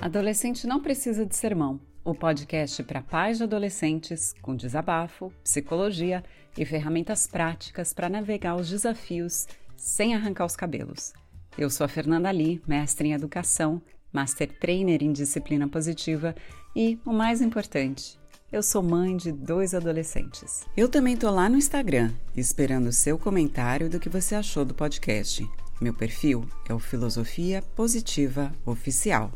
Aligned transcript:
Adolescente 0.00 0.66
não 0.66 0.80
precisa 0.80 1.26
de 1.26 1.36
sermão. 1.36 1.78
O 2.02 2.14
podcast 2.14 2.82
para 2.84 3.02
pais 3.02 3.36
de 3.36 3.44
adolescentes 3.44 4.34
com 4.40 4.56
desabafo, 4.56 5.30
psicologia 5.44 6.24
e 6.56 6.64
ferramentas 6.64 7.26
práticas 7.26 7.92
para 7.92 8.08
navegar 8.08 8.56
os 8.56 8.70
desafios 8.70 9.46
sem 9.76 10.14
arrancar 10.14 10.46
os 10.46 10.56
cabelos. 10.56 11.12
Eu 11.58 11.68
sou 11.68 11.84
a 11.84 11.88
Fernanda 11.88 12.30
Lee, 12.30 12.62
mestre 12.66 13.08
em 13.08 13.12
educação, 13.12 13.82
master 14.10 14.50
trainer 14.58 15.02
em 15.02 15.12
disciplina 15.12 15.68
positiva 15.68 16.34
e, 16.74 16.98
o 17.04 17.12
mais 17.12 17.42
importante, 17.42 18.18
eu 18.50 18.62
sou 18.62 18.82
mãe 18.82 19.18
de 19.18 19.30
dois 19.30 19.74
adolescentes. 19.74 20.64
Eu 20.74 20.88
também 20.88 21.14
tô 21.14 21.30
lá 21.30 21.46
no 21.46 21.58
Instagram, 21.58 22.10
esperando 22.34 22.86
o 22.86 22.92
seu 22.92 23.18
comentário 23.18 23.90
do 23.90 24.00
que 24.00 24.08
você 24.08 24.34
achou 24.34 24.64
do 24.64 24.74
podcast. 24.74 25.46
Meu 25.78 25.92
perfil 25.92 26.48
é 26.66 26.72
o 26.72 26.78
Filosofia 26.78 27.62
Positiva 27.76 28.50
Oficial. 28.64 29.30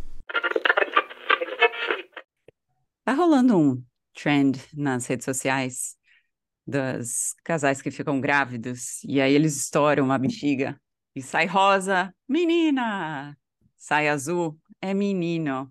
Tá 3.05 3.13
rolando 3.13 3.59
um 3.59 3.85
trend 4.15 4.59
nas 4.73 5.07
redes 5.07 5.27
sociais 5.27 5.97
dos 6.67 7.35
casais 7.45 7.83
que 7.83 7.91
ficam 7.91 8.19
grávidos 8.19 9.05
e 9.05 9.21
aí 9.21 9.35
eles 9.35 9.57
estouram 9.57 10.05
uma 10.07 10.19
bexiga 10.19 10.81
e 11.15 11.21
sai 11.21 11.45
rosa, 11.47 12.15
menina! 12.27 13.37
Sai 13.77 14.09
azul, 14.09 14.59
é 14.81 14.95
menino. 14.95 15.71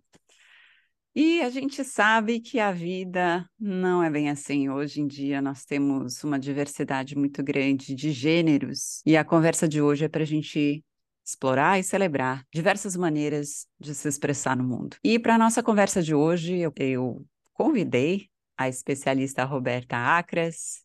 E 1.15 1.41
a 1.41 1.49
gente 1.49 1.83
sabe 1.83 2.39
que 2.39 2.59
a 2.59 2.71
vida 2.71 3.49
não 3.59 4.03
é 4.03 4.09
bem 4.09 4.29
assim. 4.29 4.69
Hoje 4.69 5.01
em 5.01 5.07
dia 5.07 5.41
nós 5.41 5.65
temos 5.65 6.23
uma 6.23 6.37
diversidade 6.39 7.15
muito 7.15 7.43
grande 7.43 7.95
de 7.95 8.11
gêneros 8.11 9.01
e 9.05 9.17
a 9.17 9.25
conversa 9.25 9.67
de 9.67 9.81
hoje 9.81 10.05
é 10.05 10.07
para 10.07 10.21
a 10.21 10.25
gente 10.25 10.83
explorar 11.25 11.79
e 11.79 11.83
celebrar 11.83 12.45
diversas 12.53 12.95
maneiras 12.95 13.67
de 13.79 13.93
se 13.93 14.07
expressar 14.07 14.57
no 14.57 14.63
mundo. 14.63 14.97
E 15.03 15.17
para 15.17 15.35
a 15.35 15.37
nossa 15.37 15.63
conversa 15.63 16.01
de 16.01 16.13
hoje, 16.13 16.57
eu, 16.57 16.73
eu 16.77 17.25
convidei 17.53 18.29
a 18.57 18.67
especialista 18.67 19.43
Roberta 19.43 19.97
Acras 19.97 20.83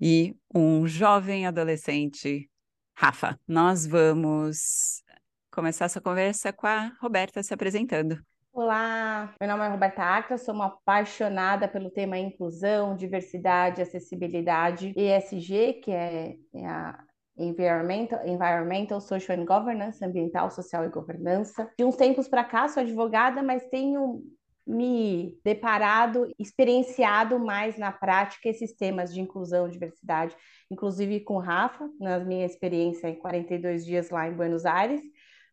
e 0.00 0.36
um 0.54 0.86
jovem 0.86 1.46
adolescente, 1.46 2.50
Rafa. 2.94 3.38
Nós 3.46 3.86
vamos 3.86 5.02
começar 5.50 5.84
essa 5.84 6.00
conversa 6.00 6.52
com 6.52 6.66
a 6.66 6.92
Roberta 7.00 7.42
se 7.42 7.52
apresentando. 7.52 8.18
Olá, 8.52 9.34
meu 9.40 9.48
nome 9.48 9.64
é 9.64 9.68
Roberta 9.68 10.02
Acras, 10.02 10.42
sou 10.42 10.54
uma 10.54 10.66
apaixonada 10.66 11.66
pelo 11.66 11.90
tema 11.90 12.18
inclusão, 12.18 12.94
diversidade, 12.94 13.80
acessibilidade, 13.80 14.92
ESG, 14.94 15.80
que 15.82 15.90
é, 15.90 16.36
é 16.54 16.66
a 16.66 17.02
Environmental, 17.36 18.26
Environmental, 18.26 19.00
Social 19.00 19.38
and 19.38 19.44
Governance, 19.44 20.04
ambiental, 20.04 20.50
social 20.50 20.84
e 20.84 20.88
governança. 20.88 21.70
De 21.78 21.84
uns 21.84 21.96
tempos 21.96 22.28
para 22.28 22.44
cá, 22.44 22.68
sou 22.68 22.82
advogada, 22.82 23.42
mas 23.42 23.64
tenho 23.68 24.22
me 24.66 25.38
deparado, 25.44 26.32
experienciado 26.38 27.38
mais 27.38 27.76
na 27.76 27.90
prática 27.90 28.48
esses 28.48 28.74
temas 28.74 29.12
de 29.12 29.20
inclusão, 29.20 29.68
diversidade, 29.68 30.36
inclusive 30.70 31.20
com 31.20 31.34
o 31.34 31.40
Rafa, 31.40 31.88
na 31.98 32.20
minha 32.20 32.46
experiência 32.46 33.08
em 33.08 33.16
42 33.16 33.84
dias 33.84 34.10
lá 34.10 34.28
em 34.28 34.34
Buenos 34.34 34.64
Aires, 34.64 35.02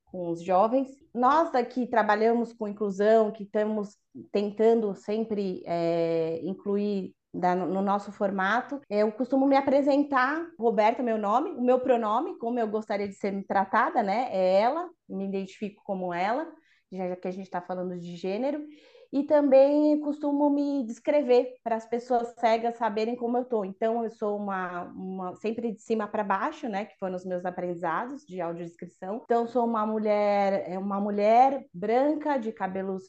com 0.06 0.30
os 0.30 0.44
jovens. 0.44 0.90
Nós 1.14 1.54
aqui 1.56 1.88
trabalhamos 1.88 2.54
com 2.54 2.68
inclusão, 2.68 3.32
que 3.32 3.44
estamos 3.44 3.98
tentando 4.32 4.94
sempre 4.94 5.64
é, 5.66 6.40
incluir 6.44 7.16
da, 7.34 7.56
no 7.56 7.82
nosso 7.82 8.12
formato. 8.12 8.82
Eu 8.90 9.12
costumo 9.12 9.48
me 9.48 9.56
apresentar, 9.56 10.46
Roberta, 10.58 11.04
meu 11.04 11.18
nome, 11.18 11.52
o 11.52 11.62
meu 11.62 11.80
pronome, 11.80 12.38
como 12.38 12.60
eu 12.60 12.68
gostaria 12.68 13.08
de 13.08 13.16
ser 13.16 13.46
tratada, 13.46 14.02
né? 14.02 14.30
É 14.32 14.62
ela, 14.62 14.90
me 15.08 15.26
identifico 15.26 15.82
como 15.84 16.14
ela, 16.14 16.48
já 16.92 17.16
que 17.16 17.28
a 17.28 17.32
gente 17.32 17.46
está 17.46 17.62
falando 17.62 17.98
de 17.98 18.16
gênero 18.16 18.66
e 19.12 19.24
também 19.24 20.00
costumo 20.02 20.50
me 20.50 20.86
descrever 20.86 21.56
para 21.64 21.76
as 21.76 21.86
pessoas 21.86 22.36
cegas 22.40 22.78
saberem 22.78 23.16
como 23.16 23.38
eu 23.38 23.44
estou. 23.44 23.66
Então, 23.66 24.04
eu 24.04 24.10
sou 24.12 24.38
uma, 24.38 24.84
uma 24.84 25.36
sempre 25.36 25.72
de 25.72 25.82
cima 25.82 26.08
para 26.08 26.24
baixo, 26.24 26.70
né, 26.70 26.86
que 26.86 26.98
foram 26.98 27.16
os 27.16 27.26
meus 27.26 27.44
aprendizados 27.44 28.24
de 28.26 28.40
audiodescrição. 28.40 29.22
Então, 29.24 29.48
sou 29.48 29.66
uma 29.66 29.86
mulher, 29.86 30.70
é 30.70 30.78
uma 30.78 31.00
mulher 31.00 31.66
branca 31.74 32.38
de 32.38 32.52
cabelos 32.52 33.04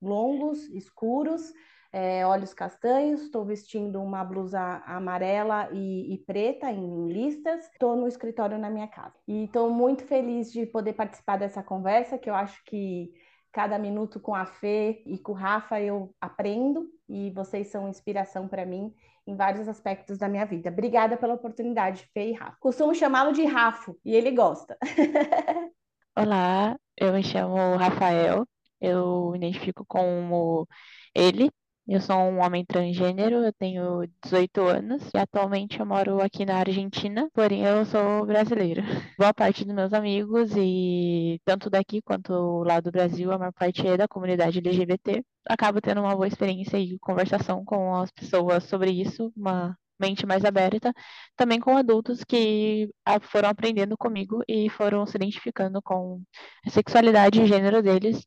longos, 0.00 0.68
escuros, 0.70 1.52
é, 1.92 2.26
olhos 2.26 2.52
castanhos, 2.52 3.22
estou 3.22 3.44
vestindo 3.44 4.00
uma 4.00 4.24
blusa 4.24 4.60
amarela 4.86 5.68
e, 5.72 6.14
e 6.14 6.18
preta 6.18 6.70
em 6.70 7.08
listas, 7.08 7.70
estou 7.72 7.96
no 7.96 8.06
escritório 8.06 8.58
na 8.58 8.70
minha 8.70 8.88
casa. 8.88 9.14
E 9.26 9.44
estou 9.44 9.70
muito 9.70 10.04
feliz 10.04 10.52
de 10.52 10.66
poder 10.66 10.92
participar 10.92 11.38
dessa 11.38 11.62
conversa, 11.62 12.18
que 12.18 12.28
eu 12.28 12.34
acho 12.34 12.62
que 12.64 13.12
Cada 13.56 13.78
minuto 13.78 14.20
com 14.20 14.34
a 14.34 14.44
Fê 14.44 15.02
e 15.06 15.16
com 15.16 15.32
o 15.32 15.34
Rafa 15.34 15.80
eu 15.80 16.14
aprendo 16.20 16.90
e 17.08 17.30
vocês 17.30 17.68
são 17.68 17.88
inspiração 17.88 18.46
para 18.46 18.66
mim 18.66 18.92
em 19.26 19.34
vários 19.34 19.66
aspectos 19.66 20.18
da 20.18 20.28
minha 20.28 20.44
vida. 20.44 20.68
Obrigada 20.68 21.16
pela 21.16 21.32
oportunidade, 21.32 22.06
Fê 22.12 22.28
e 22.28 22.32
Rafa. 22.34 22.58
Costumo 22.60 22.94
chamá-lo 22.94 23.32
de 23.32 23.46
Rafo 23.46 23.98
e 24.04 24.14
ele 24.14 24.30
gosta. 24.32 24.76
Olá, 26.14 26.76
eu 26.98 27.14
me 27.14 27.22
chamo 27.22 27.76
Rafael, 27.76 28.46
eu 28.78 29.30
me 29.30 29.38
identifico 29.38 29.86
como 29.88 30.68
ele, 31.14 31.50
eu 31.88 32.00
sou 32.00 32.16
um 32.16 32.40
homem 32.40 32.64
transgênero, 32.64 33.36
eu 33.44 33.52
tenho 33.52 34.06
18 34.22 34.60
anos 34.62 35.10
e 35.14 35.18
atualmente 35.18 35.78
eu 35.78 35.86
moro 35.86 36.20
aqui 36.20 36.44
na 36.44 36.58
Argentina, 36.58 37.28
porém 37.32 37.64
eu 37.64 37.84
sou 37.84 38.26
brasileira. 38.26 38.82
Boa 39.18 39.32
parte 39.32 39.64
dos 39.64 39.74
meus 39.74 39.92
amigos, 39.92 40.50
e 40.56 41.40
tanto 41.44 41.70
daqui 41.70 42.02
quanto 42.02 42.62
lá 42.64 42.80
do 42.80 42.90
Brasil, 42.90 43.32
a 43.32 43.38
maior 43.38 43.52
parte 43.52 43.86
é 43.86 43.96
da 43.96 44.08
comunidade 44.08 44.58
LGBT. 44.58 45.24
Acabo 45.48 45.80
tendo 45.80 46.00
uma 46.00 46.14
boa 46.14 46.26
experiência 46.26 46.76
e 46.76 46.98
conversação 46.98 47.64
com 47.64 47.94
as 47.94 48.10
pessoas 48.10 48.64
sobre 48.64 48.90
isso, 48.90 49.32
uma 49.36 49.76
mente 49.98 50.26
mais 50.26 50.44
aberta, 50.44 50.92
também 51.36 51.60
com 51.60 51.76
adultos 51.76 52.22
que 52.24 52.88
foram 53.22 53.48
aprendendo 53.48 53.96
comigo 53.96 54.42
e 54.48 54.68
foram 54.70 55.06
se 55.06 55.16
identificando 55.16 55.80
com 55.82 56.22
a 56.66 56.70
sexualidade 56.70 57.40
e 57.40 57.46
gênero 57.46 57.82
deles 57.82 58.26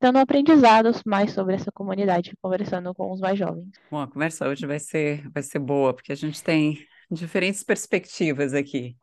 tendo 0.00 0.18
aprendizados 0.18 1.02
mais 1.04 1.32
sobre 1.32 1.54
essa 1.54 1.70
comunidade, 1.70 2.36
conversando 2.42 2.92
com 2.92 3.12
os 3.12 3.20
mais 3.20 3.38
jovens. 3.38 3.68
Bom, 3.90 4.00
a 4.00 4.08
conversa 4.08 4.48
hoje 4.48 4.66
vai 4.66 4.80
ser, 4.80 5.28
vai 5.30 5.42
ser 5.42 5.60
boa, 5.60 5.94
porque 5.94 6.12
a 6.12 6.16
gente 6.16 6.42
tem 6.42 6.84
diferentes 7.10 7.62
perspectivas 7.62 8.54
aqui. 8.54 8.96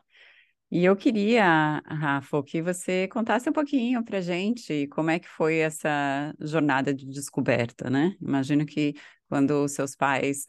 E 0.69 0.83
eu 0.83 0.95
queria, 0.95 1.81
Rafa, 1.85 2.43
que 2.43 2.61
você 2.61 3.07
contasse 3.07 3.49
um 3.49 3.53
pouquinho 3.53 4.03
para 4.03 4.19
gente 4.19 4.87
como 4.87 5.11
é 5.11 5.19
que 5.19 5.29
foi 5.29 5.57
essa 5.57 6.33
jornada 6.39 6.93
de 6.93 7.05
descoberta, 7.05 7.89
né? 7.89 8.15
Imagino 8.19 8.65
que 8.65 8.95
quando 9.29 9.67
seus 9.69 9.95
pais 9.95 10.45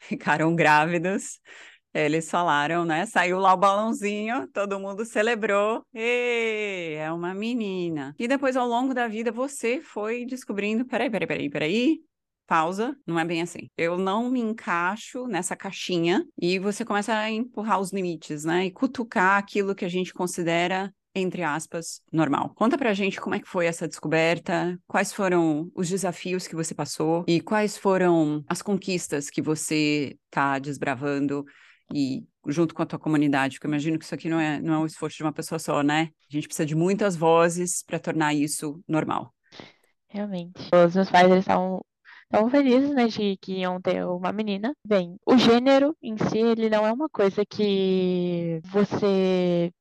ficaram 0.00 0.54
grávidos, 0.54 1.38
eles 1.92 2.30
falaram, 2.30 2.84
né? 2.84 3.04
Saiu 3.06 3.38
lá 3.38 3.52
o 3.52 3.56
balãozinho, 3.56 4.46
todo 4.52 4.78
mundo 4.78 5.04
celebrou. 5.04 5.82
Ei, 5.92 6.94
é 6.94 7.10
uma 7.12 7.34
menina. 7.34 8.14
E 8.18 8.28
depois, 8.28 8.56
ao 8.56 8.66
longo 8.66 8.94
da 8.94 9.08
vida, 9.08 9.32
você 9.32 9.80
foi 9.80 10.24
descobrindo: 10.24 10.84
peraí, 10.84 11.10
peraí, 11.10 11.26
peraí, 11.26 11.50
peraí. 11.50 12.00
Pausa, 12.46 12.96
não 13.06 13.16
é 13.16 13.24
bem 13.24 13.42
assim. 13.42 13.68
Eu 13.76 13.96
não 13.96 14.28
me 14.28 14.40
encaixo 14.40 15.28
nessa 15.28 15.54
caixinha 15.54 16.26
e 16.36 16.58
você 16.58 16.84
começa 16.84 17.14
a 17.14 17.30
empurrar 17.30 17.78
os 17.80 17.92
limites, 17.92 18.44
né? 18.44 18.66
E 18.66 18.72
cutucar 18.72 19.38
aquilo 19.38 19.72
que 19.72 19.84
a 19.84 19.88
gente 19.88 20.12
considera 20.12 20.92
entre 21.14 21.42
aspas, 21.42 22.00
normal. 22.12 22.52
Conta 22.54 22.78
pra 22.78 22.94
gente 22.94 23.20
como 23.20 23.34
é 23.34 23.40
que 23.40 23.48
foi 23.48 23.66
essa 23.66 23.88
descoberta, 23.88 24.78
quais 24.86 25.12
foram 25.12 25.70
os 25.74 25.88
desafios 25.88 26.46
que 26.46 26.54
você 26.54 26.74
passou 26.74 27.24
e 27.26 27.40
quais 27.40 27.76
foram 27.76 28.44
as 28.48 28.62
conquistas 28.62 29.28
que 29.28 29.42
você 29.42 30.16
tá 30.30 30.58
desbravando 30.58 31.44
e 31.92 32.24
junto 32.46 32.74
com 32.74 32.82
a 32.82 32.86
tua 32.86 32.98
comunidade, 32.98 33.56
porque 33.56 33.66
eu 33.66 33.70
imagino 33.70 33.98
que 33.98 34.04
isso 34.04 34.14
aqui 34.14 34.28
não 34.28 34.40
é, 34.40 34.60
não 34.60 34.74
é 34.74 34.78
um 34.78 34.86
esforço 34.86 35.16
de 35.16 35.22
uma 35.22 35.32
pessoa 35.32 35.58
só, 35.58 35.82
né? 35.82 36.10
A 36.30 36.32
gente 36.32 36.46
precisa 36.46 36.64
de 36.64 36.74
muitas 36.74 37.16
vozes 37.16 37.82
para 37.82 37.98
tornar 37.98 38.32
isso 38.32 38.80
normal. 38.88 39.34
Realmente. 40.08 40.60
Os 40.72 40.94
meus 40.94 41.10
pais, 41.10 41.30
eles 41.30 41.40
estavam 41.40 41.84
tão 42.30 42.48
felizes, 42.48 42.90
né, 42.90 43.08
de 43.08 43.36
que 43.38 43.58
iam 43.58 43.80
ter 43.80 44.04
uma 44.06 44.32
menina. 44.32 44.74
Bem, 44.86 45.16
o 45.26 45.36
gênero 45.36 45.96
em 46.00 46.16
si, 46.16 46.38
ele 46.38 46.70
não 46.70 46.86
é 46.86 46.92
uma 46.92 47.08
coisa 47.08 47.44
que 47.44 48.60
você... 48.64 49.72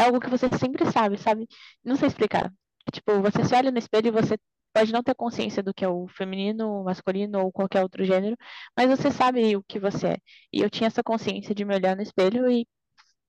É 0.00 0.04
algo 0.04 0.20
que 0.20 0.30
você 0.30 0.48
sempre 0.58 0.90
sabe, 0.90 1.18
sabe? 1.18 1.46
Não 1.84 1.96
sei 1.96 2.08
explicar. 2.08 2.52
Tipo, 2.92 3.20
você 3.22 3.44
se 3.44 3.54
olha 3.54 3.70
no 3.70 3.78
espelho 3.78 4.08
e 4.08 4.10
você 4.10 4.38
pode 4.72 4.92
não 4.92 5.02
ter 5.02 5.14
consciência 5.14 5.62
do 5.62 5.74
que 5.74 5.84
é 5.84 5.88
o 5.88 6.08
feminino, 6.08 6.80
o 6.80 6.84
masculino 6.84 7.40
ou 7.40 7.52
qualquer 7.52 7.82
outro 7.82 8.04
gênero, 8.04 8.36
mas 8.76 8.88
você 8.88 9.10
sabe 9.10 9.56
o 9.56 9.62
que 9.64 9.78
você 9.80 10.08
é. 10.08 10.16
E 10.52 10.60
eu 10.62 10.70
tinha 10.70 10.86
essa 10.88 11.02
consciência 11.02 11.54
de 11.54 11.64
me 11.64 11.74
olhar 11.74 11.96
no 11.96 12.02
espelho 12.02 12.50
e 12.50 12.66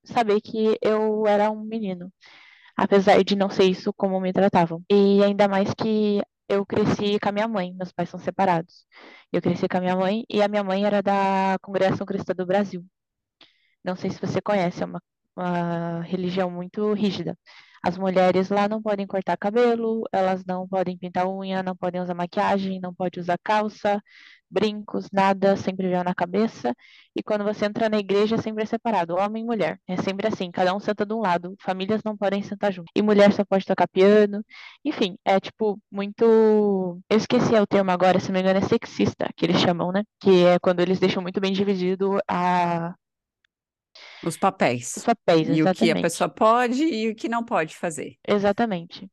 saber 0.06 0.42
que 0.42 0.78
eu 0.82 1.28
era 1.28 1.52
um 1.52 1.64
menino, 1.64 2.12
apesar 2.78 3.24
de 3.24 3.36
não 3.36 3.50
ser 3.50 3.66
isso 3.66 3.94
como 3.94 4.20
me 4.22 4.34
tratavam. 4.34 4.84
E 4.92 5.24
ainda 5.24 5.48
mais 5.50 5.74
que 5.76 6.22
eu 6.50 6.66
cresci 6.66 7.20
com 7.20 7.30
a 7.30 7.34
minha 7.34 7.48
mãe, 7.50 7.74
meus 7.74 7.92
pais 7.94 8.10
são 8.10 8.20
separados. 8.20 8.86
Eu 9.34 9.42
cresci 9.42 9.68
com 9.70 9.78
a 9.78 9.82
minha 9.82 9.96
mãe 9.98 10.26
e 10.30 10.42
a 10.44 10.50
minha 10.50 10.64
mãe 10.66 10.86
era 10.86 11.02
da 11.04 11.58
Congregação 11.62 12.06
Cristã 12.08 12.34
do 12.36 12.46
Brasil. 12.48 12.86
Não 13.84 13.96
sei 13.96 14.10
se 14.10 14.20
você 14.20 14.42
conhece, 14.42 14.82
é 14.84 14.86
uma, 14.86 15.02
uma 15.36 16.02
religião 16.02 16.50
muito 16.52 16.94
rígida. 16.94 17.38
As 17.84 17.98
mulheres 17.98 18.50
lá 18.50 18.70
não 18.70 18.82
podem 18.82 19.08
cortar 19.08 19.36
cabelo, 19.38 20.04
elas 20.12 20.46
não 20.46 20.68
podem 20.68 20.98
pintar 20.98 21.28
unha, 21.28 21.64
não 21.64 21.76
podem 21.76 22.00
usar 22.02 22.14
maquiagem, 22.14 22.80
não 22.80 22.94
podem 22.94 23.20
usar 23.22 23.40
calça, 23.44 24.00
brincos, 24.50 25.08
nada, 25.12 25.56
sempre 25.56 25.88
véu 25.90 26.04
na 26.04 26.14
cabeça. 26.14 26.76
E 27.16 27.24
quando 27.24 27.44
você 27.44 27.66
entra 27.66 27.90
na 27.90 27.98
igreja, 27.98 28.36
é 28.36 28.38
sempre 28.42 28.66
separado, 28.66 29.16
homem 29.16 29.44
e 29.44 29.46
mulher. 29.46 29.80
É 29.88 29.98
sempre 29.98 30.28
assim, 30.28 30.52
cada 30.52 30.76
um 30.76 30.80
senta 30.80 31.06
de 31.06 31.14
um 31.14 31.20
lado, 31.22 31.56
famílias 31.60 32.02
não 32.04 32.16
podem 32.18 32.44
sentar 32.44 32.72
junto. 32.72 32.92
E 32.96 33.02
mulher 33.02 33.32
só 33.34 33.44
pode 33.46 33.66
tocar 33.66 33.88
piano. 33.88 34.44
Enfim, 34.86 35.18
é 35.26 35.40
tipo 35.40 35.80
muito. 35.92 36.24
Eu 37.10 37.18
esqueci 37.18 37.54
o 37.56 37.68
termo 37.68 37.92
agora, 37.92 38.20
se 38.20 38.28
não 38.28 38.34
me 38.34 38.42
engano, 38.42 38.60
é 38.60 38.68
sexista, 38.68 39.28
que 39.36 39.46
eles 39.46 39.60
chamam, 39.60 39.92
né? 39.92 40.04
Que 40.20 40.46
é 40.46 40.60
quando 40.60 40.80
eles 40.82 41.00
deixam 41.00 41.22
muito 41.22 41.40
bem 41.42 41.52
dividido 41.54 42.20
a. 42.28 42.94
Os 44.26 44.38
papéis. 44.38 44.96
Os 44.98 45.04
papéis, 45.04 45.48
E 45.48 45.52
o 45.52 45.56
que 45.56 45.62
a 45.62 45.72
exatamente. 45.72 46.02
pessoa 46.04 46.30
pode 46.30 46.84
e 46.84 47.10
o 47.10 47.16
que 47.16 47.28
não 47.30 47.44
pode 47.44 47.76
fazer. 47.78 48.18
Exatamente. 48.28 49.10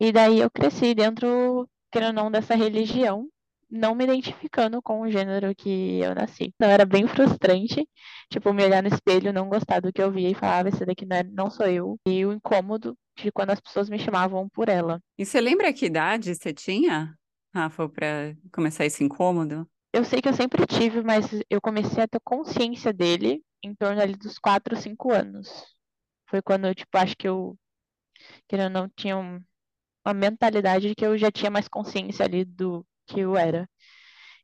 E 0.00 0.12
daí 0.12 0.40
eu 0.40 0.50
cresci 0.50 0.94
dentro, 0.94 1.68
querendo 1.90 2.18
ou 2.18 2.24
não, 2.24 2.30
dessa 2.30 2.54
religião, 2.54 3.28
não 3.70 3.94
me 3.94 4.04
identificando 4.04 4.82
com 4.82 5.00
o 5.00 5.10
gênero 5.10 5.54
que 5.54 6.00
eu 6.00 6.14
nasci. 6.14 6.52
Então 6.54 6.68
era 6.68 6.84
bem 6.84 7.06
frustrante, 7.06 7.88
tipo, 8.30 8.52
me 8.52 8.64
olhar 8.64 8.82
no 8.82 8.88
espelho, 8.88 9.32
não 9.32 9.48
gostar 9.48 9.80
do 9.80 9.92
que 9.92 10.02
eu 10.02 10.10
via 10.10 10.28
e 10.28 10.34
falava, 10.34 10.68
esse 10.68 10.84
daqui 10.84 11.06
não, 11.06 11.16
é, 11.16 11.22
não 11.22 11.50
sou 11.50 11.66
eu. 11.66 11.98
E 12.06 12.24
o 12.26 12.32
incômodo 12.32 12.96
de 13.16 13.30
quando 13.32 13.50
as 13.50 13.60
pessoas 13.60 13.88
me 13.88 13.98
chamavam 13.98 14.48
por 14.48 14.68
ela. 14.68 15.00
E 15.18 15.24
você 15.24 15.40
lembra 15.40 15.72
que 15.72 15.86
idade 15.86 16.34
você 16.34 16.52
tinha, 16.52 17.14
Rafa, 17.54 17.88
para 17.88 18.34
começar 18.52 18.84
esse 18.84 19.02
incômodo? 19.04 19.66
Eu 19.92 20.04
sei 20.04 20.20
que 20.20 20.28
eu 20.28 20.34
sempre 20.34 20.66
tive, 20.66 21.02
mas 21.02 21.26
eu 21.48 21.60
comecei 21.60 22.02
a 22.02 22.08
ter 22.08 22.20
consciência 22.24 22.92
dele 22.92 23.42
em 23.62 23.74
torno 23.74 24.00
ali 24.00 24.14
dos 24.16 24.38
4, 24.38 24.76
5 24.76 25.12
anos. 25.12 25.48
Foi 26.28 26.42
quando 26.42 26.66
eu, 26.66 26.74
tipo, 26.74 26.96
acho 26.98 27.16
que 27.16 27.28
eu, 27.28 27.58
querendo 28.48 28.66
ou 28.76 28.82
não, 28.82 28.88
tinha 28.96 29.16
um, 29.16 29.42
uma 30.06 30.14
mentalidade 30.14 30.88
de 30.88 30.94
que 30.94 31.06
eu 31.06 31.18
já 31.18 31.30
tinha 31.32 31.50
mais 31.50 31.68
consciência 31.68 32.24
ali 32.24 32.44
do 32.44 32.86
que 33.06 33.20
eu 33.20 33.36
era. 33.36 33.68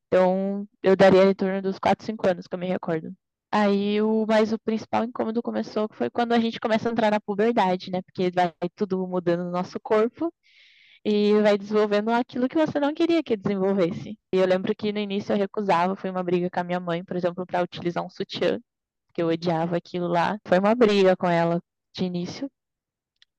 Então, 0.06 0.68
eu 0.82 0.96
daria 0.96 1.24
em 1.24 1.34
torno 1.34 1.62
dos 1.62 1.78
4, 1.78 2.04
5 2.06 2.28
anos, 2.28 2.46
que 2.46 2.54
eu 2.54 2.58
me 2.58 2.66
recordo. 2.66 3.14
Aí, 3.50 4.00
o, 4.02 4.26
mas 4.28 4.52
o 4.52 4.58
principal 4.58 5.04
incômodo 5.04 5.42
começou 5.42 5.88
foi 5.92 6.10
quando 6.10 6.32
a 6.32 6.40
gente 6.40 6.60
começa 6.60 6.88
a 6.88 6.92
entrar 6.92 7.10
na 7.10 7.20
puberdade, 7.20 7.90
né? 7.90 8.02
Porque 8.02 8.30
vai 8.30 8.52
tudo 8.76 9.06
mudando 9.08 9.44
no 9.44 9.50
nosso 9.50 9.80
corpo 9.80 10.32
e 11.04 11.40
vai 11.42 11.56
desenvolvendo 11.58 12.10
aquilo 12.10 12.48
que 12.48 12.56
você 12.56 12.78
não 12.80 12.94
queria 12.94 13.22
que 13.22 13.36
desenvolvesse. 13.36 14.18
E 14.32 14.36
eu 14.38 14.46
lembro 14.46 14.74
que 14.76 14.92
no 14.92 14.98
início 14.98 15.32
eu 15.32 15.38
recusava, 15.38 15.96
foi 15.96 16.10
uma 16.10 16.22
briga 16.22 16.50
com 16.50 16.60
a 16.60 16.64
minha 16.64 16.80
mãe, 16.80 17.04
por 17.04 17.16
exemplo, 17.16 17.46
para 17.46 17.62
utilizar 17.62 18.04
um 18.04 18.10
sutiã, 18.10 18.60
que 19.18 19.22
eu 19.22 19.26
odiava 19.26 19.76
aquilo 19.76 20.06
lá. 20.06 20.38
Foi 20.46 20.60
uma 20.60 20.76
briga 20.76 21.16
com 21.16 21.26
ela 21.26 21.60
de 21.92 22.04
início. 22.04 22.48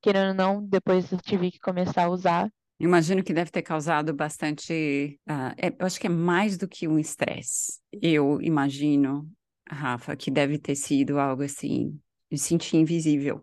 Querendo 0.01 0.29
ou 0.29 0.33
não, 0.33 0.61
depois 0.61 1.09
eu 1.09 1.17
tive 1.19 1.49
que 1.49 1.59
começar 1.59 2.03
a 2.03 2.09
usar. 2.09 2.51
Imagino 2.77 3.23
que 3.23 3.33
deve 3.33 3.49
ter 3.49 3.61
causado 3.61 4.13
bastante. 4.13 5.17
ah, 5.25 5.55
é- 5.57 5.73
eu 5.79 5.85
acho 5.85 5.97
que 5.97 6.07
é 6.07 6.09
mais 6.09 6.57
do 6.57 6.67
que 6.67 6.85
um 6.85 6.99
estresse. 6.99 7.79
Eu 8.01 8.41
imagino, 8.41 9.31
Rafa, 9.69 10.17
que 10.17 10.29
deve 10.29 10.57
ter 10.59 10.75
sido 10.75 11.17
algo 11.17 11.43
assim, 11.43 11.97
de 12.29 12.37
sentir 12.37 12.75
invisível. 12.75 13.41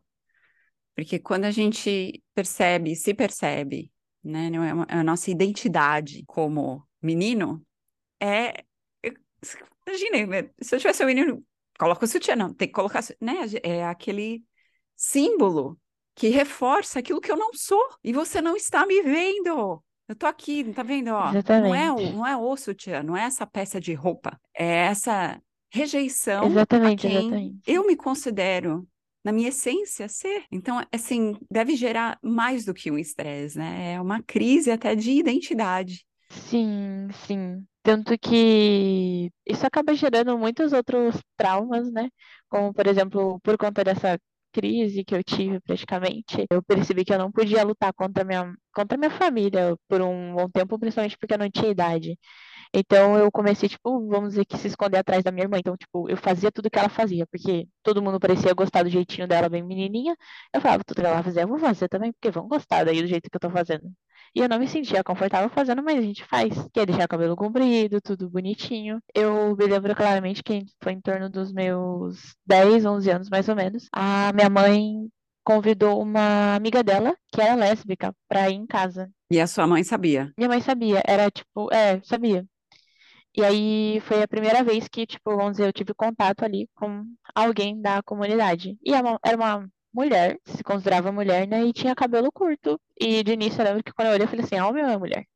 Porque 0.95 1.19
quando 1.19 1.45
a 1.47 1.51
gente 1.51 2.23
percebe, 2.35 2.95
se 2.97 3.15
percebe, 3.15 3.91
né, 4.23 4.51
é 4.91 4.95
a 4.95 5.03
nossa 5.03 5.31
identidade 5.31 6.23
como 6.27 6.87
menino, 7.01 7.65
é. 8.21 8.63
Imagina, 9.87 10.51
se 10.61 10.75
eu 10.75 10.79
tivesse 10.81 11.03
um 11.03 11.07
menino, 11.07 11.45
coloca 11.79 12.05
o 12.05 12.09
sutiã, 12.09 12.37
não, 12.37 12.53
tem 12.53 12.69
que 12.69 12.75
colocar, 12.75 13.03
né? 13.21 13.41
É 13.63 13.85
aquele 13.85 14.43
símbolo 14.95 15.79
que 16.15 16.29
reforça 16.29 16.99
aquilo 16.99 17.21
que 17.21 17.31
eu 17.31 17.37
não 17.37 17.53
sou. 17.53 17.83
E 18.03 18.13
você 18.13 18.41
não 18.41 18.57
está 18.57 18.87
me 18.87 19.03
vendo. 19.03 19.83
Eu 20.09 20.15
tô 20.15 20.27
aqui, 20.27 20.73
tá 20.73 20.83
vendo? 20.83 21.09
Ó, 21.09 21.33
não 21.33 21.75
é 21.75 21.93
o, 21.93 21.99
Exatamente. 21.99 22.13
não 22.13 22.27
é 22.27 22.37
o 22.37 22.57
sutiã, 22.57 23.03
não 23.03 23.17
é 23.17 23.25
essa 23.25 23.47
peça 23.47 23.81
de 23.81 23.93
roupa. 23.93 24.41
É 24.55 24.87
essa 24.87 25.41
rejeição 25.71 26.45
a 26.45 26.47
Exatamente, 26.47 27.01
quem 27.01 27.17
exatamente. 27.17 27.61
eu 27.67 27.87
me 27.87 27.97
considero, 27.97 28.89
na 29.25 29.33
minha 29.33 29.49
essência, 29.49 30.09
ser. 30.09 30.45
Então, 30.51 30.81
assim, 30.93 31.37
deve 31.51 31.75
gerar 31.75 32.19
mais 32.23 32.65
do 32.65 32.73
que 32.73 32.91
um 32.91 32.97
estresse, 32.97 33.59
né? 33.59 33.95
É 33.95 34.01
uma 34.01 34.23
crise 34.23 34.71
até 34.71 34.95
de 34.95 35.11
identidade. 35.11 36.07
Sim, 36.29 37.09
sim. 37.27 37.67
Tanto 37.83 38.19
que 38.19 39.31
isso 39.47 39.67
acaba 39.67 39.95
gerando 39.95 40.37
muitos 40.39 40.73
outros 40.73 41.17
traumas, 41.37 41.91
né? 41.93 42.09
Como, 42.49 42.73
por 42.75 42.87
exemplo, 42.87 43.41
por 43.41 43.57
conta 43.57 43.85
dessa 43.85 44.19
crise 44.53 45.05
que 45.05 45.15
eu 45.15 45.23
tive 45.23 45.61
praticamente, 45.61 46.47
eu 46.51 46.63
percebi 46.63 47.05
que 47.05 47.13
eu 47.13 47.19
não 47.19 47.31
podia 47.31 47.63
lutar 47.63 47.93
contra 47.93 48.25
minha, 48.25 48.53
contra 48.75 48.97
minha 48.99 49.11
família 49.11 49.77
por 49.89 50.01
um 50.01 50.35
bom 50.35 50.49
tempo, 50.51 50.79
principalmente 50.79 51.17
porque 51.19 51.35
eu 51.35 51.39
não 51.39 51.51
tinha 51.51 51.71
idade. 51.71 52.19
Então 52.73 53.17
eu 53.17 53.31
comecei, 53.31 53.69
tipo, 53.69 54.07
vamos 54.09 54.31
dizer 54.31 54.45
que 54.45 54.57
se 54.59 54.69
esconder 54.69 54.99
atrás 54.99 55.23
da 55.25 55.31
minha 55.33 55.45
irmã. 55.45 55.59
Então, 55.59 55.77
tipo, 55.77 56.09
eu 56.09 56.17
fazia 56.17 56.51
tudo 56.53 56.71
que 56.71 56.79
ela 56.79 56.89
fazia, 56.89 57.27
porque 57.27 57.69
todo 57.83 58.03
mundo 58.03 58.21
parecia 58.21 58.53
gostar 58.55 58.83
do 58.83 58.91
jeitinho 58.91 59.27
dela 59.27 59.49
bem 59.49 59.63
menininha. 59.63 60.17
Eu 60.53 60.61
falava, 60.61 60.85
tudo 60.85 61.01
que 61.01 61.07
ela 61.07 61.23
fazia, 61.23 61.43
eu 61.43 61.49
vou 61.49 61.59
fazer 61.59 61.89
também, 61.89 62.13
porque 62.13 62.31
vão 62.31 62.47
gostar 62.49 62.85
daí 62.85 63.01
do 63.01 63.09
jeito 63.09 63.31
que 63.31 63.37
eu 63.37 63.41
tô 63.41 63.51
fazendo. 63.51 63.91
E 64.35 64.41
eu 64.41 64.49
não 64.49 64.59
me 64.59 64.69
sentia 64.69 65.03
confortável 65.03 65.49
fazendo, 65.49 65.83
mas 65.83 65.99
a 65.99 66.03
gente 66.03 66.25
faz. 66.25 66.53
Que 66.73 66.81
é 66.81 66.87
deixar 66.87 67.05
o 67.05 67.09
cabelo 67.09 67.37
comprido, 67.37 68.01
tudo 68.01 68.29
bonitinho. 68.29 69.01
Eu 69.15 69.57
me 69.57 69.67
lembro 69.67 69.95
claramente 69.95 70.43
que 70.43 70.65
foi 70.83 70.93
em 70.93 71.01
torno 71.01 71.31
dos 71.31 71.53
meus 71.53 72.35
10, 72.45 72.85
11 72.85 73.11
anos, 73.11 73.31
mais 73.31 73.49
ou 73.49 73.57
menos. 73.57 73.89
A 73.93 74.33
minha 74.35 74.51
mãe 74.51 75.09
convidou 75.43 76.03
uma 76.03 76.57
amiga 76.57 76.83
dela, 76.83 77.17
que 77.33 77.41
era 77.41 77.55
lésbica, 77.55 78.13
pra 78.29 78.51
ir 78.51 78.55
em 78.55 78.67
casa. 78.67 79.09
E 79.31 79.41
a 79.41 79.47
sua 79.47 79.67
mãe 79.67 79.85
sabia. 79.85 80.33
Minha 80.37 80.49
mãe 80.49 80.61
sabia, 80.61 81.03
era 81.07 81.31
tipo, 81.31 81.73
é, 81.73 82.01
sabia. 82.03 82.45
E 83.37 83.45
aí 83.45 84.01
foi 84.01 84.23
a 84.23 84.29
primeira 84.29 84.65
vez 84.65 84.89
que, 84.89 85.07
tipo, 85.07 85.37
vamos 85.37 85.53
dizer, 85.53 85.67
eu 85.69 85.73
tive 85.73 85.93
contato 85.95 86.43
ali 86.45 86.69
com 86.75 87.05
alguém 87.35 87.81
da 87.81 88.03
comunidade. 88.03 88.79
E 88.85 88.95
é 88.95 88.99
era 89.25 89.37
uma 89.37 89.69
mulher, 89.93 90.39
se 90.47 90.63
considerava 90.65 91.13
mulher, 91.13 91.47
né? 91.47 91.65
E 91.65 91.73
tinha 91.73 91.95
cabelo 91.95 92.33
curto. 92.33 92.81
E 93.01 93.23
de 93.23 93.33
início 93.33 93.61
eu 93.61 93.65
lembro 93.67 93.85
que 93.85 93.93
quando 93.93 94.09
eu 94.09 94.15
olhei, 94.15 94.25
eu 94.25 94.29
falei 94.29 94.45
assim, 94.45 94.57
ah, 94.57 94.69
o 94.69 94.73
meu 94.73 94.87
é 94.87 94.97
mulher. 94.99 95.27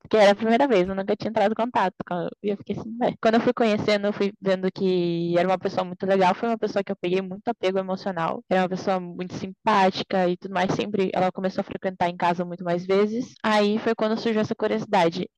Porque 0.00 0.16
era 0.16 0.32
a 0.32 0.34
primeira 0.34 0.66
vez, 0.68 0.88
eu 0.88 0.94
nunca 0.94 1.16
tinha 1.16 1.30
entrado 1.30 1.52
em 1.52 1.54
contato. 1.54 1.94
E 2.42 2.48
eu 2.50 2.56
fiquei 2.56 2.76
assim, 2.78 2.96
"Ué." 3.02 3.14
Quando 3.20 3.34
eu 3.36 3.40
fui 3.40 3.52
conhecendo, 3.52 4.06
eu 4.06 4.12
fui 4.12 4.32
vendo 4.40 4.70
que 4.72 5.36
era 5.38 5.48
uma 5.48 5.58
pessoa 5.58 5.84
muito 5.84 6.06
legal. 6.06 6.34
Foi 6.34 6.48
uma 6.48 6.58
pessoa 6.58 6.82
que 6.84 6.92
eu 6.92 6.96
peguei 6.96 7.20
muito 7.22 7.46
apego 7.48 7.78
emocional. 7.78 8.42
Era 8.48 8.62
uma 8.62 8.68
pessoa 8.70 9.00
muito 9.00 9.34
simpática 9.34 10.28
e 10.28 10.36
tudo 10.36 10.54
mais. 10.54 10.72
Sempre 10.74 11.10
ela 11.14 11.30
começou 11.32 11.60
a 11.62 11.64
frequentar 11.64 12.08
em 12.08 12.16
casa 12.16 12.44
muito 12.44 12.64
mais 12.64 12.86
vezes. 12.86 13.34
Aí 13.42 13.78
foi 13.80 13.94
quando 13.94 14.18
surgiu 14.18 14.40
essa 14.40 14.54
curiosidade. 14.54 15.28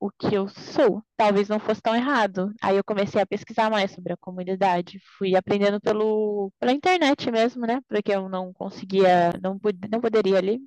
O 0.00 0.10
que 0.10 0.34
eu 0.34 0.48
sou 0.48 1.04
talvez 1.16 1.48
não 1.48 1.60
fosse 1.60 1.82
tão 1.82 1.94
errado. 1.94 2.52
Aí 2.62 2.76
eu 2.76 2.84
comecei 2.84 3.20
a 3.20 3.26
pesquisar 3.26 3.70
mais 3.70 3.90
sobre 3.92 4.12
a 4.14 4.16
comunidade. 4.16 4.98
Fui 5.18 5.36
aprendendo 5.36 5.80
pelo, 5.80 6.50
pela 6.58 6.72
internet 6.72 7.30
mesmo, 7.30 7.66
né? 7.66 7.80
Porque 7.88 8.12
eu 8.12 8.28
não 8.28 8.52
conseguia, 8.52 9.32
não, 9.42 9.60
não 9.90 10.00
poderia 10.00 10.38
ali 10.38 10.60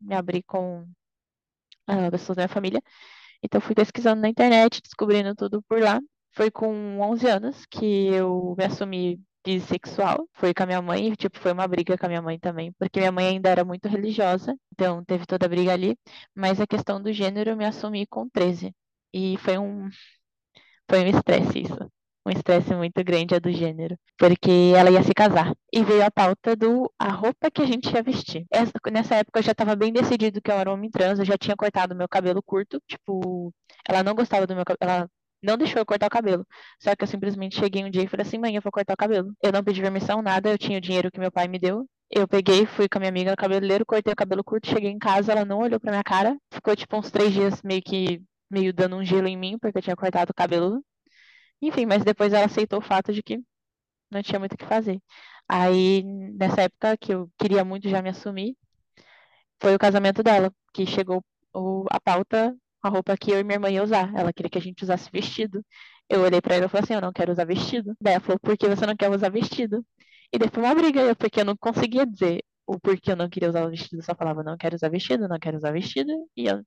me 0.00 0.14
abrir 0.14 0.42
com 0.44 0.86
ah, 1.86 2.10
pessoas 2.10 2.36
da 2.36 2.42
minha 2.42 2.54
família. 2.54 2.82
Então 3.42 3.60
fui 3.60 3.74
pesquisando 3.74 4.22
na 4.22 4.28
internet, 4.28 4.80
descobrindo 4.82 5.34
tudo 5.34 5.62
por 5.62 5.80
lá. 5.80 6.00
Foi 6.32 6.50
com 6.50 7.00
11 7.00 7.28
anos 7.28 7.66
que 7.66 8.08
eu 8.08 8.54
me 8.58 8.64
assumi 8.64 9.20
bissexual. 9.44 10.28
Foi 10.34 10.54
com 10.54 10.62
a 10.62 10.66
minha 10.66 10.82
mãe, 10.82 11.12
tipo, 11.14 11.38
foi 11.38 11.52
uma 11.52 11.66
briga 11.68 11.96
com 11.98 12.06
a 12.06 12.08
minha 12.08 12.22
mãe 12.22 12.38
também, 12.38 12.72
porque 12.78 13.00
minha 13.00 13.12
mãe 13.12 13.26
ainda 13.28 13.48
era 13.50 13.64
muito 13.64 13.88
religiosa, 13.88 14.56
então 14.72 15.04
teve 15.04 15.26
toda 15.26 15.46
a 15.46 15.48
briga 15.48 15.72
ali. 15.72 15.96
Mas 16.34 16.60
a 16.60 16.66
questão 16.66 17.02
do 17.02 17.12
gênero 17.12 17.50
eu 17.50 17.56
me 17.56 17.64
assumi 17.64 18.06
com 18.06 18.28
13. 18.28 18.74
E 19.14 19.36
foi 19.38 19.58
um, 19.58 19.88
foi 20.88 21.00
um 21.04 21.06
estresse 21.06 21.60
isso. 21.62 21.90
Um 22.24 22.30
estresse 22.30 22.72
muito 22.74 23.02
grande 23.02 23.34
a 23.34 23.40
do 23.40 23.50
gênero. 23.50 23.96
Porque 24.16 24.72
ela 24.76 24.90
ia 24.90 25.02
se 25.02 25.12
casar. 25.12 25.52
E 25.72 25.82
veio 25.82 26.04
a 26.04 26.10
pauta 26.10 26.54
do 26.54 26.92
a 26.98 27.10
roupa 27.10 27.50
que 27.50 27.60
a 27.62 27.66
gente 27.66 27.92
ia 27.92 28.02
vestir. 28.02 28.46
Essa- 28.50 28.72
nessa 28.92 29.16
época 29.16 29.40
eu 29.40 29.42
já 29.42 29.52
estava 29.52 29.74
bem 29.74 29.92
decidido 29.92 30.40
que 30.40 30.50
eu 30.50 30.54
era 30.56 30.70
um 30.70 30.74
homem 30.74 30.90
trans. 30.90 31.18
Eu 31.18 31.24
já 31.24 31.36
tinha 31.36 31.56
cortado 31.56 31.96
meu 31.96 32.08
cabelo 32.08 32.40
curto. 32.42 32.80
Tipo, 32.86 33.52
ela 33.88 34.02
não 34.04 34.14
gostava 34.14 34.46
do 34.46 34.54
meu 34.54 34.64
cabelo. 34.64 34.78
Ela 34.92 35.08
não 35.42 35.56
deixou 35.56 35.80
eu 35.80 35.86
cortar 35.86 36.06
o 36.06 36.10
cabelo. 36.10 36.46
Só 36.80 36.94
que 36.96 37.04
eu 37.04 37.08
simplesmente 37.08 37.56
cheguei 37.58 37.84
um 37.84 37.90
dia 37.90 38.02
e 38.04 38.08
falei 38.08 38.26
assim: 38.26 38.38
mãe, 38.38 38.54
eu 38.56 38.62
vou 38.62 38.72
cortar 38.72 38.94
o 38.94 38.96
cabelo. 38.96 39.34
Eu 39.42 39.52
não 39.52 39.62
pedi 39.64 39.80
permissão, 39.82 40.22
nada. 40.22 40.50
Eu 40.50 40.58
tinha 40.58 40.78
o 40.78 40.80
dinheiro 40.80 41.10
que 41.10 41.20
meu 41.20 41.32
pai 41.32 41.48
me 41.48 41.58
deu. 41.58 41.86
Eu 42.10 42.28
peguei, 42.28 42.66
fui 42.66 42.88
com 42.88 42.98
a 42.98 43.00
minha 43.00 43.08
amiga 43.10 43.30
no 43.30 43.36
cabeleireiro, 43.36 43.86
cortei 43.86 44.12
o 44.12 44.16
cabelo 44.16 44.44
curto, 44.44 44.68
cheguei 44.68 44.90
em 44.90 44.98
casa, 44.98 45.32
ela 45.32 45.44
não 45.46 45.60
olhou 45.60 45.80
pra 45.80 45.90
minha 45.90 46.04
cara. 46.04 46.36
Ficou 46.52 46.76
tipo 46.76 46.96
uns 46.98 47.10
três 47.10 47.32
dias 47.32 47.62
meio 47.62 47.82
que 47.82 48.22
meio 48.50 48.72
dando 48.72 48.96
um 48.96 49.04
gelo 49.04 49.26
em 49.28 49.36
mim, 49.36 49.58
porque 49.58 49.78
eu 49.78 49.82
tinha 49.82 49.96
cortado 49.96 50.30
o 50.30 50.34
cabelo. 50.34 50.84
Enfim, 51.62 51.86
mas 51.86 52.04
depois 52.04 52.32
ela 52.32 52.46
aceitou 52.46 52.78
o 52.80 52.82
fato 52.82 53.12
de 53.12 53.22
que 53.22 53.40
não 54.10 54.22
tinha 54.22 54.38
muito 54.40 54.54
o 54.54 54.58
que 54.58 54.66
fazer. 54.66 55.00
Aí, 55.48 56.02
nessa 56.04 56.62
época 56.62 56.96
que 56.98 57.14
eu 57.14 57.30
queria 57.38 57.64
muito 57.64 57.88
já 57.88 58.02
me 58.02 58.10
assumir, 58.10 58.56
foi 59.60 59.74
o 59.74 59.78
casamento 59.78 60.22
dela, 60.22 60.52
que 60.72 60.86
chegou 60.86 61.22
o- 61.54 61.86
a 61.90 62.00
pauta, 62.00 62.54
a 62.82 62.88
roupa 62.88 63.16
que 63.16 63.30
eu 63.30 63.40
e 63.40 63.44
minha 63.44 63.56
irmã 63.56 63.70
ia 63.70 63.82
usar. 63.82 64.12
Ela 64.14 64.32
queria 64.32 64.50
que 64.50 64.58
a 64.58 64.60
gente 64.60 64.82
usasse 64.82 65.10
vestido. 65.12 65.64
Eu 66.08 66.22
olhei 66.22 66.40
pra 66.40 66.56
ela 66.56 66.66
e 66.66 66.68
falei 66.68 66.84
assim, 66.84 66.94
eu 66.94 67.00
não 67.00 67.12
quero 67.12 67.32
usar 67.32 67.44
vestido. 67.44 67.94
Daí 68.00 68.14
ela 68.14 68.22
falou, 68.22 68.38
por 68.40 68.56
que 68.56 68.68
você 68.68 68.86
não 68.86 68.96
quer 68.96 69.10
usar 69.10 69.30
vestido? 69.30 69.84
E 70.32 70.38
daí 70.38 70.48
foi 70.52 70.62
uma 70.62 70.74
briga, 70.74 71.14
porque 71.16 71.40
eu 71.40 71.44
não 71.44 71.56
conseguia 71.56 72.06
dizer 72.06 72.42
o 72.66 72.78
porquê 72.80 73.12
eu 73.12 73.16
não 73.16 73.28
queria 73.28 73.48
usar 73.48 73.66
o 73.66 73.70
vestido, 73.70 73.98
eu 73.98 74.02
só 74.04 74.14
falava, 74.14 74.42
não 74.42 74.56
quero 74.56 74.74
usar 74.76 74.88
vestido, 74.88 75.28
não 75.28 75.38
quero 75.38 75.56
usar 75.56 75.72
vestido, 75.72 76.10
e 76.36 76.46
eu 76.46 76.62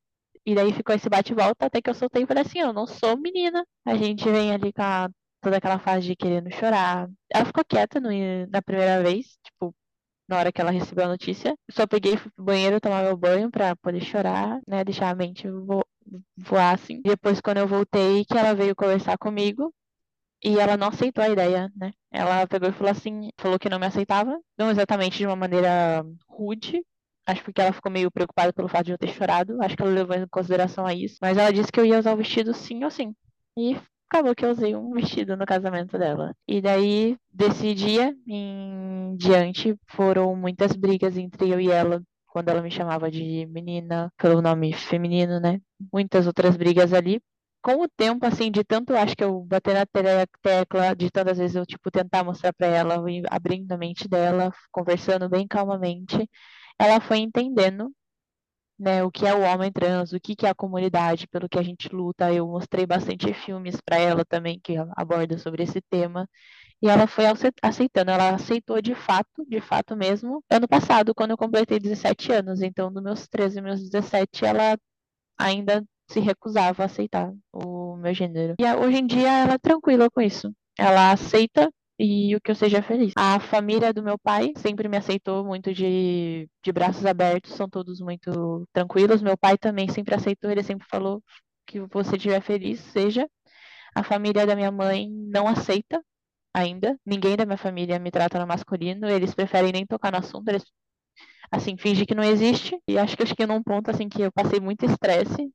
e 0.45 0.53
daí 0.53 0.71
ficou 0.73 0.95
esse 0.95 1.09
bate-volta 1.09 1.65
até 1.65 1.81
que 1.81 1.89
eu 1.89 1.93
soltei 1.95 2.23
e 2.23 2.27
falei 2.27 2.43
assim, 2.43 2.59
eu 2.59 2.71
não 2.71 2.85
sou 2.85 3.17
menina. 3.17 3.65
A 3.83 3.95
gente 3.95 4.23
vem 4.29 4.53
ali 4.53 4.71
com 4.71 4.81
a, 4.83 5.09
toda 5.41 5.57
aquela 5.57 5.79
fase 5.79 6.07
de 6.07 6.15
querendo 6.15 6.51
chorar. 6.51 7.09
Ela 7.33 7.45
ficou 7.45 7.63
quieta 7.65 7.99
no, 7.99 8.09
na 8.51 8.61
primeira 8.61 9.01
vez, 9.01 9.37
tipo, 9.43 9.75
na 10.27 10.37
hora 10.37 10.51
que 10.51 10.61
ela 10.61 10.71
recebeu 10.71 11.05
a 11.05 11.09
notícia. 11.09 11.55
Só 11.71 11.87
peguei 11.87 12.17
fui 12.17 12.31
pro 12.35 12.45
banheiro 12.45 12.79
tomar 12.79 13.03
meu 13.03 13.17
banho 13.17 13.49
pra 13.49 13.75
poder 13.75 14.01
chorar, 14.01 14.59
né? 14.67 14.83
Deixar 14.83 15.09
a 15.09 15.15
mente 15.15 15.47
voar 16.37 16.73
assim. 16.75 17.01
Depois, 17.01 17.41
quando 17.41 17.57
eu 17.57 17.67
voltei, 17.67 18.25
que 18.25 18.37
ela 18.37 18.53
veio 18.53 18.75
conversar 18.75 19.17
comigo. 19.17 19.73
E 20.43 20.59
ela 20.59 20.77
não 20.77 20.89
aceitou 20.89 21.23
a 21.23 21.29
ideia, 21.29 21.71
né? 21.75 21.91
Ela 22.11 22.45
pegou 22.47 22.69
e 22.69 22.71
falou 22.71 22.91
assim, 22.91 23.31
falou 23.37 23.57
que 23.57 23.69
não 23.69 23.79
me 23.79 23.87
aceitava, 23.87 24.39
não 24.57 24.69
exatamente 24.69 25.17
de 25.17 25.25
uma 25.25 25.35
maneira 25.35 26.05
rude, 26.27 26.83
Acho 27.27 27.43
porque 27.43 27.59
ela 27.59 27.73
ficou 27.73 27.91
meio 27.91 28.11
preocupada 28.11 28.53
pelo 28.53 28.67
fato 28.67 28.85
de 28.85 28.91
eu 28.91 28.97
ter 28.97 29.07
chorado. 29.09 29.61
Acho 29.61 29.75
que 29.75 29.81
ela 29.81 29.91
levou 29.91 30.15
em 30.15 30.27
consideração 30.27 30.85
a 30.85 30.93
isso. 30.93 31.17
Mas 31.21 31.37
ela 31.37 31.51
disse 31.51 31.71
que 31.71 31.79
eu 31.79 31.85
ia 31.85 31.97
usar 31.97 32.13
o 32.13 32.17
vestido 32.17 32.53
sim 32.53 32.83
ou 32.83 32.91
sim. 32.91 33.15
E 33.57 33.75
acabou 34.07 34.35
que 34.35 34.45
eu 34.45 34.51
usei 34.51 34.75
um 34.75 34.91
vestido 34.91 35.35
no 35.35 35.45
casamento 35.45 35.97
dela. 35.97 36.35
E 36.47 36.61
daí, 36.61 37.17
desse 37.33 37.73
dia 37.73 38.15
em 38.27 39.15
diante, 39.17 39.75
foram 39.87 40.35
muitas 40.35 40.73
brigas 40.73 41.17
entre 41.17 41.49
eu 41.49 41.59
e 41.59 41.71
ela. 41.71 42.01
Quando 42.35 42.49
ela 42.49 42.61
me 42.61 42.69
chamava 42.69 43.09
de 43.09 43.45
menina, 43.47 44.11
pelo 44.17 44.41
nome 44.41 44.73
feminino, 44.73 45.39
né? 45.39 45.61
Muitas 45.93 46.27
outras 46.27 46.57
brigas 46.57 46.91
ali. 46.93 47.21
Com 47.61 47.81
o 47.81 47.87
tempo, 47.87 48.25
assim, 48.25 48.51
de 48.51 48.61
tanto 48.63 48.93
acho 48.93 49.15
que 49.15 49.23
eu 49.23 49.41
bater 49.45 49.73
na 49.73 49.85
tecla, 50.41 50.93
de 50.95 51.09
tantas 51.09 51.37
vezes 51.37 51.55
eu, 51.55 51.65
tipo, 51.65 51.89
tentar 51.89 52.25
mostrar 52.25 52.53
para 52.53 52.67
ela, 52.67 52.95
abrindo 53.31 53.71
a 53.71 53.77
mente 53.77 54.07
dela, 54.09 54.51
conversando 54.71 55.29
bem 55.29 55.47
calmamente, 55.47 56.29
ela 56.79 56.99
foi 57.01 57.19
entendendo 57.19 57.89
né, 58.77 59.03
o 59.03 59.11
que 59.11 59.25
é 59.25 59.33
o 59.33 59.41
homem 59.41 59.71
trans, 59.71 60.11
o 60.13 60.19
que, 60.19 60.35
que 60.35 60.45
é 60.45 60.49
a 60.49 60.55
comunidade, 60.55 61.27
pelo 61.27 61.47
que 61.49 61.59
a 61.59 61.63
gente 61.63 61.89
luta. 61.89 62.33
Eu 62.33 62.47
mostrei 62.47 62.85
bastante 62.85 63.33
filmes 63.33 63.79
para 63.81 63.97
ela 63.97 64.25
também 64.25 64.59
que 64.61 64.75
abordam 64.97 65.37
sobre 65.37 65.63
esse 65.63 65.81
tema. 65.89 66.27
E 66.81 66.89
ela 66.89 67.07
foi 67.07 67.25
aceitando, 67.61 68.11
ela 68.11 68.35
aceitou 68.35 68.81
de 68.81 68.93
fato, 68.93 69.45
de 69.47 69.61
fato 69.61 69.95
mesmo, 69.95 70.43
ano 70.49 70.67
passado, 70.67 71.15
quando 71.15 71.31
eu 71.31 71.37
completei 71.37 71.79
17 71.79 72.31
anos. 72.31 72.61
Então, 72.61 72.91
dos 72.91 73.01
meus 73.01 73.27
13 73.27 73.59
e 73.59 73.61
meus 73.61 73.81
17, 73.81 74.45
ela 74.45 74.77
ainda 75.37 75.83
se 76.09 76.19
recusava 76.19 76.83
a 76.83 76.85
aceitar 76.85 77.33
o 77.51 77.95
meu 77.97 78.13
gênero. 78.13 78.55
E 78.59 78.73
hoje 78.75 78.97
em 78.97 79.07
dia 79.07 79.31
ela 79.31 79.53
é 79.53 79.57
tranquila 79.57 80.09
com 80.09 80.21
isso. 80.21 80.53
Ela 80.77 81.11
aceita 81.11 81.71
e 81.97 82.35
o 82.35 82.41
que 82.41 82.51
eu 82.51 82.55
seja 82.55 82.81
feliz. 82.81 83.13
A 83.15 83.39
família 83.39 83.93
do 83.93 84.03
meu 84.03 84.17
pai 84.19 84.51
sempre 84.57 84.87
me 84.87 84.97
aceitou 84.97 85.43
muito 85.43 85.73
de, 85.73 86.49
de 86.63 86.71
braços 86.71 87.05
abertos, 87.05 87.53
são 87.53 87.69
todos 87.69 88.01
muito 88.01 88.67
tranquilos. 88.73 89.21
Meu 89.21 89.37
pai 89.37 89.57
também 89.57 89.87
sempre 89.89 90.13
aceitou, 90.13 90.51
ele 90.51 90.63
sempre 90.63 90.85
falou 90.89 91.23
que 91.65 91.79
você 91.81 92.15
estiver 92.15 92.41
feliz, 92.41 92.79
seja. 92.79 93.27
A 93.95 94.03
família 94.03 94.45
da 94.45 94.55
minha 94.55 94.71
mãe 94.71 95.09
não 95.09 95.47
aceita 95.47 96.03
ainda. 96.55 96.97
Ninguém 97.05 97.35
da 97.35 97.45
minha 97.45 97.57
família 97.57 97.99
me 97.99 98.11
trata 98.11 98.39
no 98.39 98.47
masculino, 98.47 99.07
eles 99.09 99.33
preferem 99.35 99.71
nem 99.73 99.85
tocar 99.85 100.11
no 100.11 100.19
assunto, 100.19 100.47
eles 100.49 100.63
assim, 101.51 101.77
fingem 101.77 102.05
que 102.05 102.15
não 102.15 102.23
existe. 102.23 102.79
E 102.87 102.97
acho 102.97 103.15
que 103.17 103.23
eu 103.23 103.27
cheguei 103.27 103.45
num 103.47 103.63
ponto 103.63 103.89
assim 103.91 104.09
que 104.09 104.21
eu 104.21 104.31
passei 104.31 104.59
muito 104.59 104.85
estresse 104.85 105.51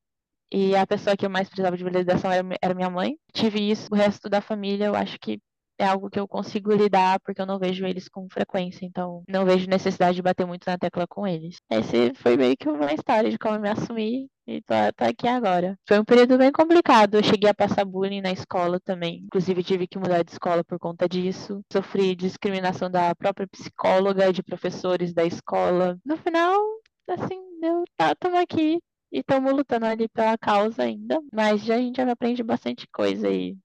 e 0.52 0.76
a 0.76 0.86
pessoa 0.86 1.16
que 1.16 1.26
eu 1.26 1.30
mais 1.30 1.48
precisava 1.48 1.76
de 1.76 1.84
validação 1.84 2.30
era, 2.32 2.46
era 2.62 2.74
minha 2.74 2.90
mãe. 2.90 3.16
Tive 3.32 3.70
isso, 3.70 3.88
o 3.92 3.96
resto 3.96 4.28
da 4.28 4.40
família, 4.40 4.86
eu 4.86 4.94
acho 4.96 5.18
que 5.20 5.40
é 5.80 5.86
algo 5.86 6.10
que 6.10 6.20
eu 6.20 6.28
consigo 6.28 6.70
lidar 6.72 7.18
porque 7.20 7.40
eu 7.40 7.46
não 7.46 7.58
vejo 7.58 7.86
eles 7.86 8.06
com 8.06 8.28
frequência, 8.28 8.84
então 8.84 9.24
não 9.26 9.46
vejo 9.46 9.66
necessidade 9.66 10.16
de 10.16 10.22
bater 10.22 10.46
muito 10.46 10.64
na 10.66 10.76
tecla 10.76 11.06
com 11.06 11.26
eles. 11.26 11.56
Esse 11.70 12.12
foi 12.14 12.36
meio 12.36 12.54
que 12.54 12.68
uma 12.68 12.92
história 12.92 13.30
de 13.30 13.38
como 13.38 13.54
eu 13.54 13.60
me 13.60 13.70
assumi 13.70 14.28
e 14.46 14.60
tô, 14.60 14.74
tô 14.94 15.04
aqui 15.04 15.26
agora. 15.26 15.78
Foi 15.88 15.98
um 15.98 16.04
período 16.04 16.36
bem 16.36 16.52
complicado, 16.52 17.14
eu 17.14 17.22
cheguei 17.22 17.48
a 17.48 17.54
passar 17.54 17.86
bullying 17.86 18.20
na 18.20 18.30
escola 18.30 18.78
também, 18.78 19.22
inclusive 19.24 19.64
tive 19.64 19.86
que 19.86 19.98
mudar 19.98 20.22
de 20.22 20.32
escola 20.32 20.62
por 20.62 20.78
conta 20.78 21.08
disso. 21.08 21.62
Sofri 21.72 22.14
discriminação 22.14 22.90
da 22.90 23.14
própria 23.14 23.48
psicóloga, 23.48 24.32
de 24.32 24.42
professores 24.42 25.14
da 25.14 25.24
escola. 25.24 25.98
No 26.04 26.18
final, 26.18 26.60
assim, 27.08 27.40
eu 27.62 27.84
tá, 27.96 28.14
tamo 28.14 28.36
aqui 28.36 28.78
e 29.10 29.20
estamos 29.20 29.50
lutando 29.50 29.86
ali 29.86 30.08
pela 30.08 30.36
causa 30.36 30.82
ainda, 30.82 31.18
mas 31.32 31.64
já 31.64 31.76
a 31.76 31.78
gente 31.78 31.96
já 31.96 32.12
aprende 32.12 32.42
bastante 32.42 32.86
coisa 32.92 33.28
aí 33.28 33.56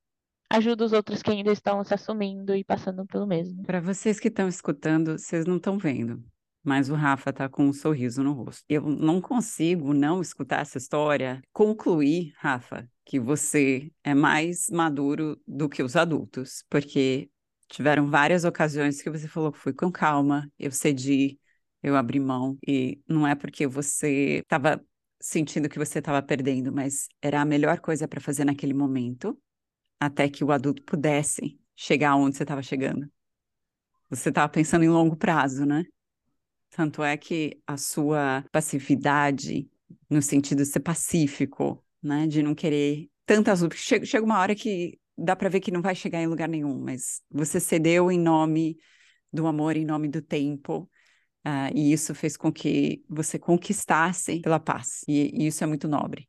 ajuda 0.49 0.85
os 0.85 0.93
outros 0.93 1.21
que 1.21 1.31
ainda 1.31 1.51
estão 1.51 1.83
se 1.83 1.93
assumindo 1.93 2.55
e 2.55 2.63
passando 2.63 3.05
pelo 3.05 3.27
mesmo. 3.27 3.63
Para 3.63 3.81
vocês 3.81 4.19
que 4.19 4.27
estão 4.27 4.47
escutando, 4.47 5.17
vocês 5.17 5.45
não 5.45 5.57
estão 5.57 5.77
vendo, 5.77 6.23
mas 6.63 6.89
o 6.89 6.95
Rafa 6.95 7.29
está 7.29 7.49
com 7.49 7.67
um 7.67 7.73
sorriso 7.73 8.23
no 8.23 8.33
rosto. 8.33 8.63
Eu 8.69 8.81
não 8.83 9.21
consigo 9.21 9.93
não 9.93 10.21
escutar 10.21 10.61
essa 10.61 10.77
história, 10.77 11.41
concluir, 11.51 12.33
Rafa, 12.37 12.87
que 13.05 13.19
você 13.19 13.91
é 14.03 14.13
mais 14.13 14.69
maduro 14.69 15.39
do 15.47 15.69
que 15.69 15.83
os 15.83 15.95
adultos, 15.95 16.63
porque 16.69 17.29
tiveram 17.67 18.07
várias 18.07 18.43
ocasiões 18.43 19.01
que 19.01 19.09
você 19.09 19.27
falou 19.27 19.51
que 19.51 19.59
foi 19.59 19.73
com 19.73 19.91
calma, 19.91 20.49
eu 20.57 20.71
cedi, 20.71 21.39
eu 21.81 21.95
abri 21.95 22.19
mão, 22.19 22.57
e 22.67 22.99
não 23.07 23.27
é 23.27 23.35
porque 23.35 23.67
você 23.67 24.39
estava 24.43 24.83
sentindo 25.19 25.69
que 25.69 25.79
você 25.79 25.99
estava 25.99 26.21
perdendo, 26.21 26.71
mas 26.71 27.07
era 27.21 27.41
a 27.41 27.45
melhor 27.45 27.79
coisa 27.79 28.07
para 28.07 28.21
fazer 28.21 28.45
naquele 28.45 28.73
momento 28.73 29.37
até 29.99 30.29
que 30.29 30.43
o 30.43 30.51
adulto 30.51 30.83
pudesse 30.83 31.59
chegar 31.75 32.15
onde 32.15 32.37
você 32.37 32.43
estava 32.43 32.61
chegando. 32.61 33.09
Você 34.09 34.29
estava 34.29 34.49
pensando 34.49 34.83
em 34.83 34.89
longo 34.89 35.15
prazo, 35.15 35.65
né? 35.65 35.83
Tanto 36.69 37.03
é 37.03 37.17
que 37.17 37.61
a 37.65 37.77
sua 37.77 38.45
passividade, 38.51 39.69
no 40.09 40.21
sentido 40.21 40.59
de 40.59 40.65
ser 40.65 40.81
pacífico, 40.81 41.83
né? 42.01 42.27
De 42.27 42.43
não 42.43 42.53
querer 42.53 43.09
tantas 43.25 43.61
lutas. 43.61 43.79
Chega, 43.79 44.05
chega 44.05 44.25
uma 44.25 44.39
hora 44.39 44.55
que 44.55 44.99
dá 45.17 45.35
para 45.35 45.49
ver 45.49 45.59
que 45.59 45.71
não 45.71 45.81
vai 45.81 45.95
chegar 45.95 46.21
em 46.21 46.27
lugar 46.27 46.47
nenhum, 46.47 46.79
mas 46.79 47.21
você 47.31 47.59
cedeu 47.59 48.11
em 48.11 48.19
nome 48.19 48.77
do 49.31 49.47
amor, 49.47 49.75
em 49.75 49.85
nome 49.85 50.07
do 50.07 50.21
tempo. 50.21 50.89
Uh, 51.45 51.69
e 51.75 51.93
isso 51.93 52.15
fez 52.15 52.35
com 52.35 52.51
que 52.51 53.03
você 53.07 53.37
conquistasse 53.37 54.41
pela 54.41 54.59
paz. 54.59 55.03
E, 55.07 55.43
e 55.43 55.47
isso 55.47 55.63
é 55.63 55.67
muito 55.67 55.87
nobre. 55.87 56.27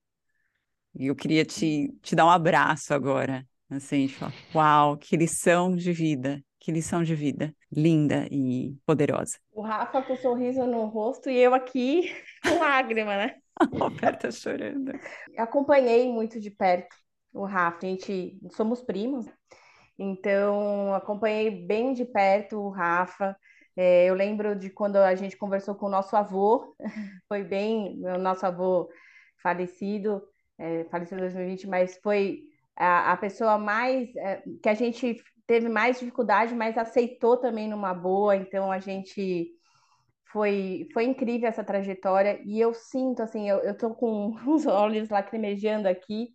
E 0.94 1.06
eu 1.06 1.16
queria 1.16 1.44
te, 1.44 1.94
te 2.02 2.14
dar 2.14 2.26
um 2.26 2.30
abraço 2.30 2.94
agora, 2.94 3.46
Assim, 3.70 3.96
a 3.96 3.98
gente 4.00 4.14
fala, 4.14 4.32
uau, 4.54 4.96
que 4.96 5.16
lição 5.16 5.74
de 5.74 5.92
vida, 5.92 6.40
que 6.60 6.70
lição 6.70 7.02
de 7.02 7.14
vida, 7.14 7.54
linda 7.70 8.28
e 8.30 8.76
poderosa. 8.86 9.38
O 9.52 9.62
Rafa 9.62 10.02
com 10.02 10.16
sorriso 10.16 10.64
no 10.66 10.86
rosto 10.86 11.28
e 11.28 11.36
eu 11.36 11.52
aqui 11.52 12.14
com 12.42 12.58
lágrima, 12.58 13.16
né? 13.16 13.36
a 13.58 13.64
Roberta 13.64 14.30
chorando. 14.30 14.92
Acompanhei 15.36 16.10
muito 16.10 16.38
de 16.38 16.50
perto 16.50 16.94
o 17.32 17.44
Rafa, 17.44 17.78
a 17.82 17.88
gente 17.88 18.38
somos 18.52 18.82
primos, 18.82 19.26
então 19.98 20.94
acompanhei 20.94 21.50
bem 21.50 21.92
de 21.92 22.04
perto 22.04 22.58
o 22.58 22.70
Rafa. 22.70 23.36
É, 23.76 24.06
eu 24.06 24.14
lembro 24.14 24.56
de 24.56 24.70
quando 24.70 24.96
a 24.96 25.14
gente 25.14 25.36
conversou 25.36 25.74
com 25.74 25.86
o 25.86 25.90
nosso 25.90 26.16
avô, 26.16 26.74
foi 27.28 27.44
bem, 27.44 28.00
o 28.06 28.18
nosso 28.18 28.46
avô 28.46 28.88
falecido, 29.42 30.22
é, 30.58 30.84
faleceu 30.84 31.18
em 31.18 31.20
2020, 31.20 31.66
mas 31.66 31.98
foi 32.02 32.42
a, 32.76 33.12
a 33.12 33.16
pessoa 33.16 33.58
mais 33.58 34.14
é, 34.16 34.42
que 34.62 34.68
a 34.68 34.74
gente 34.74 35.22
teve 35.46 35.68
mais 35.68 35.98
dificuldade, 35.98 36.54
mas 36.54 36.76
aceitou 36.76 37.36
também 37.36 37.68
numa 37.68 37.94
boa. 37.94 38.36
Então 38.36 38.70
a 38.70 38.78
gente 38.78 39.48
foi 40.32 40.88
foi 40.92 41.04
incrível 41.04 41.48
essa 41.48 41.64
trajetória 41.64 42.40
e 42.44 42.60
eu 42.60 42.74
sinto 42.74 43.22
assim, 43.22 43.48
eu, 43.48 43.58
eu 43.60 43.76
tô 43.76 43.94
com 43.94 44.34
os 44.48 44.66
olhos 44.66 45.08
lacrimejando 45.08 45.88
aqui, 45.88 46.28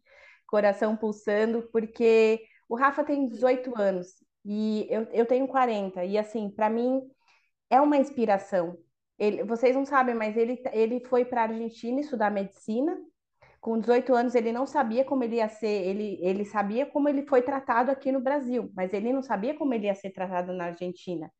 coração 0.47 0.95
pulsando, 0.97 1.69
porque 1.71 2.41
o 2.69 2.75
Rafa 2.75 3.03
tem 3.03 3.27
18 3.27 3.77
anos 3.79 4.07
e 4.45 4.87
eu, 4.89 5.03
eu 5.11 5.25
tenho 5.25 5.47
40 5.47 6.03
e 6.05 6.17
assim, 6.17 6.49
para 6.49 6.69
mim 6.69 7.01
é 7.69 7.79
uma 7.81 7.97
inspiração. 7.97 8.77
Ele, 9.19 9.43
vocês 9.43 9.75
não 9.75 9.85
sabem, 9.85 10.15
mas 10.15 10.35
ele, 10.35 10.61
ele 10.73 10.99
foi 11.05 11.23
para 11.25 11.41
a 11.41 11.43
Argentina 11.45 12.01
estudar 12.01 12.31
medicina 12.31 12.97
com 13.61 13.79
18 13.79 14.13
anos 14.13 14.35
ele 14.35 14.51
não 14.51 14.65
sabia 14.65 15.05
como 15.05 15.23
ele 15.23 15.35
ia 15.37 15.47
ser, 15.47 15.67
ele, 15.67 16.17
ele 16.21 16.43
sabia 16.43 16.85
como 16.85 17.07
ele 17.07 17.23
foi 17.27 17.43
tratado 17.43 17.91
aqui 17.91 18.11
no 18.11 18.19
Brasil, 18.19 18.71
mas 18.75 18.91
ele 18.91 19.13
não 19.13 19.21
sabia 19.21 19.53
como 19.53 19.73
ele 19.73 19.85
ia 19.85 19.95
ser 19.95 20.09
tratado 20.09 20.51
na 20.51 20.65
Argentina. 20.65 21.31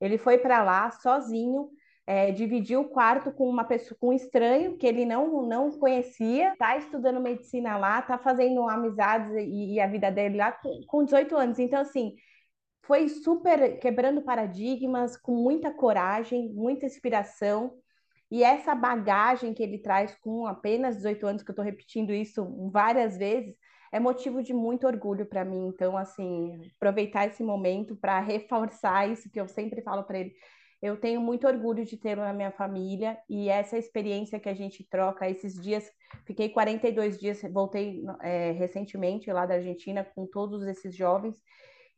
Ele 0.00 0.18
foi 0.18 0.38
para 0.38 0.62
lá 0.62 0.90
sozinho, 0.90 1.70
é, 2.06 2.32
dividiu 2.32 2.80
o 2.80 2.88
quarto 2.88 3.30
com 3.30 3.48
uma 3.48 3.64
pessoa, 3.64 3.96
com 4.00 4.08
um 4.08 4.12
estranho 4.12 4.76
que 4.76 4.86
ele 4.86 5.04
não, 5.04 5.46
não 5.46 5.70
conhecia, 5.70 6.52
está 6.52 6.76
estudando 6.76 7.20
medicina 7.20 7.76
lá, 7.76 8.00
está 8.00 8.18
fazendo 8.18 8.68
amizades 8.68 9.30
e, 9.36 9.74
e, 9.74 9.80
a 9.80 9.86
vida 9.86 10.10
dele 10.10 10.38
lá 10.38 10.52
com, 10.52 10.80
com 10.86 11.04
18 11.04 11.36
anos. 11.36 11.58
Então, 11.58 11.80
assim, 11.80 12.14
foi 12.82 13.08
super 13.08 13.78
quebrando 13.78 14.22
paradigmas, 14.22 15.16
com 15.16 15.34
muita 15.34 15.70
coragem, 15.70 16.48
muita 16.54 16.86
inspiração. 16.86 17.74
E 18.30 18.42
essa 18.42 18.74
bagagem 18.74 19.54
que 19.54 19.62
ele 19.62 19.78
traz 19.78 20.14
com 20.16 20.46
apenas 20.46 20.96
18 20.96 21.26
anos, 21.26 21.42
que 21.42 21.50
eu 21.50 21.52
estou 21.52 21.64
repetindo 21.64 22.12
isso 22.12 22.70
várias 22.70 23.16
vezes, 23.16 23.56
é 23.90 23.98
motivo 23.98 24.42
de 24.42 24.52
muito 24.52 24.86
orgulho 24.86 25.24
para 25.26 25.44
mim. 25.44 25.68
Então, 25.68 25.96
assim, 25.96 26.60
aproveitar 26.76 27.26
esse 27.26 27.42
momento 27.42 27.96
para 27.96 28.20
reforçar 28.20 29.08
isso 29.10 29.30
que 29.30 29.40
eu 29.40 29.48
sempre 29.48 29.82
falo 29.82 30.04
para 30.04 30.18
ele. 30.18 30.34
eu 30.80 30.96
tenho 30.96 31.20
muito 31.20 31.46
orgulho 31.46 31.84
de 31.84 31.96
tê-lo 31.96 32.22
na 32.22 32.32
minha 32.32 32.52
família 32.52 33.18
e 33.28 33.48
essa 33.48 33.76
experiência 33.76 34.38
que 34.38 34.48
a 34.48 34.54
gente 34.54 34.86
troca 34.88 35.28
esses 35.28 35.54
dias. 35.54 35.90
Fiquei 36.26 36.50
42 36.50 37.18
dias, 37.18 37.42
voltei 37.52 38.04
é, 38.22 38.52
recentemente 38.52 39.32
lá 39.32 39.46
da 39.46 39.54
Argentina 39.54 40.04
com 40.04 40.26
todos 40.26 40.66
esses 40.66 40.94
jovens 40.94 41.36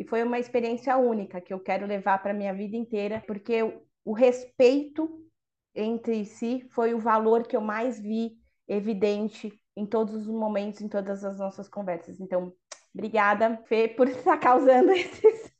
e 0.01 0.05
foi 0.05 0.23
uma 0.23 0.39
experiência 0.39 0.97
única 0.97 1.43
que 1.43 1.53
eu 1.53 1.61
quero 1.61 1.87
levar 1.87 2.23
para 2.23 2.33
minha 2.33 2.55
vida 2.55 2.75
inteira, 2.75 3.23
porque 3.27 3.61
o 4.03 4.15
respeito 4.15 5.30
entre 5.75 6.25
si 6.25 6.67
foi 6.71 6.95
o 6.95 6.99
valor 6.99 7.47
que 7.47 7.57
eu 7.57 7.61
mais 7.61 8.01
vi 8.01 8.33
evidente 8.69 9.53
em 9.77 9.87
todos 9.87 10.15
os 10.15 10.27
momentos, 10.27 10.81
em 10.81 10.89
todas 10.89 11.25
as 11.25 11.39
nossas 11.39 11.69
conversas. 11.69 12.21
Então, 12.21 12.53
obrigada, 12.95 13.61
Fê, 13.67 13.89
por 13.89 14.09
estar 14.09 14.37
causando 14.39 14.91
esses 14.91 15.51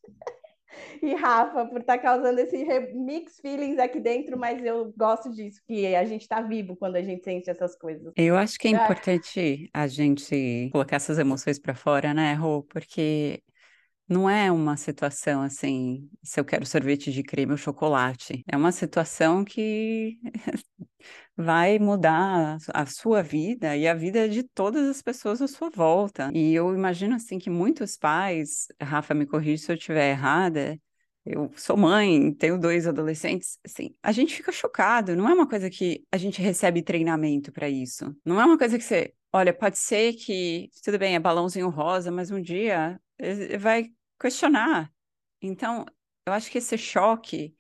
e 1.03 1.15
Rafa 1.15 1.67
por 1.67 1.81
estar 1.81 1.97
tá 1.97 2.03
causando 2.03 2.39
esse 2.41 2.65
mix 2.95 3.41
feelings 3.41 3.79
aqui 3.79 4.01
dentro, 4.01 4.39
mas 4.39 4.65
eu 4.65 4.93
gosto 4.97 5.33
disso, 5.33 5.61
que 5.67 5.95
a 5.95 6.05
gente 6.05 6.23
está 6.23 6.41
vivo 6.41 6.77
quando 6.77 6.97
a 6.97 7.03
gente 7.03 7.25
sente 7.25 7.51
essas 7.51 7.77
coisas. 7.77 8.13
Eu 8.17 8.37
acho 8.37 8.59
que 8.59 8.69
é 8.69 8.73
importante 8.73 9.71
a 9.73 9.87
gente 9.87 10.69
colocar 10.73 10.97
essas 10.97 11.19
emoções 11.19 11.59
para 11.59 11.75
fora, 11.75 12.15
né, 12.15 12.35
Rô? 12.35 12.63
Porque 12.63 13.43
não 14.11 14.29
é 14.29 14.51
uma 14.51 14.77
situação 14.77 15.41
assim, 15.41 16.11
se 16.21 16.41
eu 16.41 16.45
quero 16.45 16.67
sorvete 16.67 17.13
de 17.13 17.23
creme 17.23 17.53
ou 17.53 17.57
chocolate. 17.57 18.43
É 18.51 18.57
uma 18.57 18.73
situação 18.73 19.45
que 19.45 20.19
vai 21.37 21.79
mudar 21.79 22.59
a 22.75 22.87
sua 22.87 23.23
vida 23.23 23.77
e 23.77 23.87
a 23.87 23.95
vida 23.95 24.29
de 24.29 24.43
todas 24.43 24.89
as 24.89 25.01
pessoas 25.01 25.41
à 25.41 25.47
sua 25.47 25.71
volta. 25.71 26.29
E 26.35 26.53
eu 26.53 26.75
imagino 26.75 27.15
assim 27.15 27.39
que 27.39 27.49
muitos 27.49 27.97
pais, 27.97 28.67
Rafa, 28.83 29.15
me 29.15 29.27
corrija 29.27 29.65
se 29.65 29.73
eu 29.73 29.77
estiver 29.77 30.11
errada, 30.11 30.77
eu 31.25 31.49
sou 31.57 31.77
mãe, 31.77 32.35
tenho 32.35 32.59
dois 32.59 32.89
adolescentes, 32.89 33.59
assim, 33.65 33.95
a 34.03 34.11
gente 34.11 34.35
fica 34.35 34.51
chocado, 34.51 35.15
não 35.15 35.29
é 35.29 35.35
uma 35.35 35.47
coisa 35.49 35.71
que 35.71 36.05
a 36.11 36.17
gente 36.17 36.43
recebe 36.43 36.83
treinamento 36.83 37.53
para 37.53 37.69
isso. 37.69 38.13
Não 38.25 38.41
é 38.41 38.45
uma 38.45 38.59
coisa 38.59 38.77
que 38.77 38.83
você, 38.83 39.15
olha, 39.33 39.55
pode 39.55 39.79
ser 39.79 40.15
que, 40.15 40.69
tudo 40.83 40.99
bem, 40.99 41.15
é 41.15 41.21
balãozinho 41.21 41.69
rosa, 41.69 42.11
mas 42.11 42.33
um 42.33 42.41
dia 42.41 42.99
vai 43.61 43.91
questionar. 44.21 44.93
Então, 45.43 45.87
eu 46.27 46.33
acho 46.33 46.51
que 46.51 46.59
esse 46.59 46.77
choque, 46.77 47.55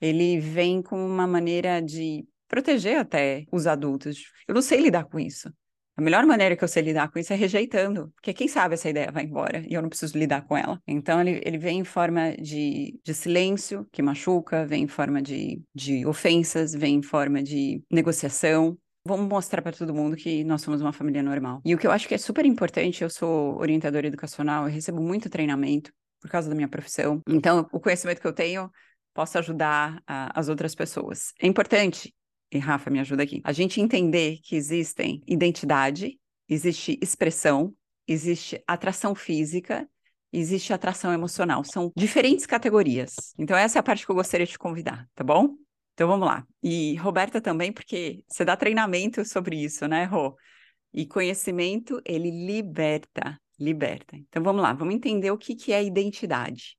ele 0.00 0.38
vem 0.38 0.82
com 0.82 1.04
uma 1.04 1.26
maneira 1.26 1.80
de 1.80 2.26
proteger 2.48 2.98
até 2.98 3.46
os 3.50 3.66
adultos. 3.66 4.32
Eu 4.46 4.54
não 4.54 4.62
sei 4.62 4.80
lidar 4.80 5.04
com 5.04 5.18
isso. 5.18 5.52
A 5.96 6.02
melhor 6.02 6.26
maneira 6.26 6.56
que 6.56 6.64
eu 6.64 6.68
sei 6.68 6.82
lidar 6.82 7.08
com 7.08 7.20
isso 7.20 7.32
é 7.32 7.36
rejeitando, 7.36 8.12
porque 8.16 8.34
quem 8.34 8.48
sabe 8.48 8.74
essa 8.74 8.90
ideia 8.90 9.12
vai 9.12 9.22
embora 9.24 9.64
e 9.64 9.74
eu 9.74 9.80
não 9.80 9.88
preciso 9.88 10.18
lidar 10.18 10.42
com 10.42 10.56
ela. 10.56 10.82
Então 10.88 11.20
ele, 11.20 11.40
ele 11.44 11.56
vem 11.56 11.78
em 11.78 11.84
forma 11.84 12.32
de, 12.32 12.98
de 13.04 13.14
silêncio, 13.14 13.86
que 13.92 14.02
machuca, 14.02 14.66
vem 14.66 14.82
em 14.84 14.88
forma 14.88 15.22
de, 15.22 15.62
de 15.72 16.04
ofensas, 16.04 16.72
vem 16.72 16.96
em 16.96 17.02
forma 17.02 17.40
de 17.40 17.80
negociação. 17.88 18.76
Vamos 19.06 19.28
mostrar 19.28 19.60
para 19.60 19.72
todo 19.72 19.94
mundo 19.94 20.16
que 20.16 20.44
nós 20.44 20.62
somos 20.62 20.80
uma 20.80 20.92
família 20.92 21.22
normal. 21.22 21.60
E 21.64 21.74
o 21.74 21.78
que 21.78 21.86
eu 21.86 21.90
acho 21.90 22.08
que 22.08 22.14
é 22.14 22.18
super 22.18 22.46
importante, 22.46 23.02
eu 23.02 23.10
sou 23.10 23.58
orientadora 23.58 24.06
educacional, 24.06 24.66
eu 24.66 24.72
recebo 24.72 25.00
muito 25.00 25.28
treinamento 25.28 25.92
por 26.20 26.30
causa 26.30 26.48
da 26.48 26.54
minha 26.54 26.68
profissão. 26.68 27.20
Então, 27.28 27.68
o 27.70 27.78
conhecimento 27.78 28.20
que 28.20 28.26
eu 28.26 28.32
tenho 28.32 28.70
posso 29.12 29.38
ajudar 29.38 30.02
a, 30.06 30.38
as 30.38 30.48
outras 30.48 30.74
pessoas. 30.74 31.32
É 31.40 31.46
importante 31.46 32.14
e 32.54 32.58
Rafa 32.58 32.88
me 32.88 33.00
ajuda 33.00 33.22
aqui, 33.22 33.40
a 33.44 33.52
gente 33.52 33.80
entender 33.80 34.38
que 34.42 34.54
existem 34.54 35.22
identidade, 35.26 36.18
existe 36.48 36.98
expressão, 37.02 37.74
existe 38.06 38.62
atração 38.66 39.14
física, 39.14 39.88
existe 40.32 40.72
atração 40.72 41.12
emocional. 41.12 41.64
São 41.64 41.92
diferentes 41.96 42.46
categorias. 42.46 43.14
Então, 43.38 43.56
essa 43.56 43.78
é 43.78 43.80
a 43.80 43.82
parte 43.82 44.04
que 44.04 44.10
eu 44.10 44.16
gostaria 44.16 44.46
de 44.46 44.52
te 44.52 44.58
convidar, 44.58 45.08
tá 45.14 45.24
bom? 45.24 45.56
Então, 45.94 46.08
vamos 46.08 46.26
lá. 46.26 46.44
E 46.62 46.96
Roberta 46.96 47.40
também, 47.40 47.72
porque 47.72 48.24
você 48.28 48.44
dá 48.44 48.56
treinamento 48.56 49.24
sobre 49.24 49.56
isso, 49.62 49.86
né, 49.86 50.04
Rô? 50.04 50.36
E 50.92 51.06
conhecimento, 51.06 52.00
ele 52.04 52.30
liberta, 52.30 53.40
liberta. 53.58 54.16
Então, 54.16 54.42
vamos 54.42 54.60
lá, 54.60 54.72
vamos 54.72 54.94
entender 54.94 55.30
o 55.30 55.38
que, 55.38 55.54
que 55.54 55.72
é 55.72 55.82
identidade. 55.82 56.76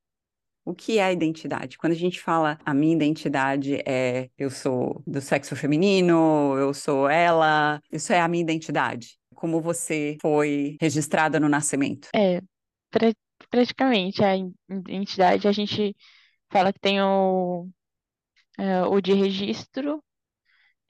O 0.66 0.74
que 0.74 0.98
é 0.98 1.04
a 1.04 1.12
identidade? 1.12 1.78
Quando 1.78 1.92
a 1.92 1.96
gente 1.96 2.20
fala 2.20 2.58
a 2.64 2.74
minha 2.74 2.94
identidade 2.94 3.76
é 3.86 4.28
eu 4.36 4.50
sou 4.50 5.00
do 5.06 5.20
sexo 5.20 5.54
feminino, 5.54 6.56
eu 6.58 6.74
sou 6.74 7.08
ela, 7.08 7.80
isso 7.90 8.12
é 8.12 8.20
a 8.20 8.26
minha 8.26 8.42
identidade. 8.42 9.16
Como 9.34 9.60
você 9.60 10.18
foi 10.20 10.76
registrada 10.80 11.38
no 11.38 11.48
nascimento? 11.48 12.08
É, 12.14 12.42
pra, 12.90 13.12
praticamente 13.48 14.24
a 14.24 14.36
identidade 14.68 15.46
a 15.46 15.52
gente 15.52 15.94
fala 16.50 16.72
que 16.72 16.80
tem 16.80 17.00
o, 17.00 17.68
é, 18.58 18.82
o 18.84 19.00
de 19.00 19.12
registro 19.14 20.02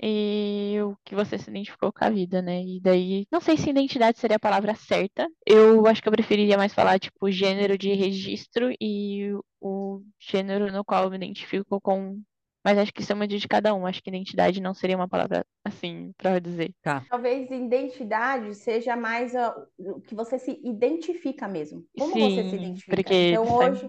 e 0.03 0.77
o 0.83 0.97
que 1.05 1.15
você 1.15 1.39
se 1.39 1.51
identificou 1.51 1.93
com 1.93 2.05
a 2.05 2.11
vida, 2.11 2.43
né? 2.43 2.63
E 2.63 2.81
daí, 2.81 3.27
não 3.33 3.41
sei 3.41 3.57
se 3.57 3.71
identidade 3.71 4.19
seria 4.19 4.37
a 4.37 4.41
palavra 4.41 4.75
certa. 4.75 5.27
Eu 5.47 5.87
acho 5.87 6.03
que 6.03 6.09
eu 6.09 6.13
preferiria 6.13 6.59
mais 6.59 6.75
falar, 6.75 6.99
tipo, 6.99 7.31
gênero 7.31 7.79
de 7.79 7.93
registro 7.95 8.71
e 8.81 9.33
o 9.61 10.03
gênero 10.21 10.71
no 10.73 10.85
qual 10.85 11.05
eu 11.05 11.11
me 11.11 11.17
identifico 11.17 11.81
com. 11.81 12.21
Mas 12.65 12.79
acho 12.79 12.93
que 12.93 13.01
isso 13.01 13.13
é 13.13 13.15
uma 13.15 13.27
de 13.27 13.49
cada 13.49 13.75
um. 13.75 13.87
Acho 13.87 14.03
que 14.03 14.11
identidade 14.11 14.61
não 14.61 14.75
seria 14.75 14.97
uma 14.97 15.09
palavra 15.09 15.47
assim 15.65 16.13
para 16.19 16.39
dizer. 16.41 16.75
Tá. 16.83 17.05
Talvez 17.09 17.51
identidade 17.51 18.53
seja 18.55 18.97
mais 18.97 19.33
o 19.79 20.01
que 20.01 20.15
você 20.15 20.39
se 20.39 20.61
identifica 20.65 21.47
mesmo. 21.47 21.87
Como 21.97 22.13
Sim, 22.13 22.19
você 22.19 22.43
se 22.43 22.57
identifica? 22.57 22.97
Porque, 22.97 23.15
então 23.15 23.49
hoje, 23.49 23.89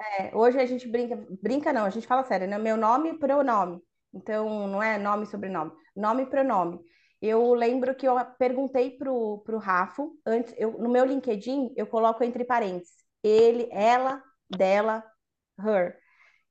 é, 0.00 0.36
hoje 0.36 0.58
a 0.60 0.66
gente 0.66 0.88
brinca, 0.88 1.16
brinca 1.42 1.72
não, 1.72 1.84
a 1.84 1.90
gente 1.90 2.06
fala 2.06 2.24
sério, 2.24 2.46
né? 2.48 2.58
Meu 2.58 2.76
nome 2.76 3.10
e 3.10 3.18
pronome. 3.18 3.80
Então, 4.12 4.66
não 4.68 4.82
é 4.82 4.98
nome 4.98 5.24
e 5.24 5.26
sobrenome, 5.26 5.72
nome 5.94 6.22
e 6.22 6.26
pronome. 6.26 6.80
Eu 7.20 7.54
lembro 7.54 7.94
que 7.94 8.06
eu 8.06 8.14
perguntei 8.38 8.90
pro, 8.90 9.38
pro 9.44 9.58
Rafa, 9.58 10.06
antes, 10.26 10.54
eu, 10.58 10.72
no 10.78 10.88
meu 10.88 11.04
LinkedIn, 11.04 11.72
eu 11.76 11.86
coloco 11.86 12.22
entre 12.22 12.44
parênteses, 12.44 12.92
ele, 13.22 13.68
ela, 13.72 14.22
dela, 14.48 15.02
her, 15.58 15.98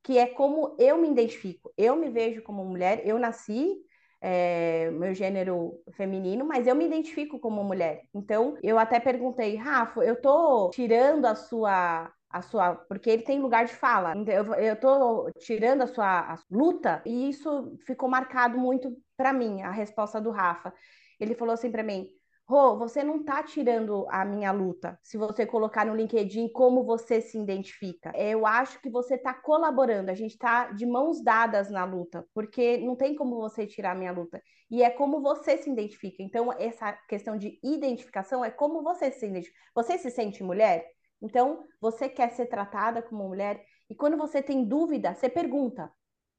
que 0.04 0.18
é 0.18 0.28
como 0.28 0.76
eu 0.80 0.98
me 0.98 1.10
identifico. 1.10 1.72
Eu 1.78 1.96
me 1.96 2.10
vejo 2.10 2.42
como 2.44 2.66
mulher, 2.66 3.02
eu 3.06 3.20
nasci, 3.20 3.76
é, 4.22 4.90
meu 4.92 5.14
gênero 5.14 5.80
feminino, 5.94 6.46
mas 6.46 6.68
eu 6.68 6.76
me 6.76 6.86
identifico 6.86 7.40
como 7.40 7.64
mulher. 7.64 8.04
Então, 8.14 8.58
eu 8.64 8.80
até 8.80 9.00
perguntei, 9.00 9.56
Rafa, 9.56 10.02
eu 10.04 10.20
tô 10.22 10.70
tirando 10.72 11.26
a 11.26 11.36
sua 11.36 12.12
a 12.34 12.42
sua, 12.42 12.76
porque 12.76 13.10
ele 13.12 13.22
tem 13.22 13.40
lugar 13.40 13.66
de 13.66 13.74
fala. 13.74 14.14
Então, 14.18 14.34
eu, 14.34 14.54
eu 14.56 14.76
tô 14.76 15.32
tirando 15.40 15.84
a 15.84 15.88
sua 15.88 16.34
a 16.34 16.40
luta 16.50 17.02
e 17.06 17.30
isso 17.30 17.78
ficou 17.86 18.10
marcado 18.10 18.58
muito 18.58 18.98
para 19.16 19.32
mim, 19.32 19.62
a 19.62 19.70
resposta 19.70 20.20
do 20.20 20.32
Rafa. 20.32 20.74
Ele 21.20 21.36
falou 21.36 21.54
assim 21.54 21.72
para 21.72 21.84
mim: 21.84 22.10
Rô, 22.46 22.78
você 22.78 23.04
não 23.04 23.24
tá 23.24 23.42
tirando 23.44 24.06
a 24.10 24.26
minha 24.26 24.52
luta 24.52 25.00
se 25.02 25.16
você 25.16 25.46
colocar 25.46 25.86
no 25.86 25.96
LinkedIn 25.96 26.50
como 26.50 26.84
você 26.84 27.22
se 27.22 27.38
identifica. 27.38 28.12
Eu 28.18 28.46
acho 28.46 28.82
que 28.82 28.90
você 28.90 29.18
tá 29.18 29.34
colaborando, 29.34 30.10
a 30.12 30.16
gente 30.16 30.38
tá 30.38 30.72
de 30.72 30.86
mãos 30.86 31.24
dadas 31.24 31.70
na 31.70 31.86
luta, 31.86 32.26
porque 32.34 32.78
não 32.80 32.96
tem 32.96 33.16
como 33.16 33.38
você 33.38 33.66
tirar 33.68 33.92
a 33.92 33.96
minha 33.96 34.12
luta. 34.12 34.42
E 34.72 34.82
é 34.82 34.90
como 34.90 35.22
você 35.22 35.58
se 35.58 35.70
identifica. 35.70 36.24
Então, 36.24 36.52
essa 36.54 36.92
questão 37.08 37.38
de 37.38 37.60
identificação 37.64 38.44
é 38.44 38.50
como 38.50 38.82
você 38.82 39.12
se 39.12 39.26
identifica. 39.28 39.58
Você 39.76 39.98
se 40.00 40.10
sente 40.10 40.44
mulher? 40.44 40.84
Então, 41.24 41.66
você 41.80 42.10
quer 42.10 42.32
ser 42.32 42.48
tratada 42.48 43.02
como 43.02 43.30
mulher 43.30 43.66
e 43.90 43.96
quando 43.96 44.18
você 44.18 44.42
tem 44.42 44.66
dúvida, 44.66 45.16
você 45.16 45.30
pergunta. 45.30 45.90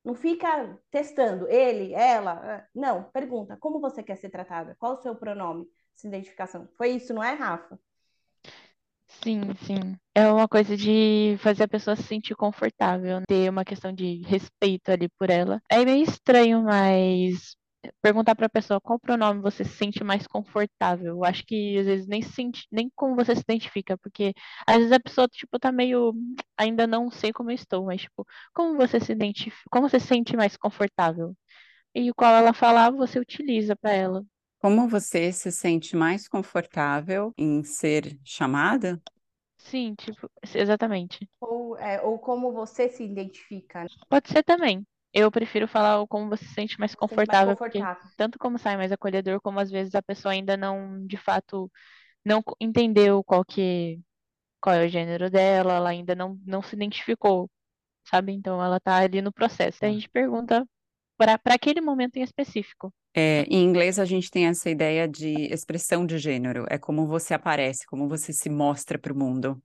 Não 0.05 0.15
fica 0.15 0.79
testando 0.91 1.49
ele, 1.49 1.95
ela. 1.95 2.69
Não, 2.75 3.05
pergunta. 3.05 3.57
Como 3.57 3.81
você 3.81 4.03
quer 4.03 4.17
ser 4.17 4.29
tratada? 4.29 4.77
Qual 4.79 4.93
o 4.93 5.03
seu 5.03 5.17
pronome? 5.17 5.67
Essa 5.97 6.07
identificação. 6.07 6.69
Foi 6.77 6.91
isso, 6.91 7.15
não 7.15 7.23
é, 7.23 7.33
Rafa? 7.33 7.81
Sim, 9.23 9.41
sim. 9.63 9.97
É 10.15 10.31
uma 10.31 10.47
coisa 10.47 10.77
de 10.77 11.37
fazer 11.39 11.63
a 11.63 11.69
pessoa 11.69 11.97
se 11.97 12.03
sentir 12.03 12.35
confortável, 12.35 13.23
ter 13.27 13.49
uma 13.49 13.65
questão 13.65 13.91
de 13.91 14.21
respeito 14.27 14.91
ali 14.91 15.09
por 15.19 15.31
ela. 15.31 15.63
É 15.71 15.83
meio 15.83 16.05
estranho, 16.05 16.63
mas 16.63 17.57
perguntar 18.03 18.35
para 18.35 18.47
a 18.47 18.49
pessoa 18.49 18.81
qual 18.81 18.99
pronome 18.99 19.41
você 19.41 19.65
se 19.65 19.75
sente 19.77 20.03
mais 20.05 20.27
confortável. 20.27 21.17
Eu 21.17 21.25
acho 21.25 21.45
que 21.47 21.79
às 21.79 21.87
vezes 21.87 22.07
nem 22.07 22.23
sente, 22.23 22.67
nem 22.71 22.91
como 22.95 23.15
você 23.17 23.35
se 23.35 23.43
identifica, 23.43 23.97
porque 23.99 24.35
às 24.67 24.77
vezes 24.77 24.93
a 24.93 25.01
pessoa 25.01 25.29
tipo 25.29 25.59
tá 25.59 25.73
meio 25.73 26.13
ainda 26.57 26.87
não 26.87 27.11
sei 27.11 27.33
como 27.33 27.51
eu 27.51 27.55
estou, 27.55 27.85
mas 27.87 28.03
tipo, 28.03 28.27
como 28.55 28.77
você 28.77 29.01
se 29.01 29.13
identifica, 29.13 29.63
como 29.71 29.89
você 29.89 30.01
se 30.01 30.07
sente 30.09 30.37
mais 30.37 30.57
confortável? 30.57 31.37
E 31.95 32.11
o 32.11 32.15
qual 32.15 32.35
ela 32.35 32.53
falar, 32.55 32.91
você 32.91 33.19
utiliza 33.19 33.77
para 33.77 33.93
ela. 33.93 34.25
Como 34.59 34.89
você 34.89 35.31
se 35.33 35.53
sente 35.53 35.95
mais 35.95 36.27
confortável 36.27 37.33
em 37.39 37.63
ser 37.63 38.19
chamada? 38.25 39.01
Sim, 39.59 39.95
tipo, 39.95 40.31
exatamente. 40.55 41.29
Ou, 41.41 41.77
é, 41.79 42.01
ou 42.03 42.19
como 42.19 42.53
você 42.53 42.89
se 42.89 43.03
identifica. 43.05 43.83
Né? 43.85 43.89
Pode 44.09 44.29
ser 44.29 44.43
também. 44.43 44.87
Eu 45.15 45.31
prefiro 45.31 45.69
falar 45.69 46.05
como 46.09 46.29
você 46.29 46.45
se 46.45 46.55
sente 46.55 46.79
mais 46.79 46.95
confortável, 46.95 47.47
mais 47.47 47.59
confortável. 47.59 47.97
porque 47.97 48.17
tanto 48.17 48.39
como 48.39 48.59
sai 48.59 48.77
mais 48.77 48.93
acolhedor, 48.93 49.41
como 49.41 49.61
às 49.61 49.71
vezes 49.71 49.95
a 49.95 50.03
pessoa 50.03 50.33
ainda 50.33 50.57
não, 50.57 51.07
de 51.07 51.17
fato, 51.17 51.71
não 52.25 52.43
entendeu 52.61 53.23
qual 53.25 53.45
que 53.45 54.01
qual 54.61 54.77
é 54.77 54.87
o 54.87 54.89
gênero 54.89 55.31
dela, 55.31 55.75
ela 55.75 55.91
ainda 55.91 56.15
não, 56.15 56.41
não 56.47 56.63
se 56.63 56.75
identificou 56.75 57.51
sabe? 58.09 58.33
Então 58.33 58.63
ela 58.63 58.79
tá 58.79 58.97
ali 58.99 59.21
no 59.23 59.33
processo. 59.33 59.79
E 59.83 59.87
a 59.87 59.93
gente 59.93 60.09
pergunta 60.09 60.67
para 61.17 61.39
aquele 61.47 61.81
momento 61.81 62.17
em 62.17 62.23
específico. 62.23 62.93
É, 63.15 63.43
em 63.43 63.63
inglês, 63.63 63.99
a 63.99 64.05
gente 64.05 64.31
tem 64.31 64.47
essa 64.47 64.69
ideia 64.69 65.09
de 65.09 65.33
expressão 65.53 66.05
de 66.05 66.19
gênero. 66.19 66.67
É 66.69 66.77
como 66.77 67.07
você 67.07 67.33
aparece, 67.33 67.87
como 67.87 68.09
você 68.09 68.33
se 68.33 68.51
mostra 68.51 68.99
para 68.99 69.13
o 69.13 69.17
mundo. 69.17 69.61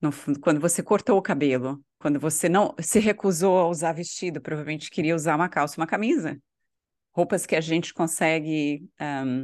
No, 0.00 0.10
quando 0.40 0.60
você 0.60 0.82
cortou 0.82 1.18
o 1.18 1.22
cabelo, 1.22 1.82
quando 1.98 2.20
você 2.20 2.48
não 2.48 2.74
se 2.80 3.00
recusou 3.00 3.58
a 3.58 3.68
usar 3.68 3.92
vestido, 3.92 4.40
provavelmente 4.40 4.90
queria 4.90 5.14
usar 5.14 5.34
uma 5.34 5.48
calça 5.48 5.80
uma 5.80 5.86
camisa. 5.86 6.38
Roupas 7.12 7.44
que 7.46 7.56
a 7.56 7.60
gente 7.60 7.92
consegue 7.92 8.88
um, 9.00 9.42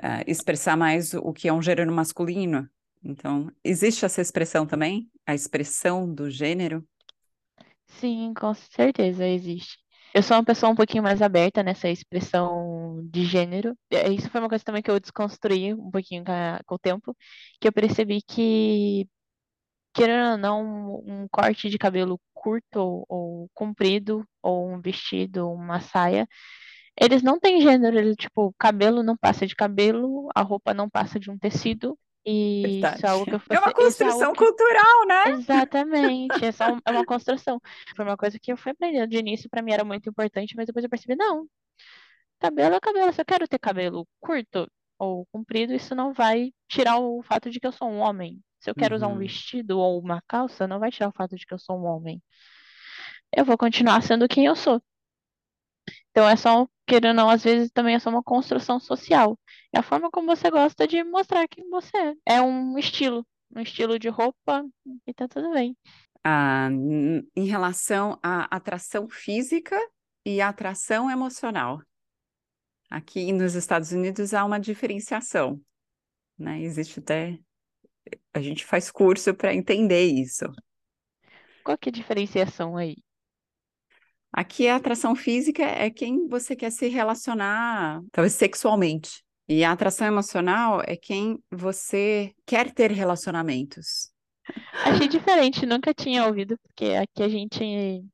uh, 0.00 0.22
expressar 0.26 0.76
mais 0.76 1.14
o 1.14 1.32
que 1.32 1.48
é 1.48 1.52
um 1.52 1.62
gênero 1.62 1.92
masculino. 1.92 2.68
Então, 3.02 3.50
existe 3.64 4.04
essa 4.04 4.20
expressão 4.20 4.66
também? 4.66 5.10
A 5.26 5.34
expressão 5.34 6.12
do 6.12 6.30
gênero? 6.30 6.86
Sim, 7.86 8.32
com 8.34 8.54
certeza 8.54 9.26
existe. 9.26 9.78
Eu 10.14 10.22
sou 10.22 10.36
uma 10.36 10.44
pessoa 10.44 10.70
um 10.70 10.74
pouquinho 10.74 11.02
mais 11.02 11.22
aberta 11.22 11.62
nessa 11.62 11.88
expressão 11.88 13.00
de 13.10 13.24
gênero. 13.24 13.74
Isso 14.14 14.28
foi 14.28 14.40
uma 14.40 14.48
coisa 14.48 14.62
também 14.62 14.82
que 14.82 14.90
eu 14.90 15.00
desconstruí 15.00 15.72
um 15.72 15.90
pouquinho 15.90 16.22
com 16.66 16.74
o 16.74 16.78
tempo, 16.78 17.16
que 17.58 17.66
eu 17.66 17.72
percebi 17.72 18.20
que, 18.20 19.08
querendo 19.94 20.32
ou 20.32 20.38
não, 20.38 21.02
um 21.06 21.28
corte 21.30 21.68
de 21.68 21.78
cabelo 21.78 22.20
curto 22.34 22.78
ou, 22.80 23.06
ou 23.08 23.50
comprido, 23.54 24.26
ou 24.42 24.68
um 24.70 24.80
vestido, 24.80 25.50
uma 25.50 25.80
saia, 25.80 26.26
eles 27.00 27.22
não 27.22 27.38
têm 27.38 27.60
gênero, 27.60 27.98
ele, 27.98 28.14
tipo, 28.16 28.54
cabelo 28.58 29.02
não 29.02 29.16
passa 29.16 29.46
de 29.46 29.56
cabelo, 29.56 30.28
a 30.34 30.42
roupa 30.42 30.74
não 30.74 30.88
passa 30.90 31.18
de 31.18 31.30
um 31.30 31.38
tecido, 31.38 31.98
e 32.24 32.62
Verdade. 32.64 32.96
isso 32.96 33.06
é 33.06 33.08
algo 33.08 33.24
que 33.24 33.34
eu 33.34 33.40
É 33.50 33.58
uma 33.58 33.70
é 33.70 33.74
construção 33.74 34.32
que... 34.32 34.38
cultural, 34.38 35.06
né? 35.06 35.30
Exatamente, 35.30 36.44
é, 36.44 36.52
só 36.52 36.64
um, 36.74 36.78
é 36.84 36.90
uma 36.90 37.04
construção. 37.04 37.60
Foi 37.96 38.04
uma 38.04 38.16
coisa 38.16 38.38
que 38.40 38.52
eu 38.52 38.56
fui 38.56 38.72
aprendendo 38.72 39.08
de 39.10 39.16
início, 39.16 39.50
para 39.50 39.62
mim 39.62 39.72
era 39.72 39.84
muito 39.84 40.08
importante, 40.08 40.54
mas 40.56 40.66
depois 40.66 40.84
eu 40.84 40.90
percebi, 40.90 41.16
não, 41.16 41.46
cabelo 42.38 42.74
é 42.76 42.80
cabelo, 42.80 43.12
se 43.12 43.20
eu 43.20 43.24
quero 43.24 43.48
ter 43.48 43.58
cabelo 43.58 44.06
curto 44.20 44.70
ou 44.98 45.26
comprido, 45.32 45.74
isso 45.74 45.94
não 45.94 46.12
vai 46.12 46.52
tirar 46.68 46.98
o 46.98 47.22
fato 47.22 47.50
de 47.50 47.58
que 47.58 47.66
eu 47.66 47.72
sou 47.72 47.88
um 47.88 47.98
homem. 47.98 48.40
Se 48.62 48.70
eu 48.70 48.76
quero 48.76 48.94
uhum. 48.94 48.96
usar 48.96 49.08
um 49.08 49.12
uhum. 49.12 49.18
vestido 49.18 49.78
ou 49.80 49.98
uma 49.98 50.22
calça, 50.22 50.68
não 50.68 50.78
vai 50.78 50.90
tirar 50.92 51.08
o 51.08 51.12
fato 51.12 51.36
de 51.36 51.44
que 51.44 51.52
eu 51.52 51.58
sou 51.58 51.76
um 51.76 51.84
homem. 51.84 52.22
Eu 53.34 53.44
vou 53.44 53.58
continuar 53.58 54.00
sendo 54.02 54.28
quem 54.28 54.46
eu 54.46 54.54
sou. 54.54 54.80
Então 56.10 56.28
é 56.28 56.36
só, 56.36 56.68
querendo 56.86 57.08
ou 57.08 57.14
não, 57.14 57.28
às 57.28 57.42
vezes 57.42 57.72
também 57.72 57.96
é 57.96 57.98
só 57.98 58.08
uma 58.08 58.22
construção 58.22 58.78
social. 58.78 59.36
É 59.72 59.80
a 59.80 59.82
forma 59.82 60.10
como 60.12 60.28
você 60.28 60.48
gosta 60.48 60.86
de 60.86 61.02
mostrar 61.02 61.48
quem 61.48 61.68
você 61.68 61.96
é. 61.96 62.36
É 62.36 62.40
um 62.40 62.78
estilo, 62.78 63.26
um 63.52 63.60
estilo 63.60 63.98
de 63.98 64.08
roupa 64.08 64.64
e 65.04 65.12
tá 65.12 65.26
tudo 65.26 65.50
bem. 65.50 65.76
Ah, 66.22 66.68
em 66.70 67.46
relação 67.46 68.16
à 68.22 68.44
atração 68.54 69.08
física 69.08 69.76
e 70.24 70.40
atração 70.40 71.10
emocional. 71.10 71.82
Aqui 72.88 73.32
nos 73.32 73.56
Estados 73.56 73.90
Unidos 73.90 74.32
há 74.32 74.44
uma 74.44 74.60
diferenciação, 74.60 75.60
né? 76.38 76.60
Existe 76.60 77.00
até 77.00 77.40
a 78.32 78.40
gente 78.40 78.64
faz 78.64 78.90
curso 78.90 79.34
para 79.34 79.54
entender 79.54 80.04
isso. 80.04 80.44
Qual 81.64 81.78
que 81.78 81.88
é 81.88 81.92
a 81.92 81.92
diferenciação 81.92 82.76
aí? 82.76 82.96
Aqui 84.32 84.66
a 84.66 84.76
atração 84.76 85.14
física 85.14 85.62
é 85.62 85.90
quem 85.90 86.26
você 86.26 86.56
quer 86.56 86.70
se 86.70 86.88
relacionar, 86.88 88.00
talvez 88.10 88.32
sexualmente. 88.32 89.22
E 89.48 89.62
a 89.62 89.72
atração 89.72 90.06
emocional 90.06 90.80
é 90.86 90.96
quem 90.96 91.38
você 91.50 92.32
quer 92.46 92.72
ter 92.72 92.90
relacionamentos. 92.90 94.10
Achei 94.84 95.06
diferente, 95.06 95.66
nunca 95.66 95.92
tinha 95.92 96.26
ouvido, 96.26 96.58
porque 96.58 96.94
aqui 96.94 97.22
a 97.22 97.28
gente 97.28 98.04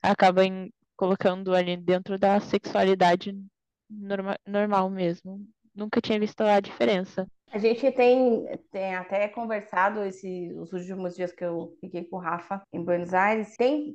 acaba 0.00 0.44
em, 0.44 0.72
colocando 0.96 1.54
ali 1.54 1.76
dentro 1.76 2.18
da 2.18 2.40
sexualidade 2.40 3.34
norma, 3.90 4.38
normal 4.46 4.88
mesmo. 4.90 5.46
Nunca 5.74 6.00
tinha 6.00 6.18
visto 6.18 6.40
a 6.42 6.60
diferença. 6.60 7.26
A 7.56 7.58
gente 7.58 7.90
tem, 7.90 8.46
tem 8.70 8.94
até 8.94 9.28
conversado 9.28 10.04
esse, 10.04 10.52
os 10.58 10.74
últimos 10.74 11.16
dias 11.16 11.32
que 11.32 11.42
eu 11.42 11.74
fiquei 11.80 12.04
com 12.04 12.16
o 12.16 12.20
Rafa 12.20 12.60
em 12.70 12.84
Buenos 12.84 13.14
Aires. 13.14 13.56
Tem 13.56 13.94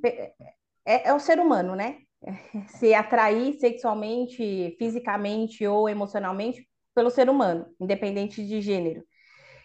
é, 0.83 1.09
é 1.09 1.13
o 1.13 1.19
ser 1.19 1.39
humano, 1.39 1.75
né? 1.75 1.99
Se 2.79 2.91
atrair 2.95 3.53
sexualmente, 3.59 4.75
fisicamente 4.79 5.67
ou 5.67 5.87
emocionalmente 5.87 6.67
pelo 6.95 7.11
ser 7.11 7.29
humano, 7.29 7.67
independente 7.79 8.43
de 8.43 8.61
gênero. 8.61 9.03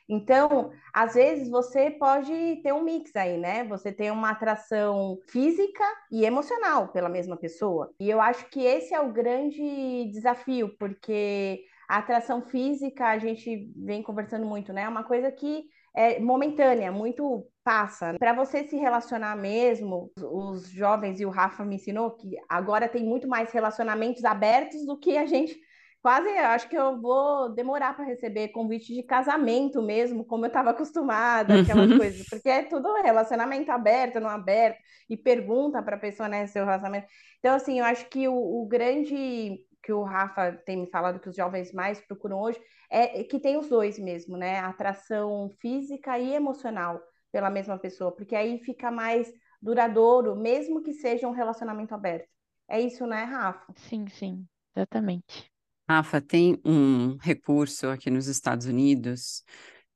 Então, 0.06 0.70
às 0.92 1.14
vezes 1.14 1.48
você 1.48 1.90
pode 1.90 2.61
ter 2.62 2.74
um 2.74 2.85
mix 2.85 3.16
aí, 3.16 3.38
né? 3.38 3.64
Você 3.64 3.90
tem 3.90 4.11
uma 4.11 4.32
atração 4.32 5.18
física 5.26 5.85
e 6.12 6.26
emocional 6.26 6.88
pela 6.88 7.09
mesma 7.09 7.38
pessoa. 7.38 7.90
E 7.98 8.11
eu 8.11 8.20
acho 8.20 8.46
que 8.50 8.61
esse 8.61 8.92
é 8.92 9.00
o 9.00 9.11
grande 9.11 10.11
desafio, 10.12 10.76
porque 10.78 11.64
a 11.88 11.99
atração 11.99 12.42
física, 12.42 13.07
a 13.07 13.18
gente 13.18 13.72
vem 13.77 14.03
conversando 14.03 14.46
muito, 14.46 14.72
né? 14.72 14.83
É 14.83 14.88
uma 14.88 15.05
coisa 15.05 15.31
que 15.31 15.64
é 15.94 16.20
momentânea, 16.20 16.92
muito 16.92 17.46
passa. 17.64 18.14
Para 18.18 18.35
você 18.35 18.64
se 18.64 18.77
relacionar 18.77 19.35
mesmo, 19.37 20.12
os 20.20 20.68
jovens 20.70 21.20
e 21.20 21.27
o 21.27 21.31
Rafa 21.31 21.64
me 21.64 21.77
ensinou 21.77 22.11
que 22.11 22.37
agora 22.49 22.88
tem 22.88 23.05
muito 23.05 23.27
mais 23.27 23.51
relacionamentos 23.51 24.25
abertos 24.25 24.85
do 24.85 24.99
que 24.99 25.16
a 25.16 25.27
gente 25.27 25.59
quase 26.07 26.29
acho 26.29 26.68
que 26.68 26.79
eu 26.79 27.01
vou 27.01 27.53
demorar 27.53 27.96
para 27.96 28.05
receber 28.05 28.51
convite 28.51 28.94
de 28.94 29.03
casamento 29.03 29.83
mesmo, 29.83 30.25
como 30.25 30.44
eu 30.44 30.46
estava 30.46 30.70
acostumada, 30.70 31.61
aquelas 31.61 31.90
uhum. 31.90 31.99
coisas, 31.99 32.25
porque 32.31 32.49
é 32.49 32.62
tudo 32.62 33.03
relacionamento 33.03 33.72
aberto, 33.72 34.20
não 34.20 34.29
aberto, 34.29 34.79
e 35.11 35.16
pergunta 35.16 35.83
para 35.83 35.96
a 35.96 35.99
pessoa, 35.99 36.29
né, 36.29 36.46
seu 36.46 36.64
relacionamento. 36.64 37.09
Então, 37.40 37.57
assim, 37.57 37.81
eu 37.81 37.85
acho 37.85 38.09
que 38.09 38.29
o, 38.29 38.35
o 38.35 38.68
grande 38.68 39.59
que 39.87 39.92
o 39.92 40.03
Rafa 40.03 40.53
tem 40.66 40.77
me 40.77 40.90
falado 40.90 41.20
que 41.20 41.29
os 41.29 41.37
jovens 41.37 41.72
mais 41.72 42.01
procuram 42.01 42.40
hoje 42.40 42.61
é 42.90 43.22
que 43.22 43.38
tem 43.38 43.57
os 43.57 43.68
dois 43.68 44.01
mesmo, 44.01 44.37
né? 44.37 44.59
Atração 44.59 45.49
física 45.61 46.18
e 46.18 46.35
emocional 46.35 47.01
pela 47.31 47.49
mesma 47.49 47.79
pessoa, 47.79 48.11
porque 48.11 48.35
aí 48.35 48.59
fica 48.59 48.90
mais 48.90 49.33
duradouro, 49.62 50.35
mesmo 50.35 50.83
que 50.83 50.92
seja 50.92 51.29
um 51.29 51.33
relacionamento 51.33 51.94
aberto. 51.94 52.29
É 52.68 52.81
isso, 52.81 53.07
né, 53.07 53.22
Rafa? 53.22 53.72
Sim, 53.77 54.09
sim, 54.09 54.44
exatamente. 54.75 55.49
Rafa, 55.88 56.20
tem 56.20 56.61
um 56.64 57.16
recurso 57.16 57.87
aqui 57.88 58.11
nos 58.11 58.27
Estados 58.27 58.66
Unidos 58.66 59.44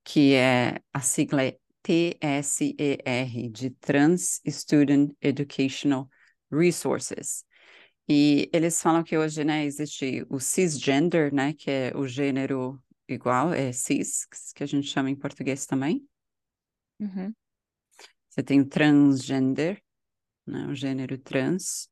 que 0.04 0.34
é 0.34 0.80
a 0.94 1.00
sigla 1.00 1.42
é 1.42 1.58
TSER, 1.82 3.50
de 3.50 3.70
Trans 3.70 4.40
Student 4.46 5.12
Educational 5.20 6.08
Resources. 6.50 7.44
E 8.08 8.50
eles 8.52 8.80
falam 8.80 9.04
que 9.04 9.16
hoje, 9.16 9.44
né, 9.44 9.64
existe 9.64 10.26
o 10.28 10.40
cisgender, 10.40 11.32
né, 11.32 11.52
que 11.52 11.70
é 11.70 11.92
o 11.94 12.06
gênero 12.06 12.82
igual, 13.08 13.52
é 13.52 13.72
cis, 13.72 14.26
que 14.54 14.62
a 14.62 14.66
gente 14.66 14.88
chama 14.88 15.10
em 15.10 15.16
português 15.16 15.66
também. 15.66 16.04
Uhum. 16.98 17.32
Você 18.28 18.42
tem 18.42 18.60
o 18.60 18.66
transgender, 18.66 19.82
né, 20.46 20.66
o 20.66 20.74
gênero 20.74 21.18
trans. 21.18 21.88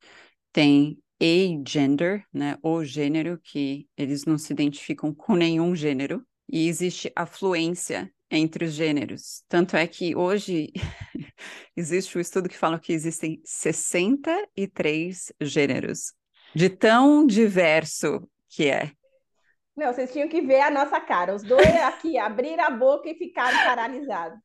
Tem 0.51 0.97
agender, 1.21 2.25
né, 2.33 2.57
o 2.63 2.83
gênero 2.83 3.39
que 3.43 3.87
eles 3.97 4.25
não 4.25 4.37
se 4.37 4.53
identificam 4.53 5.13
com 5.13 5.35
nenhum 5.35 5.75
gênero. 5.75 6.25
E 6.51 6.67
existe 6.67 7.11
a 7.15 7.25
fluência 7.25 8.11
entre 8.31 8.65
os 8.65 8.73
gêneros. 8.73 9.43
Tanto 9.47 9.75
é 9.75 9.85
que 9.85 10.15
hoje 10.15 10.71
existe 11.75 12.17
um 12.17 12.21
estudo 12.21 12.49
que 12.49 12.57
fala 12.57 12.79
que 12.79 12.93
existem 12.93 13.41
63 13.43 15.33
gêneros, 15.41 16.13
de 16.55 16.69
tão 16.69 17.25
diverso 17.25 18.27
que 18.49 18.69
é. 18.69 18.91
Não, 19.79 19.93
vocês 19.93 20.11
tinham 20.11 20.27
que 20.27 20.41
ver 20.41 20.59
a 20.59 20.69
nossa 20.69 20.99
cara. 20.99 21.33
Os 21.33 21.41
dois 21.41 21.65
aqui 21.83 22.17
abriram 22.17 22.65
a 22.65 22.69
boca 22.69 23.09
e 23.09 23.15
ficaram 23.15 23.57
paralisados. 23.63 24.37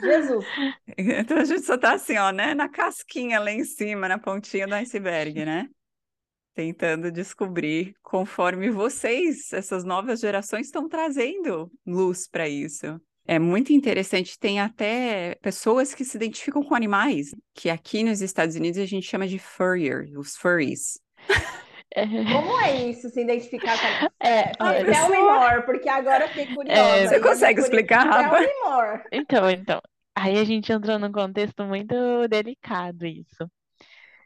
Jesus. 0.00 0.44
Então 0.98 1.38
a 1.38 1.44
gente 1.44 1.62
só 1.62 1.78
tá 1.78 1.92
assim, 1.94 2.16
ó, 2.16 2.32
né? 2.32 2.52
Na 2.52 2.68
casquinha 2.68 3.38
lá 3.38 3.52
em 3.52 3.64
cima, 3.64 4.08
na 4.08 4.18
pontinha 4.18 4.66
do 4.66 4.74
iceberg, 4.74 5.44
né? 5.44 5.68
Tentando 6.52 7.12
descobrir 7.12 7.94
conforme 8.02 8.70
vocês, 8.70 9.52
essas 9.52 9.84
novas 9.84 10.18
gerações, 10.18 10.66
estão 10.66 10.88
trazendo 10.88 11.70
luz 11.86 12.26
para 12.26 12.48
isso. 12.48 13.00
É 13.28 13.38
muito 13.38 13.72
interessante, 13.72 14.38
tem 14.38 14.60
até 14.60 15.34
pessoas 15.42 15.94
que 15.94 16.04
se 16.04 16.16
identificam 16.16 16.62
com 16.62 16.74
animais, 16.74 17.34
que 17.54 17.68
aqui 17.68 18.04
nos 18.04 18.20
Estados 18.20 18.54
Unidos 18.54 18.78
a 18.78 18.86
gente 18.86 19.06
chama 19.06 19.26
de 19.26 19.38
furrier, 19.38 20.08
os 20.16 20.36
furries. 20.36 21.00
Como 22.32 22.60
é 22.60 22.88
isso, 22.88 23.08
se 23.08 23.22
identificar 23.22 23.76
com 23.78 24.06
é, 24.20 24.52
é, 24.52 24.84
Tell 24.84 25.08
me 25.08 25.18
more, 25.18 25.64
porque 25.64 25.88
agora 25.88 26.24
eu 26.24 26.28
fiquei 26.28 26.54
curiosa. 26.54 26.80
É, 26.80 27.08
você 27.08 27.20
consegue 27.20 27.60
explicar, 27.60 28.06
Rafa? 28.06 28.38
Tell 28.38 28.46
me 28.46 28.70
more. 28.70 29.02
Então, 29.10 29.50
então. 29.50 29.80
Aí 30.14 30.38
a 30.38 30.44
gente 30.44 30.72
entrou 30.72 30.98
num 30.98 31.12
contexto 31.12 31.64
muito 31.64 31.94
delicado 32.28 33.06
isso. 33.06 33.50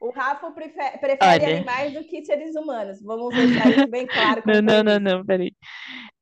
O 0.00 0.10
Rafa 0.10 0.50
prefere, 0.50 0.96
prefere 0.96 1.18
Olha... 1.22 1.56
animais 1.56 1.92
do 1.92 2.02
que 2.04 2.24
seres 2.24 2.56
humanos. 2.56 3.02
Vamos 3.02 3.36
deixar 3.36 3.70
isso 3.70 3.86
bem 3.86 4.06
claro. 4.06 4.42
não, 4.48 4.62
não, 4.62 4.82
não, 4.82 4.98
não, 4.98 5.26
peraí. 5.26 5.52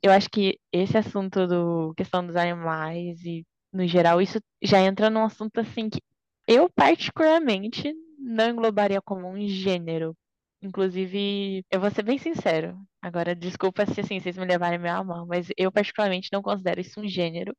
Eu 0.03 0.11
acho 0.11 0.29
que 0.29 0.59
esse 0.73 0.99
assunto 0.99 1.47
do 1.47 1.95
questão 1.97 2.27
dos 2.27 2.35
animais 2.35 3.25
e 3.25 3.47
no 3.73 3.87
geral, 3.87 4.21
isso 4.21 4.41
já 4.63 4.81
entra 4.81 5.11
num 5.11 5.25
assunto 5.25 5.61
assim 5.61 5.89
que 5.89 6.01
Eu, 6.47 6.69
particularmente, 6.71 7.95
não 8.19 8.51
englobaria 8.51 9.01
como 9.03 9.29
um 9.29 9.47
gênero. 9.47 10.17
Inclusive, 10.63 11.65
eu 11.71 11.81
vou 11.81 11.91
ser 11.91 12.03
bem 12.03 12.19
sincero. 12.19 12.77
Agora, 13.01 13.35
desculpa 13.35 13.87
se 13.87 14.01
assim, 14.01 14.19
vocês 14.21 14.37
me 14.37 14.45
levarem 14.47 14.85
a 14.89 15.05
mão, 15.05 15.27
mas 15.27 15.49
eu 15.57 15.71
particularmente 15.71 16.31
não 16.33 16.43
considero 16.43 16.81
isso 16.81 17.01
um 17.01 17.07
gênero. 17.09 17.55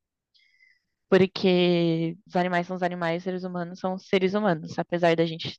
Porque 1.09 2.15
os 2.27 2.35
animais 2.35 2.67
são 2.67 2.75
os 2.75 2.83
animais, 2.83 3.17
os 3.19 3.23
seres 3.23 3.43
humanos 3.43 3.79
são 3.79 3.95
os 3.95 4.07
seres 4.07 4.33
humanos, 4.33 4.77
apesar 4.77 5.15
da 5.15 5.25
gente 5.25 5.57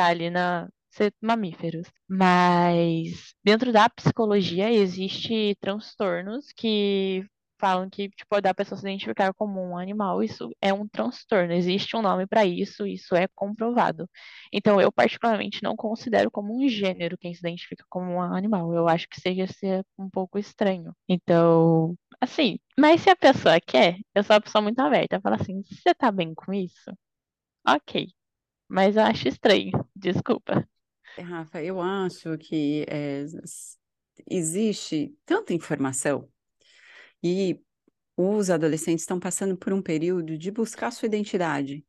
estar 0.00 0.04
tá 0.04 0.10
ali 0.10 0.30
na 0.30 0.68
ser 0.90 1.14
mamíferos. 1.20 1.86
Mas 2.08 3.34
dentro 3.44 3.72
da 3.72 3.88
psicologia 3.88 4.70
existe 4.72 5.56
transtornos 5.60 6.52
que 6.52 7.24
falam 7.60 7.90
que 7.90 8.08
tipo 8.08 8.40
da 8.40 8.54
pessoa 8.54 8.78
se 8.78 8.86
identificar 8.86 9.34
como 9.34 9.60
um 9.60 9.76
animal, 9.76 10.22
isso 10.22 10.50
é 10.62 10.72
um 10.72 10.88
transtorno, 10.88 11.52
existe 11.52 11.94
um 11.94 12.02
nome 12.02 12.26
para 12.26 12.44
isso, 12.46 12.86
isso 12.86 13.14
é 13.14 13.28
comprovado. 13.34 14.08
Então 14.52 14.80
eu 14.80 14.90
particularmente 14.90 15.62
não 15.62 15.76
considero 15.76 16.30
como 16.30 16.56
um 16.56 16.68
gênero 16.68 17.18
quem 17.18 17.34
se 17.34 17.40
identifica 17.40 17.84
como 17.88 18.12
um 18.12 18.22
animal. 18.22 18.72
Eu 18.74 18.88
acho 18.88 19.06
que 19.08 19.20
seja 19.20 19.46
ser 19.46 19.84
um 19.98 20.08
pouco 20.08 20.38
estranho. 20.38 20.94
Então, 21.08 21.94
assim, 22.20 22.58
mas 22.78 23.02
se 23.02 23.10
a 23.10 23.16
pessoa 23.16 23.60
quer, 23.60 23.98
eu 24.14 24.22
sou 24.24 24.34
uma 24.34 24.40
pessoa 24.40 24.62
muito 24.62 24.80
aberta, 24.80 25.20
fala 25.20 25.36
assim, 25.36 25.62
você 25.62 25.94
tá 25.94 26.10
bem 26.10 26.34
com 26.34 26.52
isso? 26.52 26.90
OK. 27.66 28.19
Mas 28.70 28.94
eu 28.94 29.02
acho 29.02 29.26
estranho, 29.26 29.72
desculpa. 29.96 30.64
Rafa, 31.18 31.60
eu 31.60 31.80
acho 31.80 32.38
que 32.38 32.86
é, 32.88 33.24
existe 34.30 35.12
tanta 35.26 35.52
informação 35.52 36.28
e 37.20 37.60
os 38.16 38.48
adolescentes 38.48 39.02
estão 39.02 39.18
passando 39.18 39.56
por 39.56 39.72
um 39.72 39.82
período 39.82 40.38
de 40.38 40.52
buscar 40.52 40.92
sua 40.92 41.06
identidade. 41.06 41.84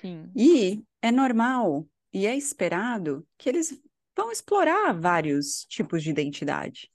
Sim. 0.00 0.30
E 0.36 0.80
é 1.02 1.10
normal 1.10 1.88
e 2.12 2.24
é 2.24 2.36
esperado 2.36 3.26
que 3.36 3.48
eles 3.48 3.76
vão 4.16 4.30
explorar 4.30 4.92
vários 4.92 5.64
tipos 5.64 6.04
de 6.04 6.10
identidade. 6.10 6.88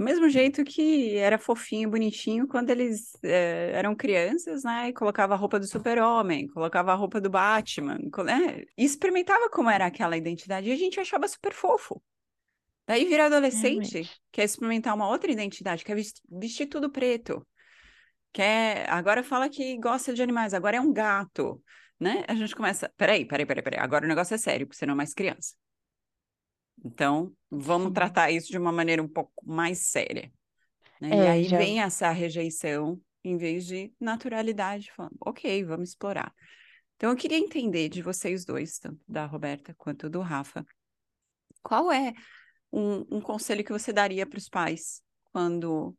Mesmo 0.00 0.30
jeito 0.30 0.64
que 0.64 1.14
era 1.16 1.36
fofinho 1.36 1.86
e 1.86 1.90
bonitinho 1.90 2.48
quando 2.48 2.70
eles 2.70 3.12
é, 3.22 3.72
eram 3.74 3.94
crianças, 3.94 4.64
né? 4.64 4.88
E 4.88 4.94
colocava 4.94 5.34
a 5.34 5.36
roupa 5.36 5.60
do 5.60 5.66
super-homem, 5.66 6.48
colocava 6.48 6.90
a 6.90 6.94
roupa 6.94 7.20
do 7.20 7.28
Batman, 7.28 7.98
né? 8.24 8.64
E 8.78 8.82
experimentava 8.82 9.50
como 9.50 9.68
era 9.68 9.84
aquela 9.84 10.16
identidade 10.16 10.70
e 10.70 10.72
a 10.72 10.76
gente 10.76 10.98
achava 10.98 11.28
super 11.28 11.52
fofo. 11.52 12.02
Daí 12.86 13.04
vira 13.04 13.26
adolescente, 13.26 13.92
Realmente. 13.92 14.22
quer 14.32 14.44
experimentar 14.44 14.94
uma 14.94 15.06
outra 15.06 15.30
identidade, 15.30 15.84
quer 15.84 15.94
vestir 15.94 16.66
tudo 16.66 16.88
preto. 16.88 17.46
Quer, 18.32 18.88
agora 18.88 19.22
fala 19.22 19.50
que 19.50 19.76
gosta 19.76 20.14
de 20.14 20.22
animais, 20.22 20.54
agora 20.54 20.78
é 20.78 20.80
um 20.80 20.94
gato, 20.94 21.62
né? 22.00 22.24
A 22.26 22.34
gente 22.34 22.56
começa, 22.56 22.90
peraí, 22.96 23.26
peraí, 23.26 23.44
peraí, 23.44 23.62
peraí, 23.62 23.78
agora 23.78 24.06
o 24.06 24.08
negócio 24.08 24.32
é 24.32 24.38
sério, 24.38 24.66
porque 24.66 24.78
você 24.78 24.86
não 24.86 24.94
é 24.94 24.96
mais 24.96 25.12
criança. 25.12 25.54
Então, 26.84 27.32
vamos 27.50 27.92
tratar 27.92 28.30
isso 28.30 28.50
de 28.50 28.58
uma 28.58 28.72
maneira 28.72 29.02
um 29.02 29.08
pouco 29.08 29.32
mais 29.44 29.78
séria. 29.78 30.32
Né? 31.00 31.10
É, 31.10 31.16
e 31.16 31.26
aí 31.26 31.44
já... 31.44 31.58
vem 31.58 31.80
essa 31.80 32.10
rejeição 32.10 33.00
em 33.22 33.36
vez 33.36 33.66
de 33.66 33.92
naturalidade, 34.00 34.90
falando, 34.92 35.16
ok, 35.20 35.64
vamos 35.64 35.90
explorar. 35.90 36.34
Então, 36.96 37.10
eu 37.10 37.16
queria 37.16 37.38
entender 37.38 37.88
de 37.88 38.02
vocês 38.02 38.44
dois, 38.44 38.78
tanto 38.78 39.00
da 39.06 39.26
Roberta 39.26 39.74
quanto 39.76 40.08
do 40.08 40.20
Rafa, 40.20 40.64
qual 41.62 41.92
é 41.92 42.14
um, 42.72 43.16
um 43.16 43.20
conselho 43.20 43.64
que 43.64 43.72
você 43.72 43.92
daria 43.92 44.26
para 44.26 44.38
os 44.38 44.48
pais 44.48 45.02
quando 45.24 45.94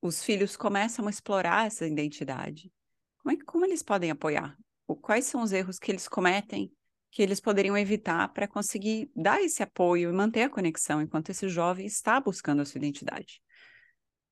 os 0.00 0.22
filhos 0.22 0.56
começam 0.56 1.06
a 1.06 1.10
explorar 1.10 1.66
essa 1.66 1.86
identidade? 1.86 2.72
Como, 3.18 3.34
é, 3.34 3.44
como 3.44 3.64
eles 3.64 3.82
podem 3.82 4.10
apoiar? 4.10 4.56
Quais 5.00 5.24
são 5.24 5.42
os 5.42 5.52
erros 5.52 5.78
que 5.78 5.90
eles 5.90 6.06
cometem 6.06 6.72
que 7.12 7.22
eles 7.22 7.40
poderiam 7.40 7.76
evitar 7.76 8.26
para 8.32 8.48
conseguir 8.48 9.10
dar 9.14 9.40
esse 9.42 9.62
apoio 9.62 10.08
e 10.08 10.12
manter 10.12 10.44
a 10.44 10.50
conexão 10.50 11.00
enquanto 11.00 11.28
esse 11.28 11.46
jovem 11.46 11.84
está 11.84 12.18
buscando 12.18 12.62
a 12.62 12.64
sua 12.64 12.78
identidade? 12.78 13.42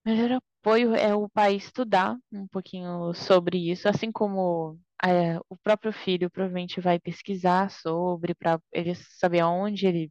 O 0.05 0.09
melhor 0.09 0.41
apoio 0.63 0.95
é 0.95 1.15
o 1.15 1.29
pai 1.29 1.55
estudar 1.57 2.17
um 2.33 2.49
pouquinho 2.49 3.13
sobre 3.13 3.71
isso, 3.71 3.87
assim 3.87 4.11
como 4.11 4.79
é, 5.05 5.39
o 5.51 5.57
próprio 5.63 5.93
filho 5.93 6.31
provavelmente 6.31 6.81
vai 6.81 6.99
pesquisar 6.99 7.71
sobre 7.71 8.35
para 8.35 8.59
ele 8.73 8.95
saber 8.95 9.41
aonde 9.41 9.87
ele 9.87 10.11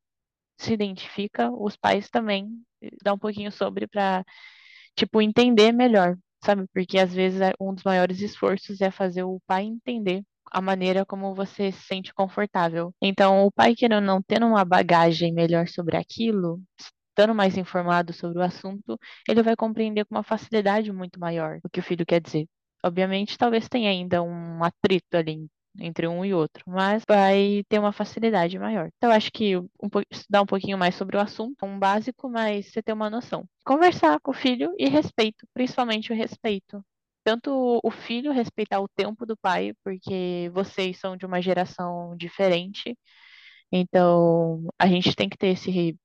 se 0.60 0.72
identifica, 0.72 1.50
os 1.52 1.76
pais 1.76 2.08
também 2.10 2.48
eh, 2.84 2.92
dão 3.02 3.16
um 3.16 3.20
pouquinho 3.20 3.52
sobre 3.52 3.88
para, 3.88 4.24
tipo, 4.96 5.22
entender 5.22 5.72
melhor, 5.72 6.18
sabe? 6.44 6.66
Porque 6.74 7.00
às 7.00 7.14
vezes 7.14 7.42
é 7.42 7.54
um 7.60 7.74
dos 7.74 7.84
maiores 7.84 8.22
esforços 8.22 8.82
é 8.82 8.92
fazer 8.92 9.24
o 9.24 9.42
pai 9.48 9.64
entender 9.64 10.24
a 10.52 10.62
maneira 10.62 11.06
como 11.06 11.34
você 11.36 11.72
se 11.72 11.82
sente 11.84 12.14
confortável. 12.14 12.94
Então, 13.02 13.46
o 13.46 13.52
pai 13.52 13.76
querendo 13.76 14.04
não 14.06 14.22
tendo 14.22 14.46
uma 14.46 14.66
bagagem 14.66 15.34
melhor 15.34 15.68
sobre 15.68 15.98
aquilo, 15.98 16.62
estando 17.12 17.36
mais 17.36 17.58
informado 17.58 18.14
sobre 18.14 18.40
o 18.40 18.42
assunto, 18.42 18.98
ele 19.28 19.44
vai 19.44 19.56
compreender 19.56 20.06
com 20.06 20.16
uma 20.16 20.24
facilidade 20.24 20.92
muito 20.92 21.20
maior 21.20 21.60
o 21.64 21.70
que 21.70 21.80
o 21.80 21.84
filho 21.84 22.06
quer 22.06 22.22
dizer. 22.22 22.48
Obviamente, 22.84 23.38
talvez 23.38 23.68
tenha 23.68 23.90
ainda 23.90 24.22
um 24.24 24.64
atrito 24.64 25.18
ali 25.18 25.48
entre 25.80 26.08
um 26.08 26.26
e 26.26 26.34
outro, 26.34 26.64
mas 26.68 27.04
vai 27.08 27.64
ter 27.70 27.80
uma 27.80 27.92
facilidade 27.94 28.58
maior. 28.58 28.90
Então, 28.98 29.12
acho 29.12 29.32
que 29.32 29.58
um, 29.58 29.68
estudar 30.12 30.42
um 30.42 30.46
pouquinho 30.46 30.78
mais 30.78 30.96
sobre 30.96 31.16
o 31.18 31.20
assunto 31.20 31.64
é 31.64 31.66
um 31.66 31.80
básico, 31.80 32.30
mas 32.30 32.68
você 32.72 32.82
ter 32.82 32.94
uma 32.94 33.10
noção. 33.10 33.46
Conversar 33.66 34.20
com 34.22 34.32
o 34.32 34.34
filho 34.34 34.74
e 34.78 34.90
respeito, 34.90 35.46
principalmente 35.54 36.12
o 36.12 36.16
respeito. 36.16 36.84
Tanto 37.24 37.80
o 37.84 37.92
filho 37.92 38.32
respeitar 38.32 38.80
o 38.82 38.88
tempo 38.88 39.26
do 39.26 39.38
pai, 39.38 39.74
porque 39.84 40.50
vocês 40.54 41.00
são 41.00 41.18
de 41.18 41.26
uma 41.26 41.42
geração 41.42 42.16
diferente, 42.18 42.98
então 43.72 44.68
a 44.80 44.88
gente 44.88 45.16
tem 45.16 45.30
que 45.30 45.38
ter 45.38 45.50
esse, 45.50 45.98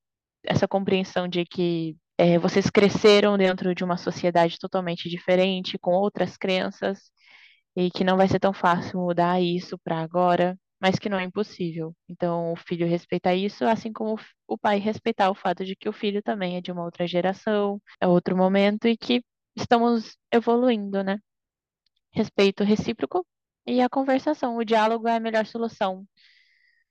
essa 0.45 0.69
compreensão 0.69 1.29
de 1.29 1.45
que 1.47 1.97
é, 2.19 2.39
vocês 2.39 2.71
cresceram 2.71 3.37
dentro 3.39 3.75
de 3.75 3.85
uma 3.85 3.97
sociedade 3.97 4.59
totalmente 4.59 5.09
diferente, 5.09 5.79
com 5.79 5.93
outras 5.93 6.37
crenças, 6.37 7.11
e 7.77 7.91
que 7.91 8.05
não 8.05 8.17
vai 8.17 8.29
ser 8.29 8.39
tão 8.41 8.53
fácil 8.53 9.01
mudar 9.01 9.41
isso 9.41 9.79
para 9.85 9.99
agora, 10.01 10.57
mas 10.81 10.99
que 10.99 11.09
não 11.09 11.19
é 11.19 11.25
impossível. 11.25 11.95
Então, 12.09 12.53
o 12.53 12.57
filho 12.57 12.87
respeitar 12.87 13.35
isso, 13.35 13.65
assim 13.65 13.93
como 13.93 14.19
o 14.47 14.59
pai 14.59 14.79
respeitar 14.79 15.31
o 15.31 15.35
fato 15.35 15.65
de 15.65 15.75
que 15.77 15.89
o 15.89 15.93
filho 15.93 16.23
também 16.23 16.57
é 16.57 16.61
de 16.61 16.71
uma 16.73 16.85
outra 16.85 17.07
geração, 17.07 17.81
é 18.01 18.07
outro 18.07 18.37
momento 18.37 18.87
e 18.87 18.97
que 18.97 19.23
estamos 19.57 20.17
evoluindo, 20.33 21.03
né? 21.03 21.19
Respeito 22.13 22.65
recíproco 22.65 23.27
e 23.67 23.81
a 23.81 23.89
conversação. 23.89 24.57
O 24.57 24.65
diálogo 24.65 25.09
é 25.09 25.17
a 25.17 25.21
melhor 25.21 25.47
solução. 25.47 26.07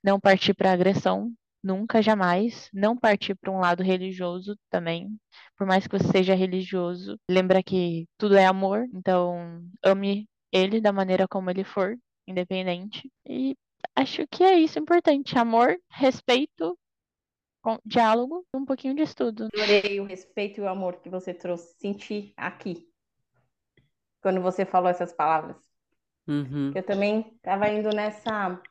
Não 0.03 0.19
partir 0.19 0.53
para 0.53 0.71
agressão, 0.73 1.33
nunca, 1.63 2.01
jamais. 2.01 2.69
Não 2.73 2.97
partir 2.97 3.35
para 3.35 3.51
um 3.51 3.59
lado 3.59 3.83
religioso 3.83 4.57
também. 4.69 5.09
Por 5.57 5.65
mais 5.65 5.87
que 5.87 5.97
você 5.97 6.07
seja 6.11 6.35
religioso, 6.35 7.17
lembra 7.29 7.63
que 7.63 8.07
tudo 8.17 8.35
é 8.35 8.45
amor, 8.45 8.85
então 8.93 9.63
ame 9.83 10.27
ele 10.51 10.81
da 10.81 10.91
maneira 10.91 11.27
como 11.27 11.49
ele 11.49 11.63
for, 11.63 11.97
independente. 12.27 13.11
E 13.27 13.55
acho 13.95 14.27
que 14.27 14.43
é 14.43 14.59
isso 14.59 14.79
importante: 14.79 15.37
amor, 15.37 15.75
respeito, 15.89 16.77
diálogo, 17.85 18.45
um 18.53 18.65
pouquinho 18.65 18.95
de 18.95 19.01
estudo. 19.01 19.47
Adorei 19.53 19.99
o 19.99 20.05
respeito 20.05 20.59
e 20.59 20.63
o 20.63 20.67
amor 20.67 20.97
que 20.97 21.09
você 21.09 21.33
trouxe, 21.33 21.75
senti 21.79 22.33
aqui, 22.35 22.87
quando 24.21 24.41
você 24.41 24.65
falou 24.65 24.89
essas 24.89 25.13
palavras. 25.13 25.57
Uhum. 26.27 26.71
Eu 26.73 26.83
também 26.83 27.33
estava 27.35 27.69
indo 27.69 27.89
nessa 27.89 28.61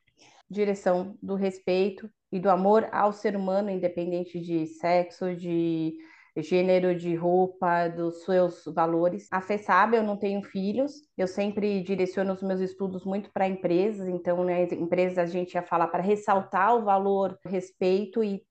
direção 0.48 1.16
do 1.22 1.34
respeito 1.34 2.10
e 2.30 2.38
do 2.38 2.50
amor 2.50 2.88
ao 2.92 3.12
ser 3.12 3.36
humano, 3.36 3.70
independente 3.70 4.40
de 4.40 4.66
sexo, 4.66 5.34
de 5.34 5.94
gênero 6.36 6.94
de 6.94 7.14
roupa, 7.14 7.88
dos 7.88 8.24
seus 8.24 8.64
valores. 8.66 9.28
A 9.30 9.42
Fê 9.42 9.58
sabe, 9.58 9.98
eu 9.98 10.02
não 10.02 10.16
tenho 10.16 10.42
filhos, 10.42 10.92
eu 11.16 11.26
sempre 11.26 11.82
direciono 11.82 12.32
os 12.32 12.42
meus 12.42 12.60
estudos 12.60 13.04
muito 13.04 13.30
para 13.32 13.46
empresas, 13.46 14.08
então, 14.08 14.42
né, 14.42 14.64
empresas 14.72 15.18
a 15.18 15.26
gente 15.26 15.54
ia 15.54 15.62
falar 15.62 15.88
para 15.88 16.02
ressaltar 16.02 16.74
o 16.74 16.84
valor, 16.84 17.38
o 17.44 17.48
respeito 17.48 18.24
e 18.24 18.42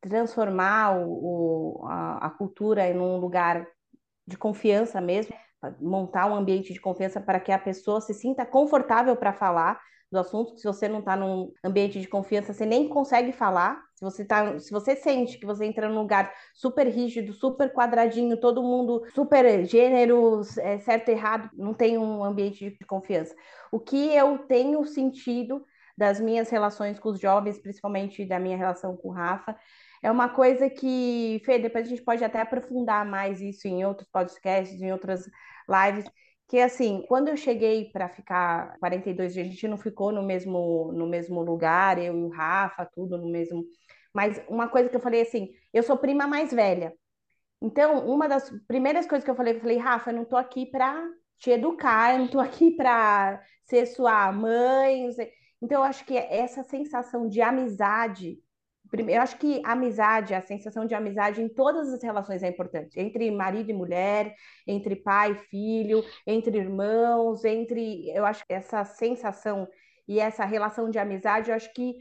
transformar 0.00 0.96
o, 0.98 1.82
o 1.82 1.86
a, 1.86 2.26
a 2.26 2.30
cultura 2.30 2.88
em 2.88 2.98
um 2.98 3.18
lugar 3.18 3.66
de 4.26 4.36
confiança 4.36 5.00
mesmo, 5.00 5.34
montar 5.80 6.26
um 6.26 6.34
ambiente 6.34 6.72
de 6.72 6.80
confiança 6.80 7.20
para 7.20 7.40
que 7.40 7.52
a 7.52 7.58
pessoa 7.58 8.00
se 8.00 8.14
sinta 8.14 8.46
confortável 8.46 9.14
para 9.16 9.32
falar 9.32 9.80
do 10.10 10.18
assunto, 10.18 10.54
que 10.54 10.60
se 10.60 10.66
você 10.66 10.88
não 10.88 10.98
está 10.98 11.16
num 11.16 11.52
ambiente 11.62 12.00
de 12.00 12.08
confiança, 12.08 12.52
você 12.52 12.66
nem 12.66 12.88
consegue 12.88 13.32
falar. 13.32 13.80
Se 13.94 14.04
você 14.04 14.24
tá, 14.24 14.58
se 14.58 14.70
você 14.72 14.96
sente 14.96 15.38
que 15.38 15.46
você 15.46 15.64
entra 15.64 15.88
num 15.88 16.00
lugar 16.00 16.32
super 16.52 16.86
rígido, 16.88 17.32
super 17.32 17.72
quadradinho, 17.72 18.40
todo 18.40 18.62
mundo 18.62 19.04
super 19.14 19.64
gênero, 19.64 20.40
é, 20.58 20.78
certo 20.80 21.10
errado, 21.10 21.48
não 21.52 21.72
tem 21.72 21.96
um 21.96 22.24
ambiente 22.24 22.70
de 22.70 22.86
confiança. 22.86 23.34
O 23.70 23.78
que 23.78 24.12
eu 24.12 24.38
tenho 24.38 24.84
sentido 24.84 25.64
das 26.00 26.18
minhas 26.18 26.48
relações 26.48 26.98
com 26.98 27.10
os 27.10 27.20
jovens, 27.20 27.58
principalmente 27.60 28.24
da 28.24 28.40
minha 28.40 28.56
relação 28.56 28.96
com 28.96 29.08
o 29.08 29.12
Rafa, 29.12 29.54
é 30.02 30.10
uma 30.10 30.30
coisa 30.30 30.70
que, 30.70 31.42
Fê, 31.44 31.58
depois 31.58 31.86
a 31.86 31.90
gente 31.90 32.02
pode 32.02 32.24
até 32.24 32.40
aprofundar 32.40 33.04
mais 33.04 33.42
isso 33.42 33.68
em 33.68 33.84
outros 33.84 34.08
podcasts, 34.10 34.80
em 34.80 34.90
outras 34.90 35.26
lives, 35.68 36.10
que 36.48 36.58
assim, 36.58 37.04
quando 37.06 37.28
eu 37.28 37.36
cheguei 37.36 37.90
para 37.92 38.08
ficar 38.08 38.78
42 38.78 39.34
dias, 39.34 39.46
a 39.46 39.50
gente 39.50 39.68
não 39.68 39.76
ficou 39.76 40.10
no 40.10 40.22
mesmo, 40.22 40.90
no 40.94 41.06
mesmo 41.06 41.42
lugar, 41.42 41.98
eu 41.98 42.16
e 42.16 42.22
o 42.24 42.30
Rafa, 42.30 42.88
tudo 42.94 43.18
no 43.18 43.28
mesmo. 43.30 43.62
Mas 44.14 44.42
uma 44.48 44.68
coisa 44.68 44.88
que 44.88 44.96
eu 44.96 45.00
falei 45.00 45.20
assim, 45.20 45.50
eu 45.72 45.82
sou 45.82 45.98
prima 45.98 46.26
mais 46.26 46.50
velha. 46.50 46.94
Então, 47.60 48.06
uma 48.08 48.26
das 48.26 48.50
primeiras 48.66 49.06
coisas 49.06 49.22
que 49.22 49.30
eu 49.30 49.36
falei, 49.36 49.54
eu 49.54 49.60
falei, 49.60 49.76
Rafa, 49.76 50.10
eu 50.10 50.16
não 50.16 50.24
tô 50.24 50.36
aqui 50.36 50.64
para 50.64 51.06
te 51.38 51.50
educar, 51.50 52.14
eu 52.14 52.20
não 52.20 52.28
tô 52.28 52.40
aqui 52.40 52.70
para 52.70 53.42
ser 53.64 53.84
sua 53.86 54.32
mãe. 54.32 55.06
Então, 55.62 55.78
eu 55.78 55.84
acho 55.84 56.04
que 56.04 56.16
essa 56.16 56.62
sensação 56.62 57.28
de 57.28 57.40
amizade 57.40 58.38
eu 58.92 59.22
acho 59.22 59.38
que 59.38 59.62
amizade, 59.64 60.34
a 60.34 60.40
sensação 60.40 60.84
de 60.84 60.94
amizade 60.94 61.40
em 61.40 61.48
todas 61.48 61.92
as 61.92 62.02
relações 62.02 62.42
é 62.42 62.48
importante. 62.48 62.98
Entre 62.98 63.30
marido 63.30 63.70
e 63.70 63.74
mulher, 63.74 64.34
entre 64.66 64.96
pai 64.96 65.32
e 65.32 65.34
filho, 65.48 66.04
entre 66.26 66.58
irmãos, 66.58 67.44
entre. 67.44 68.10
Eu 68.10 68.24
acho 68.26 68.44
que 68.44 68.52
essa 68.52 68.84
sensação 68.84 69.68
e 70.08 70.18
essa 70.18 70.44
relação 70.44 70.90
de 70.90 70.98
amizade, 70.98 71.50
eu 71.50 71.56
acho 71.56 71.72
que 71.72 71.94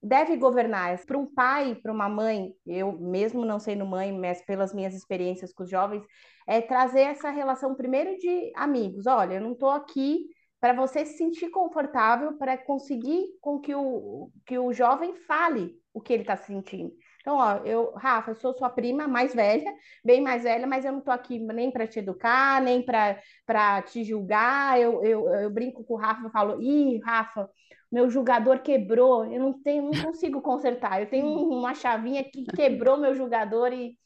deve 0.00 0.36
governar. 0.36 0.96
Para 1.04 1.18
um 1.18 1.26
pai, 1.26 1.74
para 1.74 1.92
uma 1.92 2.08
mãe, 2.08 2.52
eu 2.64 2.92
mesmo 2.92 3.44
não 3.44 3.58
sendo 3.58 3.84
mãe, 3.84 4.16
mas 4.16 4.40
pelas 4.42 4.72
minhas 4.72 4.94
experiências 4.94 5.52
com 5.52 5.64
os 5.64 5.70
jovens, 5.70 6.04
é 6.46 6.60
trazer 6.60 7.00
essa 7.00 7.30
relação 7.30 7.74
primeiro 7.74 8.16
de 8.18 8.52
amigos. 8.54 9.06
Olha, 9.06 9.34
eu 9.34 9.40
não 9.40 9.52
estou 9.52 9.70
aqui 9.70 10.26
para 10.60 10.72
você 10.72 11.04
se 11.04 11.18
sentir 11.18 11.50
confortável 11.50 12.36
para 12.38 12.56
conseguir 12.56 13.26
com 13.40 13.60
que 13.60 13.74
o, 13.74 14.30
que 14.44 14.58
o 14.58 14.72
jovem 14.72 15.14
fale 15.14 15.74
o 15.92 16.00
que 16.00 16.12
ele 16.12 16.22
está 16.22 16.36
sentindo. 16.36 16.92
Então, 17.20 17.36
ó, 17.38 17.56
eu, 17.64 17.92
Rafa, 17.94 18.30
eu 18.30 18.34
sou 18.36 18.54
sua 18.54 18.70
prima 18.70 19.08
mais 19.08 19.34
velha, 19.34 19.74
bem 20.04 20.20
mais 20.20 20.44
velha, 20.44 20.66
mas 20.66 20.84
eu 20.84 20.92
não 20.92 21.00
estou 21.00 21.12
aqui 21.12 21.38
nem 21.38 21.70
para 21.70 21.86
te 21.86 21.98
educar, 21.98 22.62
nem 22.62 22.84
para 22.84 23.82
te 23.82 24.04
julgar. 24.04 24.80
Eu, 24.80 25.02
eu, 25.02 25.28
eu 25.28 25.50
brinco 25.50 25.82
com 25.84 25.94
o 25.94 25.96
Rafa 25.96 26.26
e 26.26 26.30
falo, 26.30 26.62
ih, 26.62 27.00
Rafa, 27.00 27.50
meu 27.90 28.08
julgador 28.08 28.60
quebrou, 28.62 29.24
eu 29.24 29.40
não 29.40 29.52
tenho, 29.60 29.90
não 29.90 30.04
consigo 30.04 30.40
consertar. 30.40 31.00
Eu 31.00 31.08
tenho 31.08 31.26
uma 31.26 31.74
chavinha 31.74 32.22
que 32.22 32.44
quebrou 32.44 32.96
meu 32.96 33.14
julgador 33.14 33.72
e 33.72 33.98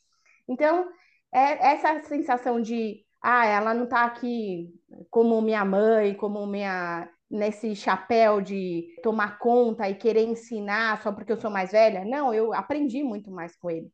então 0.49 0.89
é 1.33 1.73
essa 1.73 2.03
sensação 2.05 2.61
de 2.61 3.05
ah, 3.23 3.47
ela 3.47 3.75
não 3.75 3.85
está 3.85 4.05
aqui 4.05 4.69
como 5.11 5.41
minha 5.43 5.65
mãe, 5.65 6.15
como 6.15 6.47
minha 6.47 7.09
nesse 7.31 7.77
chapéu 7.77 8.41
de 8.41 8.89
tomar 9.03 9.39
conta 9.39 9.89
e 9.89 9.95
querer 9.95 10.25
ensinar 10.25 11.01
só 11.01 11.13
porque 11.13 11.31
eu 11.31 11.41
sou 11.41 11.51
mais 11.51 11.71
velha. 11.71 12.05
Não, 12.05 12.35
eu 12.35 12.53
aprendi 12.53 13.03
muito 13.05 13.31
mais 13.31 13.55
com 13.57 13.71
ele. 13.71 13.89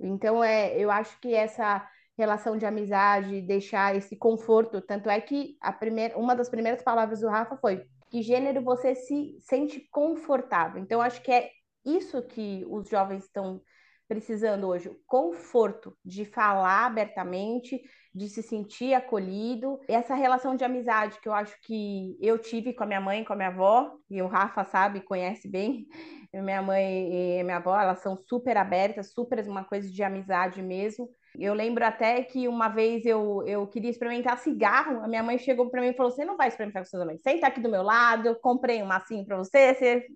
Então, 0.00 0.42
é, 0.42 0.78
eu 0.78 0.90
acho 0.90 1.20
que 1.20 1.34
essa 1.34 1.86
relação 2.16 2.56
de 2.56 2.64
amizade, 2.64 3.42
deixar 3.42 3.94
esse 3.96 4.16
conforto, 4.16 4.80
tanto 4.80 5.10
é 5.10 5.20
que 5.20 5.56
a 5.60 5.72
primeira, 5.72 6.16
uma 6.18 6.34
das 6.34 6.48
primeiras 6.48 6.82
palavras 6.82 7.20
do 7.20 7.28
Rafa 7.28 7.56
foi 7.56 7.84
que 8.10 8.22
gênero 8.22 8.62
você 8.62 8.94
se 8.94 9.36
sente 9.40 9.86
confortável. 9.90 10.82
Então, 10.82 11.00
acho 11.00 11.22
que 11.22 11.30
é 11.30 11.50
isso 11.84 12.22
que 12.22 12.64
os 12.68 12.88
jovens 12.88 13.24
estão 13.24 13.60
precisando 14.08 14.66
hoje, 14.66 14.90
conforto 15.06 15.96
de 16.04 16.24
falar 16.24 16.86
abertamente, 16.86 17.80
de 18.14 18.28
se 18.28 18.42
sentir 18.42 18.94
acolhido. 18.94 19.80
Essa 19.88 20.14
relação 20.14 20.56
de 20.56 20.64
amizade 20.64 21.20
que 21.20 21.28
eu 21.28 21.32
acho 21.32 21.56
que 21.62 22.16
eu 22.20 22.38
tive 22.38 22.72
com 22.72 22.82
a 22.84 22.86
minha 22.86 23.00
mãe, 23.00 23.24
com 23.24 23.32
a 23.32 23.36
minha 23.36 23.48
avó, 23.48 23.92
e 24.10 24.20
o 24.20 24.26
Rafa 24.26 24.64
sabe, 24.64 25.00
conhece 25.00 25.48
bem. 25.48 25.86
Minha 26.32 26.62
mãe 26.62 27.40
e 27.40 27.42
minha 27.42 27.56
avó, 27.56 27.76
elas 27.76 27.98
são 27.98 28.16
super 28.16 28.56
abertas, 28.56 29.12
super 29.12 29.44
uma 29.48 29.64
coisa 29.64 29.90
de 29.90 30.00
amizade 30.00 30.62
mesmo. 30.62 31.10
Eu 31.36 31.52
lembro 31.54 31.84
até 31.84 32.22
que 32.22 32.46
uma 32.46 32.68
vez 32.68 33.04
eu, 33.04 33.42
eu 33.48 33.66
queria 33.66 33.90
experimentar 33.90 34.38
cigarro, 34.38 35.02
a 35.02 35.08
minha 35.08 35.24
mãe 35.24 35.38
chegou 35.38 35.68
para 35.68 35.80
mim 35.80 35.88
e 35.88 35.92
falou: 35.92 36.12
Você 36.12 36.24
não 36.24 36.36
vai 36.36 36.46
experimentar 36.46 36.84
com 36.84 36.88
seus 36.88 37.02
amigos, 37.02 37.22
senta 37.22 37.48
aqui 37.48 37.60
do 37.60 37.68
meu 37.68 37.82
lado, 37.82 38.28
eu 38.28 38.36
comprei 38.36 38.80
um 38.80 38.86
massinho 38.86 39.26
para 39.26 39.36
você, 39.38 39.74
você. 39.74 40.06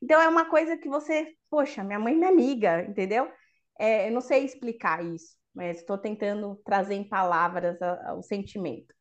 Então 0.00 0.20
é 0.20 0.28
uma 0.28 0.44
coisa 0.44 0.76
que 0.76 0.88
você, 0.88 1.32
poxa, 1.50 1.82
minha 1.82 1.98
mãe 1.98 2.14
é 2.14 2.16
minha 2.16 2.30
amiga, 2.30 2.84
entendeu? 2.88 3.28
É, 3.76 4.08
eu 4.08 4.12
não 4.12 4.20
sei 4.20 4.44
explicar 4.44 5.04
isso 5.04 5.36
mas 5.56 5.78
estou 5.78 5.96
tentando 5.96 6.60
trazer 6.64 6.94
em 6.94 7.08
palavras 7.08 7.80
a, 7.80 8.10
a, 8.10 8.14
o 8.14 8.22
sentimento. 8.22 8.94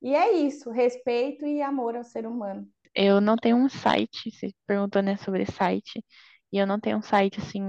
E 0.00 0.14
é 0.14 0.32
isso, 0.32 0.70
respeito 0.70 1.44
e 1.44 1.60
amor 1.60 1.96
ao 1.96 2.04
ser 2.04 2.26
humano. 2.26 2.66
Eu 2.94 3.20
não 3.20 3.36
tenho 3.36 3.56
um 3.56 3.68
site, 3.68 4.30
você 4.30 4.52
perguntou 4.66 5.02
né, 5.02 5.16
sobre 5.16 5.44
site, 5.44 6.04
e 6.52 6.58
eu 6.58 6.66
não 6.66 6.78
tenho 6.78 6.98
um 6.98 7.02
site 7.02 7.40
assim 7.40 7.60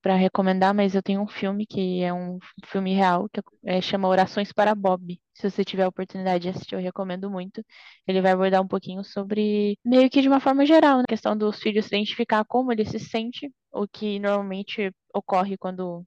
para 0.00 0.14
recomendar, 0.14 0.72
mas 0.72 0.94
eu 0.94 1.02
tenho 1.02 1.20
um 1.20 1.26
filme 1.26 1.66
que 1.66 2.00
é 2.00 2.14
um 2.14 2.38
filme 2.66 2.94
real 2.94 3.28
que 3.28 3.40
é, 3.64 3.80
chama 3.80 4.06
Orações 4.06 4.52
para 4.52 4.72
Bob. 4.72 5.20
Se 5.34 5.50
você 5.50 5.64
tiver 5.64 5.82
a 5.82 5.88
oportunidade 5.88 6.42
de 6.42 6.50
assistir, 6.50 6.76
eu 6.76 6.80
recomendo 6.80 7.28
muito. 7.28 7.64
Ele 8.06 8.20
vai 8.20 8.30
abordar 8.30 8.62
um 8.62 8.68
pouquinho 8.68 9.02
sobre, 9.02 9.76
meio 9.84 10.08
que 10.08 10.22
de 10.22 10.28
uma 10.28 10.38
forma 10.38 10.64
geral, 10.64 10.98
né, 10.98 11.04
a 11.08 11.10
questão 11.10 11.36
dos 11.36 11.58
filhos 11.60 11.86
se 11.86 11.96
identificar 11.96 12.44
como 12.44 12.70
ele 12.70 12.84
se 12.84 13.00
sente, 13.00 13.50
o 13.72 13.88
que 13.88 14.20
normalmente 14.20 14.92
ocorre 15.12 15.56
quando 15.58 16.06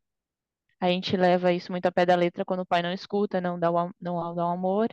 a 0.79 0.87
gente 0.89 1.15
leva 1.17 1.51
isso 1.53 1.71
muito 1.71 1.85
a 1.85 1.91
pé 1.91 2.05
da 2.05 2.15
letra 2.15 2.45
quando 2.45 2.61
o 2.61 2.65
pai 2.65 2.81
não 2.81 2.93
escuta, 2.93 3.41
não 3.41 3.59
dá 3.59 3.71
o, 3.71 3.91
não 3.99 4.35
dá 4.35 4.45
o 4.45 4.51
amor. 4.51 4.89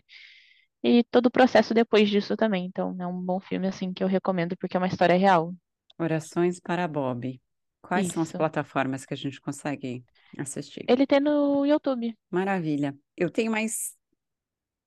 E 0.82 1.02
todo 1.04 1.26
o 1.26 1.30
processo 1.30 1.74
depois 1.74 2.08
disso 2.08 2.36
também. 2.36 2.64
Então, 2.66 2.96
é 3.00 3.06
um 3.06 3.20
bom 3.20 3.40
filme, 3.40 3.66
assim, 3.66 3.92
que 3.92 4.04
eu 4.04 4.08
recomendo, 4.08 4.56
porque 4.56 4.76
é 4.76 4.80
uma 4.80 4.86
história 4.86 5.16
real. 5.16 5.52
Orações 5.98 6.60
para 6.60 6.86
Bob. 6.86 7.40
Quais 7.80 8.08
são 8.08 8.22
as 8.22 8.32
plataformas 8.32 9.06
que 9.06 9.14
a 9.14 9.16
gente 9.16 9.40
consegue 9.40 10.04
assistir? 10.36 10.84
Ele 10.88 11.06
tem 11.06 11.20
no 11.20 11.64
YouTube. 11.64 12.16
Maravilha. 12.30 12.96
Eu 13.16 13.30
tenho 13.30 13.50
mais 13.50 13.94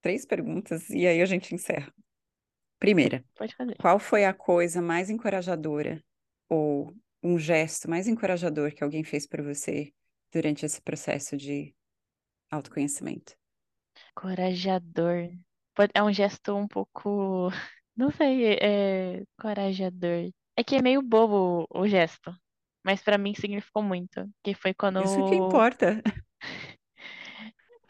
três 0.02 0.26
perguntas 0.26 0.90
e 0.90 1.08
aí 1.08 1.22
a 1.22 1.26
gente 1.26 1.56
encerra. 1.56 1.94
Primeira, 2.78 3.24
Pode 3.36 3.56
fazer. 3.56 3.76
qual 3.78 4.00
foi 4.00 4.26
a 4.26 4.34
coisa 4.34 4.82
mais 4.82 5.10
encorajadora 5.10 6.02
ou 6.48 6.94
um 7.22 7.38
gesto 7.38 7.90
mais 7.90 8.08
encorajador 8.08 8.74
que 8.74 8.84
alguém 8.84 9.04
fez 9.04 9.28
para 9.28 9.44
você 9.44 9.94
durante 10.32 10.66
esse 10.66 10.82
processo 10.82 11.36
de 11.38 11.74
autoconhecimento? 12.52 13.36
Corajador. 14.16 15.30
É 15.94 16.04
um 16.04 16.12
gesto 16.12 16.56
um 16.56 16.68
pouco. 16.68 17.50
Não 17.96 18.12
sei, 18.12 18.58
é 18.62 19.24
corajador. 19.40 20.32
É 20.56 20.64
que 20.64 20.76
é 20.76 20.82
meio 20.82 21.02
bobo 21.02 21.68
o 21.70 21.88
gesto, 21.88 22.34
mas 22.84 23.02
para 23.02 23.18
mim 23.18 23.34
significou 23.34 23.84
muito. 23.84 24.30
Que 24.44 24.54
foi 24.54 24.74
quando. 24.74 25.02
Isso 25.04 25.26
que 25.30 25.36
importa. 25.36 26.02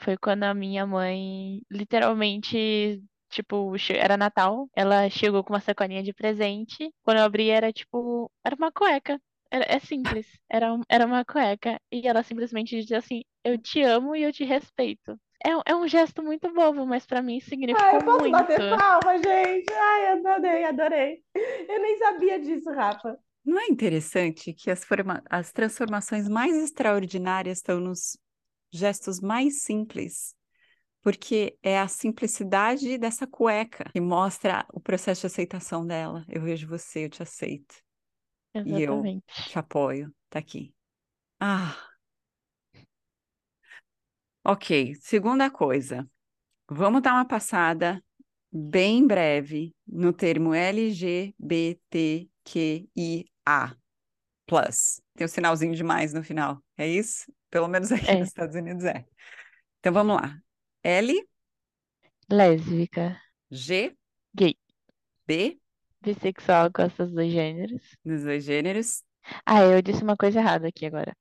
Foi 0.01 0.15
quando 0.15 0.43
a 0.43 0.53
minha 0.53 0.87
mãe 0.87 1.61
literalmente 1.69 3.03
tipo, 3.29 3.73
era 3.89 4.17
Natal, 4.17 4.69
ela 4.75 5.09
chegou 5.09 5.43
com 5.43 5.53
uma 5.53 5.59
sacolinha 5.59 6.03
de 6.03 6.13
presente. 6.13 6.91
Quando 7.03 7.17
eu 7.19 7.23
abri, 7.23 7.49
era 7.49 7.71
tipo, 7.71 8.29
era 8.43 8.55
uma 8.55 8.71
cueca. 8.71 9.19
É, 9.51 9.79
simples. 9.79 10.27
Era, 10.49 10.77
era 10.87 11.05
uma 11.05 11.25
cueca. 11.25 11.79
E 11.91 12.07
ela 12.07 12.23
simplesmente 12.23 12.79
dizia 12.79 12.99
assim: 12.99 13.21
Eu 13.43 13.57
te 13.57 13.81
amo 13.81 14.15
e 14.15 14.23
eu 14.23 14.31
te 14.31 14.43
respeito. 14.43 15.19
É, 15.43 15.71
é 15.71 15.75
um 15.75 15.87
gesto 15.87 16.21
muito 16.21 16.53
bobo, 16.53 16.85
mas 16.85 17.05
para 17.05 17.21
mim 17.21 17.39
significa 17.39 17.81
Ai, 17.81 17.95
eu 17.95 18.03
posso 18.03 18.19
muito. 18.19 18.31
bater 18.33 18.77
palma, 18.77 19.17
gente? 19.17 19.73
Ai, 19.73 20.07
adorei, 20.11 20.63
adorei. 20.65 21.23
Eu 21.33 21.81
nem 21.81 21.97
sabia 21.97 22.39
disso, 22.39 22.69
Rafa. 22.71 23.17
Não 23.45 23.57
é 23.57 23.67
interessante 23.67 24.53
que 24.53 24.69
as, 24.69 24.83
forma... 24.83 25.23
as 25.29 25.51
transformações 25.51 26.27
mais 26.27 26.55
extraordinárias 26.55 27.59
estão 27.59 27.79
nos 27.79 28.17
gestos 28.71 29.21
mais 29.21 29.63
simples? 29.63 30.35
Porque 31.01 31.57
é 31.63 31.79
a 31.79 31.87
simplicidade 31.87 32.97
dessa 32.97 33.25
cueca 33.25 33.85
que 33.93 34.01
mostra 34.01 34.65
o 34.73 34.81
processo 34.81 35.21
de 35.21 35.27
aceitação 35.27 35.87
dela. 35.87 36.25
Eu 36.27 36.41
vejo 36.41 36.67
você, 36.67 37.05
eu 37.05 37.09
te 37.09 37.23
aceito. 37.23 37.75
E 38.53 38.81
eu 38.81 39.03
te 39.27 39.59
apoio, 39.59 40.13
tá 40.29 40.39
aqui. 40.39 40.73
Ah, 41.39 41.75
ok. 44.43 44.95
Segunda 44.95 45.49
coisa, 45.49 46.09
vamos 46.69 47.01
dar 47.01 47.13
uma 47.13 47.25
passada 47.25 48.03
bem 48.51 49.05
breve 49.05 49.73
no 49.87 50.11
termo 50.11 50.53
LGBTQIA+. 50.53 51.29
Tem 55.15 55.25
o 55.25 55.25
um 55.25 55.27
sinalzinho 55.27 55.75
de 55.75 55.83
mais 55.83 56.13
no 56.13 56.23
final, 56.23 56.63
é 56.75 56.87
isso? 56.87 57.31
Pelo 57.49 57.67
menos 57.67 57.91
aqui 57.91 58.09
É. 58.09 58.19
nos 58.19 58.29
Estados 58.29 58.55
Unidos 58.55 58.83
é. 58.83 59.05
Então 59.79 59.93
vamos 59.93 60.15
lá. 60.15 60.37
L, 60.83 61.13
Lésbica, 62.29 63.21
G, 63.51 63.95
gay, 64.33 64.55
B, 65.27 65.59
bissexual, 66.01 66.69
gosta 66.71 67.05
dos 67.05 67.13
dois 67.13 67.31
gêneros. 67.31 67.81
nos 68.03 68.23
dois 68.23 68.43
gêneros. 68.43 69.03
Ah, 69.45 69.61
eu 69.63 69.81
disse 69.81 70.03
uma 70.03 70.15
coisa 70.17 70.39
errada 70.39 70.67
aqui 70.67 70.85
agora. 70.85 71.15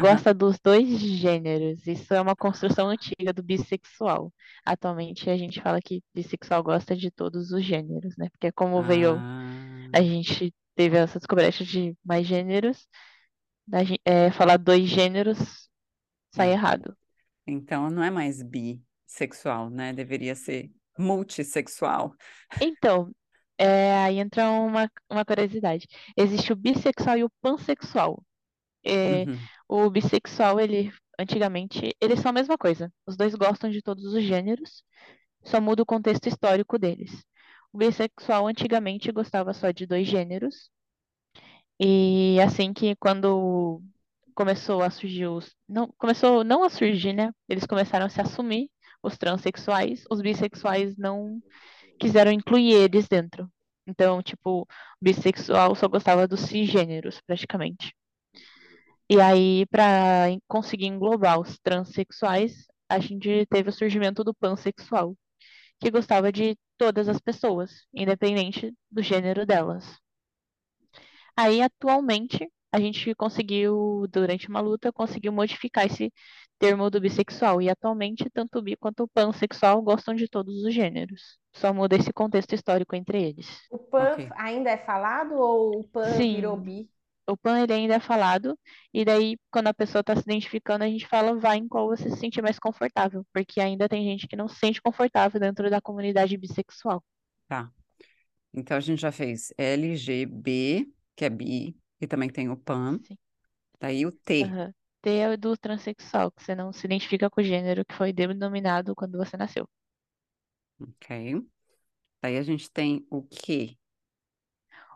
Gosta 0.00 0.32
dos 0.32 0.58
dois 0.58 0.88
gêneros. 0.98 1.86
Isso 1.86 2.14
é 2.14 2.20
uma 2.20 2.34
construção 2.34 2.88
antiga 2.88 3.32
do 3.32 3.42
bissexual. 3.42 4.32
Atualmente 4.64 5.28
a 5.28 5.36
gente 5.36 5.60
fala 5.60 5.80
que 5.80 6.02
bissexual 6.14 6.62
gosta 6.62 6.96
de 6.96 7.10
todos 7.10 7.50
os 7.52 7.64
gêneros, 7.64 8.16
né? 8.16 8.28
Porque 8.30 8.50
como 8.52 8.82
veio, 8.82 9.16
Ah, 9.18 9.88
a 9.94 10.02
gente 10.02 10.54
teve 10.74 10.96
essa 10.96 11.18
descoberta 11.18 11.62
de 11.64 11.94
mais 12.04 12.26
gêneros, 12.26 12.88
é, 14.04 14.30
falar 14.30 14.56
dois 14.56 14.88
gêneros 14.88 15.68
sai 16.34 16.50
Ah. 16.50 16.52
errado. 16.52 16.96
então 17.46 17.90
não 17.90 18.02
é 18.02 18.10
mais 18.10 18.42
bi, 18.42 18.82
bissexual, 19.06 19.68
né? 19.68 19.92
Deveria 19.92 20.34
ser 20.34 20.70
multissexual. 20.98 22.14
Então, 22.60 23.12
é, 23.58 23.94
aí 24.04 24.18
entra 24.18 24.48
uma, 24.50 24.90
uma 25.10 25.24
curiosidade. 25.24 25.86
Existe 26.16 26.52
o 26.52 26.56
bissexual 26.56 27.18
e 27.18 27.24
o 27.24 27.30
pansexual. 27.40 28.22
É, 28.84 29.26
Uhum. 29.26 29.48
o 29.68 29.90
bissexual, 29.90 30.60
ele, 30.60 30.92
antigamente, 31.18 31.94
eles 32.00 32.20
são 32.20 32.30
a 32.30 32.32
mesma 32.34 32.58
coisa. 32.58 32.92
Os 33.06 33.16
dois 33.16 33.34
gostam 33.34 33.70
de 33.70 33.82
todos 33.82 34.04
os 34.04 34.22
gêneros, 34.24 34.84
só 35.44 35.60
muda 35.60 35.82
o 35.82 35.86
contexto 35.86 36.28
histórico 36.28 36.78
deles. 36.78 37.24
O 37.72 37.78
bissexual, 37.78 38.46
antigamente, 38.48 39.12
gostava 39.12 39.52
só 39.54 39.70
de 39.72 39.86
dois 39.86 40.06
gêneros. 40.08 40.70
E 41.80 42.38
assim 42.40 42.72
que 42.72 42.94
quando 42.96 43.82
começou 44.34 44.82
a 44.82 44.90
surgir 44.90 45.26
os. 45.26 45.54
Não, 45.68 45.88
começou 45.98 46.44
não 46.44 46.62
a 46.64 46.70
surgir, 46.70 47.12
né? 47.12 47.30
Eles 47.48 47.66
começaram 47.66 48.06
a 48.06 48.08
se 48.08 48.20
assumir, 48.20 48.70
os 49.02 49.18
transexuais, 49.18 50.04
os 50.10 50.20
bissexuais 50.22 50.96
não 50.96 51.42
quiseram 52.02 52.32
incluir 52.32 52.72
eles 52.72 53.06
dentro. 53.08 53.48
Então, 53.86 54.20
tipo, 54.22 54.66
bissexual 55.00 55.74
só 55.76 55.86
gostava 55.88 56.26
dos 56.26 56.40
cisgêneros, 56.40 57.20
praticamente. 57.20 57.94
E 59.08 59.20
aí, 59.20 59.66
para 59.66 60.28
conseguir 60.48 60.86
englobar 60.86 61.38
os 61.40 61.58
transexuais, 61.60 62.66
a 62.88 62.98
gente 62.98 63.46
teve 63.46 63.68
o 63.68 63.72
surgimento 63.72 64.24
do 64.24 64.34
pansexual, 64.34 65.16
que 65.80 65.90
gostava 65.90 66.32
de 66.32 66.56
todas 66.76 67.08
as 67.08 67.20
pessoas, 67.20 67.86
independente 67.94 68.72
do 68.90 69.02
gênero 69.02 69.46
delas. 69.46 69.84
Aí, 71.36 71.62
atualmente, 71.62 72.48
a 72.72 72.80
gente 72.80 73.14
conseguiu, 73.14 74.06
durante 74.10 74.48
uma 74.48 74.60
luta, 74.60 74.92
conseguiu 74.92 75.32
modificar 75.32 75.86
esse 75.86 76.12
termo 76.62 76.90
do 76.90 77.00
bissexual. 77.00 77.60
E 77.62 77.68
atualmente, 77.70 78.28
tanto 78.30 78.58
o 78.58 78.62
bi 78.62 78.76
quanto 78.76 79.04
o 79.04 79.08
pansexual 79.08 79.82
gostam 79.82 80.14
de 80.14 80.28
todos 80.28 80.62
os 80.64 80.74
gêneros. 80.74 81.38
Só 81.54 81.72
muda 81.74 81.96
esse 81.96 82.12
contexto 82.12 82.54
histórico 82.54 82.96
entre 82.96 83.22
eles. 83.22 83.48
O 83.70 83.78
pan 83.78 84.12
Ok. 84.14 84.32
ainda 84.36 84.70
é 84.70 84.76
falado 84.78 85.34
ou 85.34 85.80
o 85.80 85.84
pan 85.84 86.12
Sim. 86.16 86.28
virou 86.28 86.56
bi? 86.56 86.88
O 87.28 87.36
pan 87.36 87.60
ele 87.62 87.72
ainda 87.72 87.94
é 87.94 88.00
falado, 88.00 88.58
e 88.92 89.04
daí, 89.04 89.38
quando 89.50 89.68
a 89.68 89.74
pessoa 89.74 90.00
está 90.00 90.14
se 90.16 90.22
identificando, 90.22 90.84
a 90.84 90.88
gente 90.88 91.06
fala, 91.08 91.38
vai 91.38 91.58
em 91.58 91.68
qual 91.68 91.88
você 91.88 92.10
se 92.10 92.16
sentir 92.18 92.42
mais 92.42 92.58
confortável, 92.58 93.24
porque 93.32 93.60
ainda 93.60 93.88
tem 93.88 94.04
gente 94.04 94.28
que 94.28 94.36
não 94.36 94.48
se 94.48 94.56
sente 94.58 94.82
confortável 94.82 95.40
dentro 95.40 95.70
da 95.70 95.80
comunidade 95.80 96.36
bissexual. 96.36 97.02
Tá. 97.48 97.72
Então 98.54 98.76
a 98.76 98.80
gente 98.80 99.00
já 99.00 99.12
fez 99.12 99.52
LGB, 99.58 100.88
que 101.16 101.24
é 101.26 101.30
bi, 101.30 101.76
e 102.00 102.06
também 102.08 102.30
tem 102.30 102.50
o 102.50 102.56
pan. 102.56 103.00
Sim. 103.06 103.16
Daí 103.80 104.06
o 104.06 104.12
T. 104.12 104.44
Aham. 104.44 104.74
T 105.02 105.10
é 105.18 105.28
o 105.30 105.36
do 105.38 105.56
transexual, 105.56 106.32
que 106.32 106.42
você 106.42 106.54
não 106.54 106.72
se 106.72 106.86
identifica 106.86 107.28
com 107.30 107.40
o 107.40 107.44
gênero 107.44 107.84
que 107.84 107.94
foi 107.94 108.12
denominado 108.12 108.94
quando 108.94 109.18
você 109.18 109.36
nasceu. 109.36 109.68
Ok. 110.80 111.06
Daí 112.22 112.38
a 112.38 112.42
gente 112.42 112.70
tem 112.72 113.06
o 113.10 113.22
Q. 113.24 113.78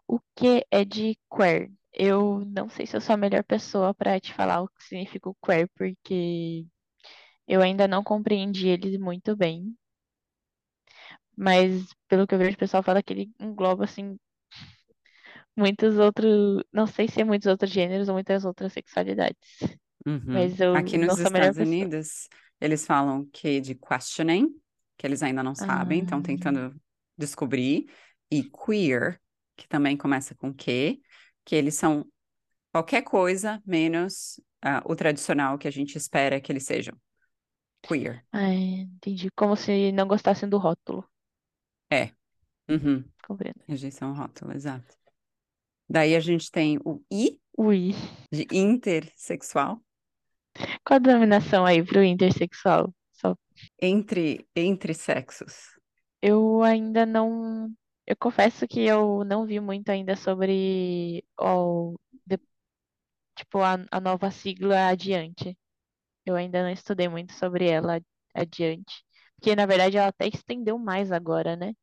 O 0.08 0.18
que 0.34 0.66
é 0.70 0.84
de 0.84 1.16
queer? 1.34 1.70
Eu 1.92 2.44
não 2.46 2.68
sei 2.68 2.86
se 2.86 2.96
eu 2.96 3.00
sou 3.00 3.14
a 3.14 3.16
melhor 3.16 3.44
pessoa 3.44 3.94
para 3.94 4.18
te 4.20 4.32
falar 4.34 4.62
o 4.62 4.68
que 4.68 4.82
significa 4.84 5.28
o 5.30 5.34
queer, 5.44 5.68
porque 5.76 6.66
eu 7.48 7.62
ainda 7.62 7.88
não 7.88 8.04
compreendi 8.04 8.68
ele 8.68 8.98
muito 8.98 9.36
bem. 9.36 9.76
Mas 11.36 11.94
pelo 12.08 12.26
que 12.26 12.34
eu 12.34 12.38
vejo, 12.38 12.56
o 12.56 12.58
pessoal 12.58 12.82
fala 12.82 13.02
que 13.02 13.12
ele 13.12 13.30
engloba 13.40 13.84
assim 13.84 14.18
muitos 15.56 15.96
outros, 15.98 16.62
não 16.72 16.86
sei 16.86 17.08
se 17.08 17.20
é 17.20 17.24
muitos 17.24 17.46
outros 17.46 17.70
gêneros 17.70 18.08
ou 18.08 18.14
muitas 18.14 18.44
outras 18.44 18.72
sexualidades. 18.72 19.58
Uhum. 20.06 20.22
Mas 20.26 20.60
eu 20.60 20.74
Aqui 20.74 20.96
nos 20.96 21.18
Estados 21.18 21.56
pessoa. 21.58 21.66
Unidos, 21.66 22.28
eles 22.60 22.86
falam 22.86 23.28
Q 23.32 23.60
de 23.60 23.74
questioning, 23.74 24.48
que 24.96 25.06
eles 25.06 25.22
ainda 25.22 25.42
não 25.42 25.54
sabem, 25.54 26.02
estão 26.02 26.18
Ah, 26.18 26.22
tentando 26.22 26.74
descobrir. 27.18 27.86
E 28.30 28.42
queer, 28.44 29.20
que 29.56 29.68
também 29.68 29.96
começa 29.96 30.34
com 30.34 30.52
Q, 30.54 31.00
que 31.44 31.54
eles 31.54 31.74
são 31.74 32.06
qualquer 32.72 33.02
coisa 33.02 33.62
menos 33.66 34.40
ah, 34.62 34.82
o 34.84 34.94
tradicional 34.96 35.58
que 35.58 35.68
a 35.68 35.70
gente 35.70 35.96
espera 35.96 36.40
que 36.40 36.50
eles 36.52 36.64
sejam. 36.64 36.96
Queer. 37.82 38.24
ah, 38.32 38.52
entendi. 38.52 39.28
Como 39.36 39.56
se 39.56 39.92
não 39.92 40.08
gostassem 40.08 40.48
do 40.48 40.58
rótulo. 40.58 41.08
É. 41.90 42.10
Uhum. 42.68 43.04
Compreendo. 43.26 43.60
Rejeição 43.68 44.12
rótulo, 44.12 44.52
exato. 44.52 44.96
Daí 45.88 46.16
a 46.16 46.20
gente 46.20 46.50
tem 46.50 46.78
o 46.84 47.00
I 47.12 47.40
Ui. 47.56 47.94
de 48.32 48.46
intersexual, 48.50 49.80
Qual 50.84 50.96
a 50.96 50.98
denominação 51.00 51.66
aí 51.66 51.84
pro 51.84 52.02
intersexual? 52.02 52.92
Só 53.12 53.36
entre, 53.80 54.46
entre 54.54 54.94
sexos. 54.94 55.54
Eu 56.22 56.62
ainda 56.62 57.06
não. 57.06 57.70
Eu 58.06 58.16
confesso 58.16 58.66
que 58.68 58.80
eu 58.80 59.24
não 59.24 59.46
vi 59.46 59.60
muito 59.60 59.88
ainda 59.90 60.16
sobre 60.16 61.24
o, 61.38 61.96
de- 62.26 62.38
tipo, 63.36 63.60
a, 63.62 63.78
a 63.90 64.00
nova 64.00 64.30
sigla 64.30 64.88
adiante. 64.88 65.58
Eu 66.26 66.36
ainda 66.36 66.62
não 66.62 66.70
estudei 66.70 67.08
muito 67.08 67.32
sobre 67.34 67.68
ela 67.70 68.00
adiante. 68.34 69.04
Porque, 69.36 69.56
na 69.56 69.66
verdade, 69.66 69.96
ela 69.98 70.08
até 70.08 70.28
estendeu 70.28 70.78
mais 70.78 71.12
agora, 71.12 71.56
né? 71.56 71.74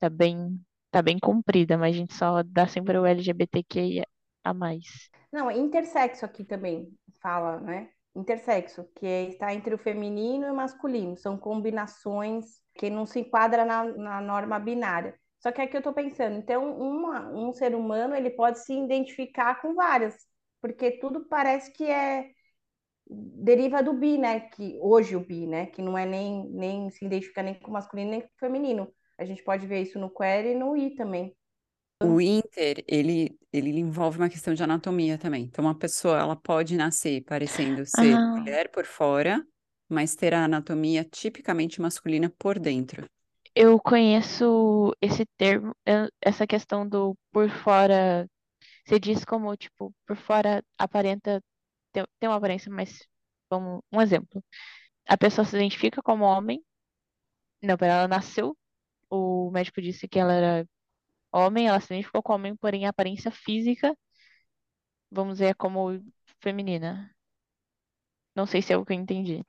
Tá 0.00 0.10
bem, 0.10 0.60
tá 0.90 1.02
bem 1.02 1.18
comprida, 1.20 1.78
mas 1.78 1.94
a 1.96 1.98
gente 1.98 2.14
só 2.14 2.42
dá 2.44 2.68
sempre 2.68 2.98
o 2.98 3.06
LGBTQIA 3.06 4.06
a 4.44 4.54
mais. 4.54 5.10
Não, 5.32 5.50
intersexo 5.50 6.24
aqui 6.24 6.44
também 6.44 6.92
fala, 7.26 7.58
né? 7.60 7.88
Intersexo, 8.14 8.84
que 8.94 9.04
é- 9.06 9.28
está 9.30 9.52
entre 9.52 9.74
o 9.74 9.78
feminino 9.78 10.46
e 10.46 10.50
o 10.50 10.54
masculino. 10.54 11.16
São 11.16 11.36
combinações 11.36 12.60
que 12.76 12.88
não 12.88 13.04
se 13.06 13.20
enquadra 13.20 13.64
na, 13.64 13.84
na 13.84 14.20
norma 14.20 14.58
binária. 14.60 15.14
Só 15.40 15.50
que 15.52 15.60
aqui 15.60 15.76
eu 15.76 15.82
tô 15.82 15.92
pensando, 15.92 16.36
então 16.38 16.78
uma, 16.78 17.28
um 17.32 17.52
ser 17.52 17.74
humano 17.74 18.14
ele 18.14 18.30
pode 18.30 18.58
se 18.60 18.72
identificar 18.72 19.60
com 19.60 19.74
várias, 19.74 20.14
porque 20.60 20.92
tudo 20.98 21.26
parece 21.28 21.72
que 21.72 21.84
é 21.84 22.30
deriva 23.08 23.82
do 23.82 23.92
bi, 23.94 24.18
né? 24.18 24.40
Que 24.50 24.78
hoje 24.80 25.16
o 25.16 25.20
bi, 25.20 25.46
né? 25.46 25.66
Que 25.66 25.82
não 25.82 25.96
é 25.98 26.06
nem, 26.06 26.48
nem 26.50 26.90
se 26.90 27.04
identifica 27.04 27.42
nem 27.42 27.54
com 27.54 27.70
masculino 27.70 28.10
nem 28.10 28.20
com 28.22 28.28
feminino. 28.38 28.88
A 29.18 29.24
gente 29.24 29.42
pode 29.42 29.66
ver 29.66 29.82
isso 29.82 29.98
no 29.98 30.10
queer 30.10 30.46
e 30.46 30.54
no 30.54 30.76
i 30.76 30.94
também. 30.94 31.34
O 32.00 32.20
inter, 32.20 32.84
ele, 32.86 33.38
ele 33.52 33.70
envolve 33.80 34.18
uma 34.18 34.28
questão 34.28 34.52
de 34.54 34.62
anatomia 34.62 35.16
também. 35.18 35.44
Então, 35.44 35.64
uma 35.64 35.74
pessoa, 35.78 36.18
ela 36.18 36.36
pode 36.36 36.76
nascer 36.76 37.22
parecendo 37.24 37.86
ser 37.86 38.18
Ah, 38.18 38.36
mulher 38.36 38.70
por 38.70 38.84
fora, 38.84 39.44
mas 39.88 40.14
ter 40.14 40.34
a 40.34 40.44
anatomia 40.44 41.04
tipicamente 41.04 41.80
masculina 41.80 42.30
por 42.38 42.58
dentro. 42.58 43.06
eu 43.54 43.80
conheço 43.80 44.92
esse 45.00 45.24
termo, 45.36 45.74
eu- 45.86 46.08
essa 46.20 46.46
questão 46.46 46.88
do 46.88 47.16
por 47.32 47.48
fora. 47.50 48.28
Você 48.86 49.00
diz 49.00 49.24
como, 49.24 49.56
tipo, 49.56 49.94
por 50.06 50.16
fora 50.16 50.64
aparenta 50.78 51.42
ter 51.92 52.28
uma 52.28 52.36
aparência, 52.36 52.72
mas 52.72 53.00
vamos, 53.50 53.82
um 53.92 54.00
exemplo. 54.02 54.44
A 55.08 55.16
pessoa 55.18 55.44
se 55.46 55.56
identifica 55.56 56.02
como 56.02 56.24
homem, 56.24 56.64
não, 57.62 57.76
pera, 57.76 57.94
ela 57.94 58.08
nasceu, 58.08 58.56
o 59.10 59.50
médico 59.52 59.82
disse 59.82 60.08
que 60.08 60.18
ela 60.18 60.32
era 60.34 60.68
homem, 61.38 61.68
ela 61.68 61.80
se 61.80 61.86
identificou 61.92 62.22
como 62.22 62.36
homem, 62.40 62.56
porém 62.56 62.86
a 62.86 62.90
aparência 62.90 63.30
física, 63.30 63.96
vamos 65.10 65.34
dizer, 65.38 65.46
é 65.50 65.54
como 65.54 66.00
feminina. 66.40 67.12
Não 68.36 68.46
sei 68.46 68.62
se 68.62 68.72
é 68.72 68.76
o 68.76 68.84
que 68.84 68.92
eu 68.92 68.96
entendi. 69.00 69.42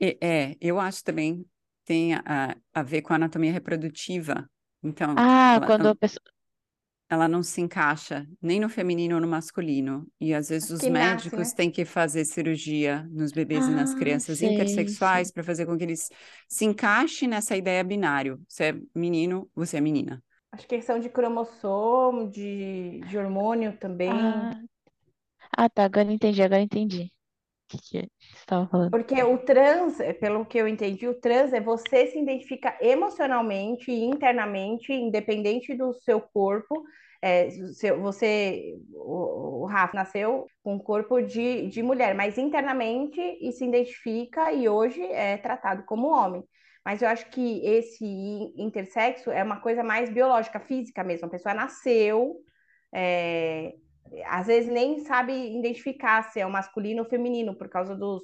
E- 0.00 0.18
é, 0.20 0.56
eu 0.60 0.78
acho 0.80 1.04
também 1.04 1.44
tem 1.84 2.14
a, 2.14 2.56
a 2.72 2.82
ver 2.82 3.02
com 3.02 3.12
a 3.12 3.16
anatomia 3.16 3.52
reprodutiva. 3.52 4.48
Então, 4.82 5.26
Ah, 5.26 5.60
ela, 5.60 5.66
quando 5.66 5.88
a 5.88 5.94
pessoa. 5.94 6.24
ela 7.08 7.26
não 7.28 7.42
se 7.42 7.60
encaixa 7.60 8.26
nem 8.40 8.60
no 8.60 8.68
feminino 8.68 9.16
ou 9.16 9.20
no 9.20 9.26
masculino. 9.28 10.06
E 10.20 10.32
às 10.32 10.48
vezes 10.48 10.70
os 10.70 10.86
que 10.86 10.90
nasce, 10.90 11.36
médicos 11.36 11.52
né? 11.52 11.52
têm 11.52 11.70
que 11.70 11.84
fazer 11.84 12.24
cirurgia 12.24 13.02
nos 13.10 13.32
bebês 13.32 13.66
e 13.66 13.74
nas 13.74 13.92
Ah, 13.92 13.94
crianças 13.94 14.42
sei, 14.42 14.42
intersexuais 14.42 15.30
para 15.32 15.42
fazer 15.42 15.66
com 15.66 15.76
que 15.76 15.82
eles 15.84 16.08
se 16.48 16.64
encaixem 16.64 17.28
nessa 17.28 17.56
ideia 17.56 17.82
binário. 17.82 18.40
Você 18.48 18.64
é 18.66 18.74
menino, 18.94 19.50
você 19.54 19.78
é 19.78 19.80
menina. 19.80 20.22
Acho 20.52 20.66
que 20.66 20.76
questão 20.76 20.98
de 21.00 21.08
cromossomo, 21.08 22.28
de, 22.30 23.00
de 23.02 23.18
hormônio 23.18 23.76
também. 23.78 24.48
Ah, 24.48 24.62
ah, 25.56 25.68
tá, 25.70 25.84
agora 25.84 26.12
entendi, 26.12 26.42
agora 26.42 26.62
entendi. 26.62 27.04
O 27.04 27.68
que 27.68 27.78
que 27.78 27.86
você 27.88 28.10
estava 28.34 28.68
falando? 28.68 28.90
Porque 28.90 29.22
o 29.22 29.38
trans, 29.38 30.00
é, 30.00 30.12
pelo 30.12 30.44
que 30.44 30.58
eu 30.58 30.66
entendi, 30.66 31.06
o 31.06 31.14
trans 31.20 31.52
é 31.52 31.60
você 31.60 32.08
se 32.08 32.18
identifica 32.18 32.76
emocionalmente 32.80 33.90
e 33.90 34.04
internamente, 34.04 34.92
independente 34.92 35.74
do 35.76 35.92
seu 35.92 36.20
corpo. 36.20 36.82
É, 37.22 37.50
seu- 37.74 38.00
você, 38.00 38.74
o, 38.92 39.62
o 39.62 39.66
Rafa, 39.66 39.94
nasceu 39.96 40.46
com 40.62 40.74
um 40.74 40.78
corpo 40.78 41.20
de, 41.22 41.68
de 41.68 41.82
mulher, 41.82 42.14
mas 42.14 42.36
internamente 42.38 43.20
e 43.40 43.52
se 43.52 43.64
identifica 43.64 44.52
e 44.52 44.68
hoje 44.68 45.00
é 45.04 45.36
tratado 45.36 45.84
como 45.84 46.08
homem. 46.08 46.42
Mas 46.84 47.02
eu 47.02 47.08
acho 47.08 47.28
que 47.30 47.64
esse 47.66 48.04
intersexo 48.56 49.30
é 49.30 49.42
uma 49.42 49.60
coisa 49.60 49.82
mais 49.84 50.10
biológica, 50.10 50.60
física 50.60 51.04
mesmo. 51.04 51.26
A 51.26 51.30
pessoa 51.30 51.54
nasceu, 51.54 52.36
é, 52.92 53.74
às 54.26 54.46
vezes 54.46 54.70
nem 54.70 54.98
sabe 55.00 55.32
identificar 55.58 56.22
se 56.30 56.40
é 56.40 56.46
o 56.46 56.50
masculino 56.50 57.02
ou 57.02 57.08
feminino 57.08 57.54
por 57.54 57.68
causa 57.68 57.94
dos, 57.94 58.22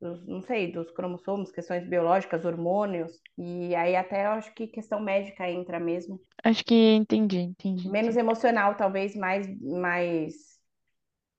dos, 0.00 0.26
não 0.26 0.42
sei, 0.42 0.70
dos 0.70 0.90
cromossomos, 0.90 1.50
questões 1.50 1.88
biológicas, 1.88 2.44
hormônios, 2.44 3.12
e 3.38 3.74
aí 3.74 3.96
até 3.96 4.26
eu 4.26 4.30
acho 4.32 4.54
que 4.54 4.66
questão 4.66 5.00
médica 5.00 5.48
entra 5.50 5.80
mesmo. 5.80 6.20
Acho 6.44 6.64
que 6.64 6.74
entendi, 6.94 7.38
entendi. 7.38 7.90
Menos 7.90 8.16
emocional, 8.16 8.76
talvez, 8.76 9.14
mais, 9.14 9.46
mais, 9.60 10.34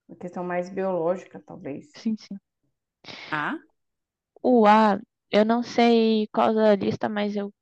uma 0.08 0.18
questão 0.18 0.44
mais 0.44 0.68
biológica, 0.70 1.42
talvez. 1.46 1.86
Sim, 1.94 2.16
sim. 2.16 2.38
Ah, 3.30 3.58
O 4.42 4.66
A, 4.66 4.98
eu 5.30 5.44
não 5.44 5.62
sei 5.62 6.28
qual 6.32 6.54
da 6.54 6.74
lista, 6.76 7.08
mas 7.08 7.36
eu, 7.36 7.52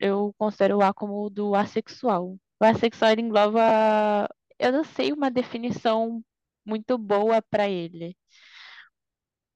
eu 0.00 0.34
considero 0.38 0.78
o 0.78 0.82
A 0.82 0.92
como 0.94 1.24
o 1.24 1.30
do 1.30 1.54
assexual. 1.54 2.36
O 2.60 2.64
assexual 2.64 3.12
engloba, 3.18 4.28
eu 4.58 4.72
não 4.72 4.84
sei 4.84 5.12
uma 5.12 5.30
definição 5.30 6.22
muito 6.64 6.98
boa 6.98 7.42
para 7.42 7.68
ele. 7.68 8.16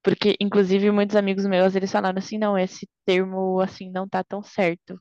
Porque, 0.03 0.37
inclusive, 0.41 0.91
muitos 0.91 1.17
amigos 1.17 1.45
meus, 1.47 1.75
eles 1.75 1.93
falaram 1.93 2.19
assim, 2.19 2.39
não, 2.39 2.57
esse 2.59 2.89
termo, 3.05 3.61
assim, 3.61 3.91
não 3.91 4.09
tá 4.09 4.25
tão 4.25 4.43
certo. 4.43 5.01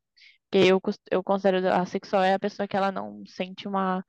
Porque 0.49 0.65
eu, 0.67 0.81
eu 1.11 1.23
considero 1.23 1.67
assexual 1.73 2.23
é 2.23 2.33
a 2.33 2.39
pessoa 2.39 2.67
que 2.67 2.75
ela 2.75 2.91
não 2.91 3.23
sente 3.27 3.67
uma... 3.67 4.03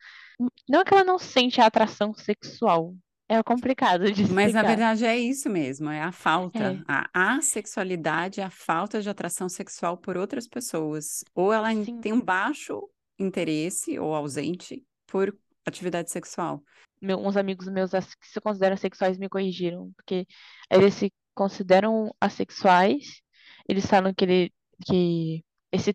Não 0.69 0.81
é 0.81 0.85
que 0.85 0.95
ela 0.95 1.05
não 1.05 1.19
sente 1.19 1.61
a 1.61 1.67
atração 1.67 2.15
sexual. 2.15 2.95
É 3.33 3.41
complicado 3.45 4.11
de 4.11 4.23
mas 4.25 4.53
na 4.53 4.61
explicar. 4.61 4.67
verdade 4.67 5.05
é 5.07 5.17
isso 5.17 5.49
mesmo, 5.49 5.89
é 5.89 6.03
a 6.03 6.11
falta. 6.11 6.73
É. 6.73 6.83
A 7.15 7.37
assexualidade 7.37 8.41
é 8.41 8.45
a 8.45 8.51
falta 8.51 9.01
de 9.01 9.09
atração 9.09 9.49
sexual 9.49 9.97
por 9.97 10.17
outras 10.17 10.49
pessoas. 10.49 11.23
Ou 11.33 11.53
ela 11.53 11.73
em- 11.73 11.85
Sim. 11.85 12.01
tem 12.01 12.13
um 12.13 12.21
baixo 12.21 12.83
interesse 13.17 13.97
ou 14.01 14.15
ausente 14.17 14.85
por 15.07 15.33
atividade 15.65 16.11
sexual. 16.11 16.61
meu- 17.01 17.19
uns 17.19 17.37
amigos 17.37 17.67
meus 17.69 17.93
que 17.93 18.27
se 18.29 18.41
consideram 18.41 18.75
assexuais 18.75 19.17
me 19.17 19.29
corrigiram, 19.29 19.91
porque 19.97 20.27
eles 20.69 20.93
se 20.95 21.11
consideram 21.35 22.13
assexuais, 22.21 23.23
eles 23.69 23.87
falam 23.87 24.13
que, 24.13 24.25
ele, 24.25 24.53
que 24.85 25.43
esse 25.73 25.95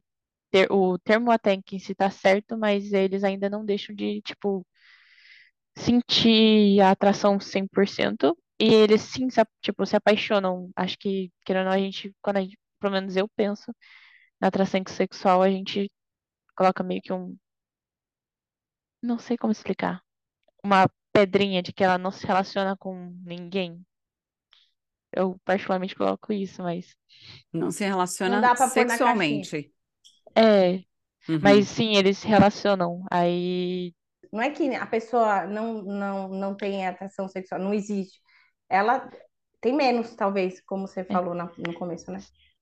ter, 0.50 0.72
o 0.72 0.98
termo 0.98 1.30
até 1.32 1.62
que 1.62 1.80
se 1.80 1.94
tá 1.94 2.10
certo, 2.10 2.58
mas 2.58 2.92
eles 2.94 3.24
ainda 3.24 3.50
não 3.50 3.64
deixam 3.66 3.94
de, 3.96 4.22
tipo, 4.22 4.66
sentir 5.78 6.82
a 6.82 6.92
atração 6.92 7.40
100%, 7.40 8.38
e 8.60 8.74
eles 8.74 9.02
sim, 9.02 9.30
se, 9.30 9.42
tipo, 9.62 9.86
se 9.86 9.96
apaixonam. 9.96 10.70
Acho 10.76 10.98
que, 10.98 11.32
querendo 11.46 11.66
ou 11.68 11.72
não, 11.72 11.78
a 11.78 11.80
gente, 11.80 12.14
quando 12.22 12.38
a 12.38 12.42
gente, 12.42 12.58
pelo 12.80 12.94
menos 12.94 13.16
eu 13.16 13.28
penso, 13.36 13.74
na 14.42 14.48
atração 14.50 14.82
sexual, 14.90 15.42
a 15.44 15.50
gente 15.50 15.92
coloca 16.58 16.84
meio 16.84 17.02
que 17.02 17.14
um, 17.14 17.38
não 19.02 19.18
sei 19.18 19.38
como 19.38 19.54
explicar 19.54 20.04
uma 20.64 20.90
pedrinha 21.14 21.62
de 21.64 21.74
que 21.74 21.84
ela 21.84 21.98
não 21.98 22.12
se 22.12 22.26
relaciona 22.28 22.78
com 22.78 23.12
ninguém. 23.26 23.86
Eu 25.12 25.40
particularmente 25.46 25.96
coloco 25.96 26.32
isso, 26.34 26.62
mas. 26.62 26.96
Não 27.52 27.72
se 27.72 27.84
Não 28.24 28.40
relaciona 28.40 28.42
dá 28.42 28.54
pra 28.56 28.70
pôr 28.70 28.86
na 28.86 28.98
sexualmente. 28.98 29.72
É, 30.38 30.84
Uhum. 31.28 31.42
mas 31.42 31.70
sim, 31.70 31.96
eles 31.98 32.20
se 32.20 32.28
relacionam. 32.28 33.04
Aí. 33.12 33.94
Não 34.32 34.42
é 34.42 34.52
que 34.52 34.74
a 34.76 34.86
pessoa 34.88 35.46
não, 35.48 35.82
não, 35.84 36.28
não 36.30 36.56
tem 36.56 36.86
atração 36.88 37.28
sexual, 37.28 37.60
não 37.62 37.74
existe. 37.74 38.20
Ela 38.70 39.10
tem 39.62 39.74
menos, 39.76 40.16
talvez, 40.16 40.62
como 40.62 40.88
você 40.88 41.04
falou 41.04 41.34
na- 41.36 41.52
no 41.58 41.74
começo, 41.74 42.12
né? 42.12 42.20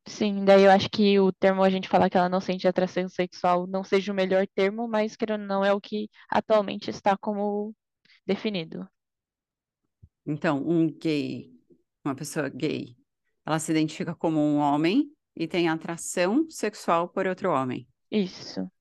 Sim, 0.08 0.44
daí 0.46 0.64
eu 0.64 0.72
acho 0.72 0.90
que 0.90 1.18
o 1.20 1.32
termo 1.32 1.64
a 1.64 1.70
gente 1.70 1.88
falar 1.88 2.10
que 2.10 2.18
ela 2.18 2.28
não 2.30 2.42
sente 2.42 2.68
atração 2.68 3.08
sexual 3.08 3.66
não 3.68 3.84
seja 3.84 4.12
o 4.12 4.16
melhor 4.16 4.46
termo, 4.48 4.88
mas 4.88 5.16
querendo 5.16 5.42
ou 5.42 5.48
não 5.48 5.64
é 5.66 5.74
o 5.74 5.80
que 5.82 6.10
atualmente 6.30 6.90
está 6.90 7.18
como 7.18 7.74
definido. 8.26 8.88
Então, 10.26 10.58
um 10.68 10.88
gay, 10.92 11.52
uma 12.04 12.16
pessoa 12.16 12.50
gay, 12.50 12.96
ela 13.46 13.60
se 13.60 13.72
identifica 13.72 14.16
como 14.16 14.40
um 14.40 14.58
homem 14.58 15.12
e 15.36 15.48
tem 15.48 15.68
atração 15.70 16.50
sexual 16.50 17.10
por 17.10 17.28
outro 17.28 17.52
homem. 17.52 17.88
Isso. 18.12 18.72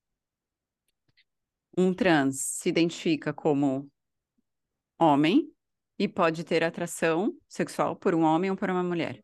Um 1.77 1.93
trans 1.93 2.39
se 2.39 2.69
identifica 2.69 3.33
como 3.33 3.89
homem 4.99 5.51
e 5.97 6.07
pode 6.07 6.43
ter 6.43 6.63
atração 6.63 7.35
sexual 7.47 7.95
por 7.95 8.13
um 8.13 8.23
homem 8.23 8.49
ou 8.49 8.57
por 8.57 8.69
uma 8.69 8.83
mulher, 8.83 9.23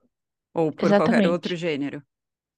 ou 0.53 0.71
por 0.71 0.89
qualquer 0.89 0.95
Exatamente. 0.95 1.27
outro 1.27 1.55
gênero. 1.55 2.03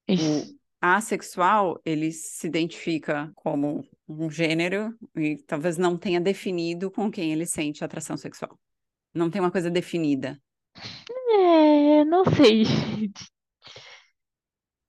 Isso. 0.08 0.52
O 0.52 0.62
assexual, 0.80 1.80
ele 1.84 2.10
se 2.10 2.46
identifica 2.46 3.30
como 3.36 3.86
um 4.08 4.30
gênero 4.30 4.96
e 5.16 5.36
talvez 5.46 5.78
não 5.78 5.96
tenha 5.96 6.20
definido 6.20 6.90
com 6.90 7.10
quem 7.10 7.32
ele 7.32 7.46
sente 7.46 7.84
atração 7.84 8.16
sexual. 8.16 8.58
Não 9.14 9.30
tem 9.30 9.40
uma 9.40 9.50
coisa 9.50 9.70
definida. 9.70 10.40
É, 11.34 12.04
não 12.04 12.24
sei. 12.24 12.64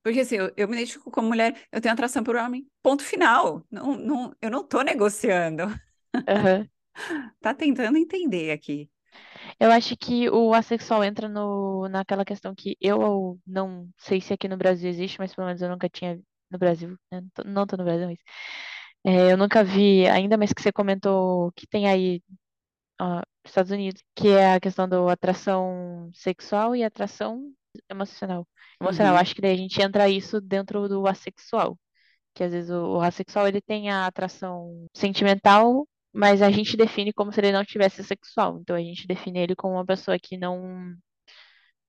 Porque 0.04 0.20
assim, 0.20 0.36
eu, 0.36 0.52
eu 0.58 0.68
me 0.68 0.76
identifico 0.76 1.10
como 1.12 1.28
mulher, 1.28 1.66
eu 1.72 1.80
tenho 1.82 1.94
atração 1.94 2.24
por 2.24 2.36
homem. 2.36 2.68
Ponto 2.82 3.04
final. 3.04 3.66
Não, 3.72 3.96
não, 3.98 4.36
eu 4.42 4.50
não 4.50 4.64
tô 4.64 4.82
negociando. 4.82 5.64
Aham. 6.28 6.68
Tá 7.40 7.54
tentando 7.54 7.98
entender 7.98 8.50
aqui. 8.52 8.90
Eu 9.60 9.70
acho 9.70 9.96
que 9.96 10.28
o 10.30 10.54
assexual 10.54 11.02
entra 11.04 11.28
no, 11.28 11.88
naquela 11.88 12.24
questão 12.24 12.54
que 12.54 12.76
eu 12.80 13.38
não 13.46 13.88
sei 13.98 14.20
se 14.20 14.32
aqui 14.32 14.48
no 14.48 14.56
Brasil 14.56 14.88
existe, 14.88 15.18
mas 15.18 15.34
pelo 15.34 15.46
menos 15.46 15.62
eu 15.62 15.68
nunca 15.68 15.88
tinha 15.88 16.20
no 16.50 16.58
Brasil, 16.58 16.90
né? 17.10 17.20
Não 17.20 17.28
tô- 17.34 17.44
Não 17.44 17.66
tô 17.66 17.76
no 17.76 17.84
Brasil, 17.84 18.06
mas 18.08 18.18
é, 19.04 19.32
eu 19.32 19.36
nunca 19.36 19.64
vi, 19.64 20.06
ainda 20.08 20.36
mais 20.38 20.52
que 20.52 20.62
você 20.62 20.72
comentou 20.72 21.52
que 21.52 21.66
tem 21.66 21.88
aí 21.88 22.22
ó, 23.00 23.22
Estados 23.44 23.72
Unidos, 23.72 24.02
que 24.16 24.28
é 24.30 24.54
a 24.54 24.60
questão 24.60 24.88
da 24.88 25.12
atração 25.12 26.10
sexual 26.14 26.76
e 26.76 26.84
atração 26.84 27.52
emocional. 27.90 28.46
Emocional, 28.80 29.14
Uhum. 29.14 29.20
acho 29.20 29.34
que 29.34 29.40
daí 29.42 29.54
a 29.54 29.56
gente 29.56 29.80
entra 29.82 30.08
isso 30.08 30.40
dentro 30.40 30.88
do 30.88 31.06
assexual, 31.06 31.78
que 32.34 32.44
às 32.44 32.52
vezes 32.52 32.70
o, 32.70 32.98
o 32.98 33.02
assexual 33.02 33.48
ele 33.48 33.60
tem 33.62 33.90
a 33.90 34.06
atração 34.06 34.86
sentimental, 34.94 35.88
mas 36.12 36.42
a 36.42 36.50
gente 36.50 36.76
define 36.76 37.12
como 37.12 37.32
se 37.32 37.40
ele 37.40 37.52
não 37.52 37.64
tivesse 37.64 38.04
sexual. 38.04 38.58
Então 38.60 38.76
a 38.76 38.80
gente 38.80 39.06
define 39.06 39.40
ele 39.40 39.56
como 39.56 39.74
uma 39.74 39.86
pessoa 39.86 40.18
que 40.18 40.36
não, 40.38 40.94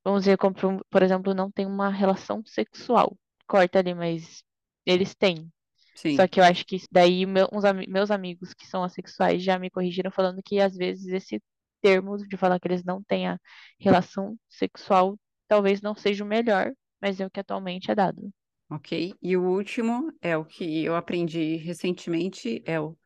vamos 0.03 0.21
dizer, 0.21 0.38
como, 0.38 0.53
por 0.89 1.03
exemplo, 1.03 1.33
não 1.33 1.51
tem 1.51 1.65
uma 1.65 1.89
relação 1.89 2.43
sexual. 2.45 3.17
Corta 3.47 3.79
ali, 3.79 3.93
mas 3.93 4.43
eles 4.86 5.15
têm. 5.15 5.51
Sim. 5.95 6.17
Só 6.17 6.27
que 6.27 6.39
eu 6.39 6.43
acho 6.43 6.65
que 6.65 6.77
daí 6.91 7.25
meu- 7.25 7.49
uns 7.53 7.65
ami- 7.65 7.88
meus 7.88 8.11
amigos 8.11 8.53
que 8.53 8.67
são 8.67 8.83
assexuais 8.83 9.43
já 9.43 9.59
me 9.59 9.69
corrigiram 9.71 10.11
falando 10.11 10.41
que 10.43 10.59
às 10.59 10.75
vezes 10.75 11.07
esse 11.07 11.41
termo 11.81 12.17
de 12.17 12.38
falar 12.38 12.59
que 12.59 12.67
eles 12.67 12.83
não 12.83 13.03
têm 13.03 13.27
a 13.27 13.39
relação 13.79 14.38
sexual 14.49 15.17
talvez 15.48 15.82
não 15.82 15.96
seja 15.96 16.24
o 16.24 16.28
melhor, 16.28 16.72
mas 17.02 17.20
é 17.20 17.26
o 17.26 17.30
que 17.30 17.39
atualmente 17.39 17.91
é 17.91 17.96
dado. 17.96 18.32
Ok? 18.70 19.14
E 19.22 19.38
o 19.38 19.43
último 19.43 20.12
é 20.22 20.36
o 20.36 20.43
que 20.43 20.84
eu 20.84 20.96
aprendi 20.96 21.58
recentemente, 21.58 22.64
é 22.66 22.80
o 22.80 22.98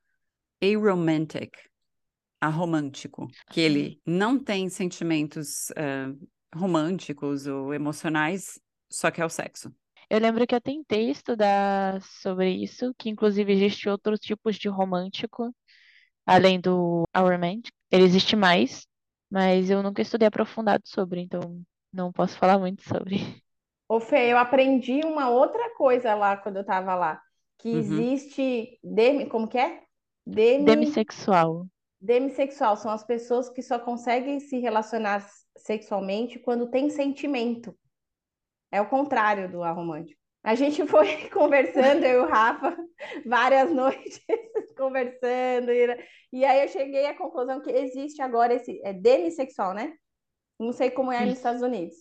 aromantic, 0.62 1.52
aromântico, 2.40 3.28
que 3.52 3.60
ele 3.60 4.02
não 4.06 4.40
tem 4.40 4.70
sentimentos 4.70 5.72
ah, 5.72 6.14
românticos 6.56 7.46
ou 7.46 7.74
emocionais, 7.74 8.60
só 8.90 9.12
que 9.12 9.22
é 9.22 9.26
o 9.26 9.30
sexo. 9.30 9.74
Eu 10.10 10.20
lembro 10.20 10.48
que 10.48 10.56
eu 10.56 10.62
tentei 10.62 11.12
estudar 11.12 12.02
sobre 12.02 12.50
isso, 12.52 12.94
que 12.98 13.10
inclusive 13.10 13.52
existe 13.52 13.88
outros 13.88 14.20
tipos 14.20 14.56
de 14.56 14.68
romântico, 14.68 15.54
além 16.26 16.60
do 16.60 17.04
aromantic. 17.14 17.72
Ele 17.92 18.06
existe 18.06 18.36
mais, 18.36 18.88
mas 19.30 19.70
eu 19.70 19.84
nunca 19.84 20.02
estudei 20.02 20.28
aprofundado 20.28 20.84
sobre, 20.86 21.22
então 21.22 21.62
não 21.94 22.12
posso 22.12 22.38
falar 22.38 22.58
muito 22.60 22.82
sobre. 22.84 23.18
Ô, 23.88 24.00
Fê, 24.00 24.32
eu 24.32 24.38
aprendi 24.38 25.02
uma 25.04 25.30
outra 25.30 25.74
coisa 25.76 26.14
lá 26.16 26.38
quando 26.38 26.58
eu 26.58 26.66
tava 26.66 26.96
lá, 26.96 27.22
que 27.58 27.70
Uhum. 27.74 28.10
existe 28.10 28.80
demi, 28.84 29.28
como 29.28 29.48
que 29.48 29.58
é? 29.58 29.84
Demi, 30.26 30.96
Demissexual. 31.00 31.68
demissexual 32.02 32.78
são 32.78 32.92
as 32.92 33.04
pessoas 33.06 33.50
que 33.50 33.62
só 33.62 33.80
conseguem 33.80 34.40
se 34.40 34.60
relacionar 34.60 35.28
sexualmente 35.58 36.40
quando 36.40 36.70
tem 36.70 36.90
sentimento. 36.90 37.78
É 38.72 38.82
o 38.82 38.90
contrário 38.90 39.52
do 39.52 39.64
aromântico. 39.64 40.20
A 40.44 40.56
gente 40.56 40.86
foi 40.88 41.30
conversando, 41.30 42.04
eu 42.06 42.22
e 42.24 42.26
o 42.26 42.30
Rafa, 42.30 42.78
várias 43.26 43.72
noites 43.72 44.22
conversando, 44.78 45.72
e, 45.72 45.88
e 46.34 46.46
aí 46.46 46.64
eu 46.64 46.68
cheguei 46.70 47.06
à 47.08 47.18
conclusão 47.18 47.62
que 47.62 47.70
existe 47.72 48.22
agora 48.22 48.54
esse 48.54 48.82
é 48.84 48.94
demissexual, 48.94 49.74
né? 49.74 49.94
Não 50.60 50.74
sei 50.74 50.92
como 50.92 51.12
é 51.12 51.26
nos. 51.26 51.38
Estados 51.38 51.62
Unidos. 51.62 51.96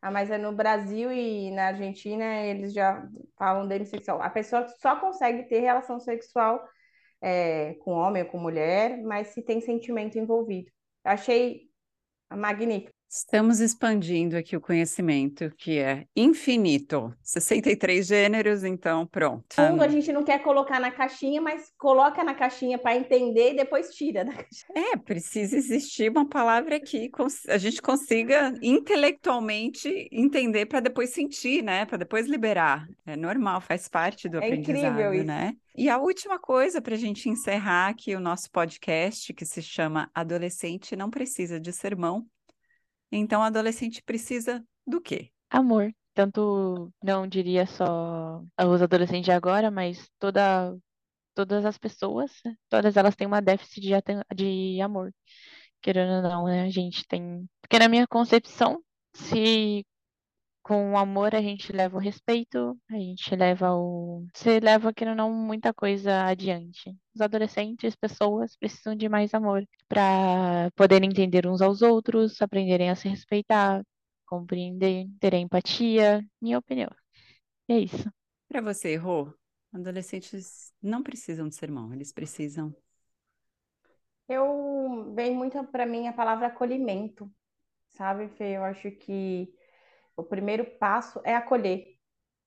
Ah, 0.00 0.10
mas 0.10 0.30
é 0.30 0.36
no 0.36 0.52
Brasil 0.52 1.12
e 1.12 1.50
na 1.52 1.68
Argentina 1.68 2.24
eles 2.42 2.72
já 2.72 3.08
falam 3.38 3.68
demissexual. 3.68 4.20
A 4.20 4.28
pessoa 4.28 4.66
só 4.80 4.96
consegue 4.96 5.44
ter 5.44 5.60
relação 5.60 6.00
sexual 6.00 6.62
é, 7.20 7.74
com 7.74 7.92
homem 7.92 8.24
ou 8.24 8.28
com 8.28 8.38
mulher, 8.38 9.00
mas 9.02 9.28
se 9.28 9.42
tem 9.42 9.60
sentimento 9.60 10.18
envolvido. 10.18 10.70
Achei 11.04 11.70
magnífico. 12.30 12.92
Estamos 13.14 13.60
expandindo 13.60 14.38
aqui 14.38 14.56
o 14.56 14.60
conhecimento, 14.60 15.52
que 15.58 15.78
é 15.78 16.06
infinito. 16.16 17.14
63 17.22 18.06
gêneros, 18.06 18.64
então 18.64 19.06
pronto. 19.06 19.54
Fundo 19.54 19.82
a 19.82 19.88
gente 19.88 20.10
não 20.10 20.24
quer 20.24 20.42
colocar 20.42 20.80
na 20.80 20.90
caixinha, 20.90 21.38
mas 21.38 21.70
coloca 21.76 22.24
na 22.24 22.34
caixinha 22.34 22.78
para 22.78 22.96
entender 22.96 23.52
e 23.52 23.56
depois 23.56 23.90
tira 23.90 24.24
da 24.24 24.32
caixinha. 24.32 24.94
É, 24.94 24.96
precisa 24.96 25.54
existir 25.54 26.10
uma 26.10 26.26
palavra 26.26 26.80
que 26.80 27.10
a 27.50 27.58
gente 27.58 27.82
consiga 27.82 28.54
intelectualmente 28.62 30.08
entender 30.10 30.64
para 30.64 30.80
depois 30.80 31.10
sentir, 31.10 31.62
né? 31.62 31.84
Para 31.84 31.98
depois 31.98 32.26
liberar. 32.26 32.88
É 33.04 33.14
normal, 33.14 33.60
faz 33.60 33.88
parte 33.88 34.26
do 34.26 34.38
é 34.38 34.46
aprendizado, 34.46 34.90
incrível 34.90 35.12
isso. 35.12 35.24
né? 35.26 35.54
E 35.76 35.90
a 35.90 35.98
última 35.98 36.38
coisa 36.38 36.80
para 36.80 36.94
a 36.94 36.98
gente 36.98 37.28
encerrar 37.28 37.88
aqui 37.88 38.16
o 38.16 38.20
nosso 38.20 38.50
podcast, 38.50 39.34
que 39.34 39.44
se 39.44 39.60
chama 39.60 40.10
Adolescente 40.14 40.96
Não 40.96 41.10
Precisa 41.10 41.60
de 41.60 41.74
Sermão, 41.74 42.26
então, 43.12 43.40
o 43.40 43.44
adolescente 43.44 44.02
precisa 44.02 44.64
do 44.86 45.00
quê? 45.00 45.30
Amor. 45.50 45.92
Tanto, 46.14 46.92
não 47.02 47.26
diria 47.26 47.66
só 47.66 48.42
os 48.58 48.82
adolescentes 48.82 49.28
agora, 49.30 49.70
mas 49.70 50.10
toda, 50.18 50.76
todas 51.34 51.64
as 51.64 51.78
pessoas, 51.78 52.32
né? 52.44 52.54
todas 52.68 52.96
elas 52.96 53.16
têm 53.16 53.26
uma 53.26 53.40
déficit 53.40 53.80
de, 53.80 53.90
de 54.34 54.80
amor. 54.80 55.12
Querendo 55.82 56.16
ou 56.16 56.22
não, 56.22 56.44
né? 56.46 56.62
A 56.62 56.70
gente 56.70 57.06
tem. 57.06 57.48
Porque 57.60 57.78
na 57.78 57.88
minha 57.88 58.06
concepção, 58.06 58.82
se 59.14 59.84
com 60.62 60.92
o 60.92 60.96
amor 60.96 61.34
a 61.34 61.42
gente 61.42 61.72
leva 61.72 61.96
o 61.96 62.00
respeito, 62.00 62.78
a 62.90 62.94
gente 62.94 63.34
leva 63.34 63.74
o. 63.74 64.26
Você 64.34 64.60
leva, 64.60 64.92
querendo 64.92 65.16
não, 65.16 65.32
muita 65.32 65.74
coisa 65.74 66.24
adiante. 66.24 66.96
Os 67.14 67.20
adolescentes, 67.20 67.96
pessoas, 67.96 68.56
precisam 68.56 68.94
de 68.94 69.08
mais 69.08 69.34
amor 69.34 69.64
para 69.88 70.70
poderem 70.76 71.10
entender 71.10 71.46
uns 71.46 71.60
aos 71.60 71.82
outros, 71.82 72.40
aprenderem 72.40 72.90
a 72.90 72.96
se 72.96 73.08
respeitar, 73.08 73.82
compreender, 74.26 75.06
ter 75.20 75.34
empatia, 75.34 76.24
minha 76.40 76.58
opinião. 76.58 76.90
E 77.68 77.72
é 77.74 77.78
isso. 77.80 78.10
Para 78.48 78.60
você, 78.60 78.96
Rô, 78.96 79.32
adolescentes 79.72 80.72
não 80.80 81.02
precisam 81.02 81.48
de 81.48 81.54
sermão, 81.54 81.92
eles 81.92 82.12
precisam. 82.12 82.74
Eu 84.28 85.12
vem 85.14 85.34
muito 85.34 85.62
para 85.64 85.84
mim 85.84 86.06
a 86.08 86.12
palavra 86.12 86.46
acolhimento, 86.46 87.30
sabe, 87.90 88.28
Fê? 88.28 88.56
Eu 88.56 88.64
acho 88.64 88.90
que 88.92 89.52
o 90.16 90.22
primeiro 90.22 90.64
passo 90.78 91.20
é 91.24 91.34
acolher, 91.34 91.86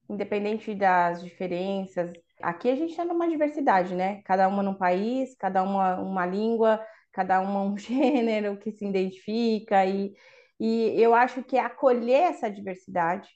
independente 0.09 0.74
das 0.76 1.24
diferenças. 1.24 2.11
Aqui 2.41 2.70
a 2.70 2.76
gente 2.76 2.91
está 2.91 3.05
numa 3.05 3.28
diversidade, 3.30 3.95
né? 3.95 4.22
Cada 4.24 4.47
uma 4.47 4.63
num 4.63 4.74
país, 4.76 5.36
cada 5.36 5.63
uma 5.63 5.97
uma 5.99 6.26
língua, 6.26 6.86
cada 7.11 7.39
uma 7.41 7.61
um 7.61 7.78
gênero 7.78 8.57
que 8.57 8.72
se 8.72 8.86
identifica 8.86 9.86
e, 9.86 10.13
e 10.59 11.01
eu 11.01 11.16
acho 11.16 11.43
que 11.43 11.57
é 11.57 11.61
acolher 11.61 12.32
essa 12.32 12.49
diversidade 12.49 13.30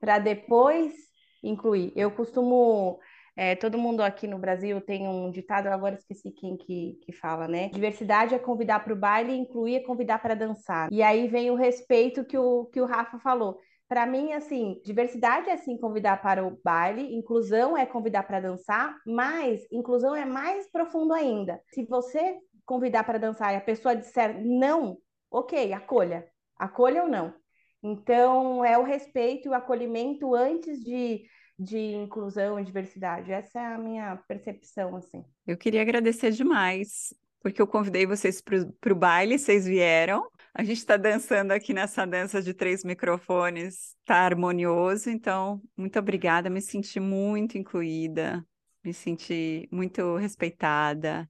para 0.00 0.18
depois 0.18 0.92
incluir. 1.42 1.92
Eu 1.96 2.10
costumo 2.10 3.00
é, 3.36 3.56
todo 3.56 3.78
mundo 3.78 4.00
aqui 4.00 4.26
no 4.28 4.38
Brasil 4.38 4.80
tem 4.80 5.08
um 5.08 5.30
ditado, 5.30 5.66
agora 5.66 5.96
esqueci 5.96 6.30
quem 6.30 6.56
que, 6.56 6.98
que 7.02 7.12
fala, 7.12 7.48
né? 7.48 7.68
Diversidade 7.70 8.34
é 8.34 8.38
convidar 8.38 8.80
para 8.80 8.92
o 8.92 8.96
baile, 8.96 9.36
incluir 9.36 9.76
é 9.76 9.80
convidar 9.80 10.20
para 10.20 10.34
dançar. 10.34 10.88
E 10.92 11.02
aí 11.02 11.26
vem 11.26 11.50
o 11.50 11.56
respeito 11.56 12.24
que 12.24 12.38
o, 12.38 12.66
que 12.66 12.80
o 12.80 12.86
Rafa 12.86 13.18
falou. 13.18 13.58
Para 13.88 14.06
mim, 14.06 14.32
assim, 14.32 14.80
diversidade 14.84 15.50
é 15.50 15.56
sim 15.56 15.76
convidar 15.76 16.22
para 16.22 16.46
o 16.46 16.58
baile, 16.64 17.14
inclusão 17.14 17.76
é 17.76 17.84
convidar 17.84 18.22
para 18.22 18.40
dançar, 18.40 18.96
mas 19.06 19.66
inclusão 19.70 20.14
é 20.14 20.24
mais 20.24 20.70
profundo 20.70 21.12
ainda. 21.12 21.60
Se 21.72 21.84
você 21.84 22.38
convidar 22.64 23.04
para 23.04 23.18
dançar 23.18 23.52
e 23.52 23.56
a 23.56 23.60
pessoa 23.60 23.94
disser 23.94 24.40
não, 24.42 24.96
ok, 25.30 25.72
acolha. 25.72 26.26
Acolha 26.56 27.02
ou 27.02 27.08
não. 27.08 27.34
Então, 27.82 28.64
é 28.64 28.78
o 28.78 28.84
respeito 28.84 29.46
e 29.46 29.50
o 29.50 29.54
acolhimento 29.54 30.34
antes 30.34 30.82
de 30.82 31.22
de 31.58 31.78
inclusão 31.78 32.58
e 32.58 32.64
diversidade. 32.64 33.32
Essa 33.32 33.60
é 33.60 33.66
a 33.74 33.78
minha 33.78 34.16
percepção, 34.28 34.96
assim. 34.96 35.24
Eu 35.46 35.56
queria 35.56 35.82
agradecer 35.82 36.30
demais, 36.30 37.14
porque 37.40 37.60
eu 37.60 37.66
convidei 37.66 38.06
vocês 38.06 38.40
para 38.40 38.92
o 38.92 38.96
baile, 38.96 39.38
vocês 39.38 39.66
vieram. 39.66 40.28
A 40.52 40.64
gente 40.64 40.78
está 40.78 40.96
dançando 40.96 41.52
aqui 41.52 41.72
nessa 41.72 42.06
dança 42.06 42.40
de 42.42 42.54
três 42.54 42.84
microfones, 42.84 43.96
está 44.00 44.16
harmonioso, 44.24 45.10
então, 45.10 45.60
muito 45.76 45.98
obrigada, 45.98 46.48
me 46.48 46.60
senti 46.60 46.98
muito 46.98 47.58
incluída, 47.58 48.44
me 48.82 48.92
senti 48.92 49.68
muito 49.70 50.16
respeitada. 50.16 51.28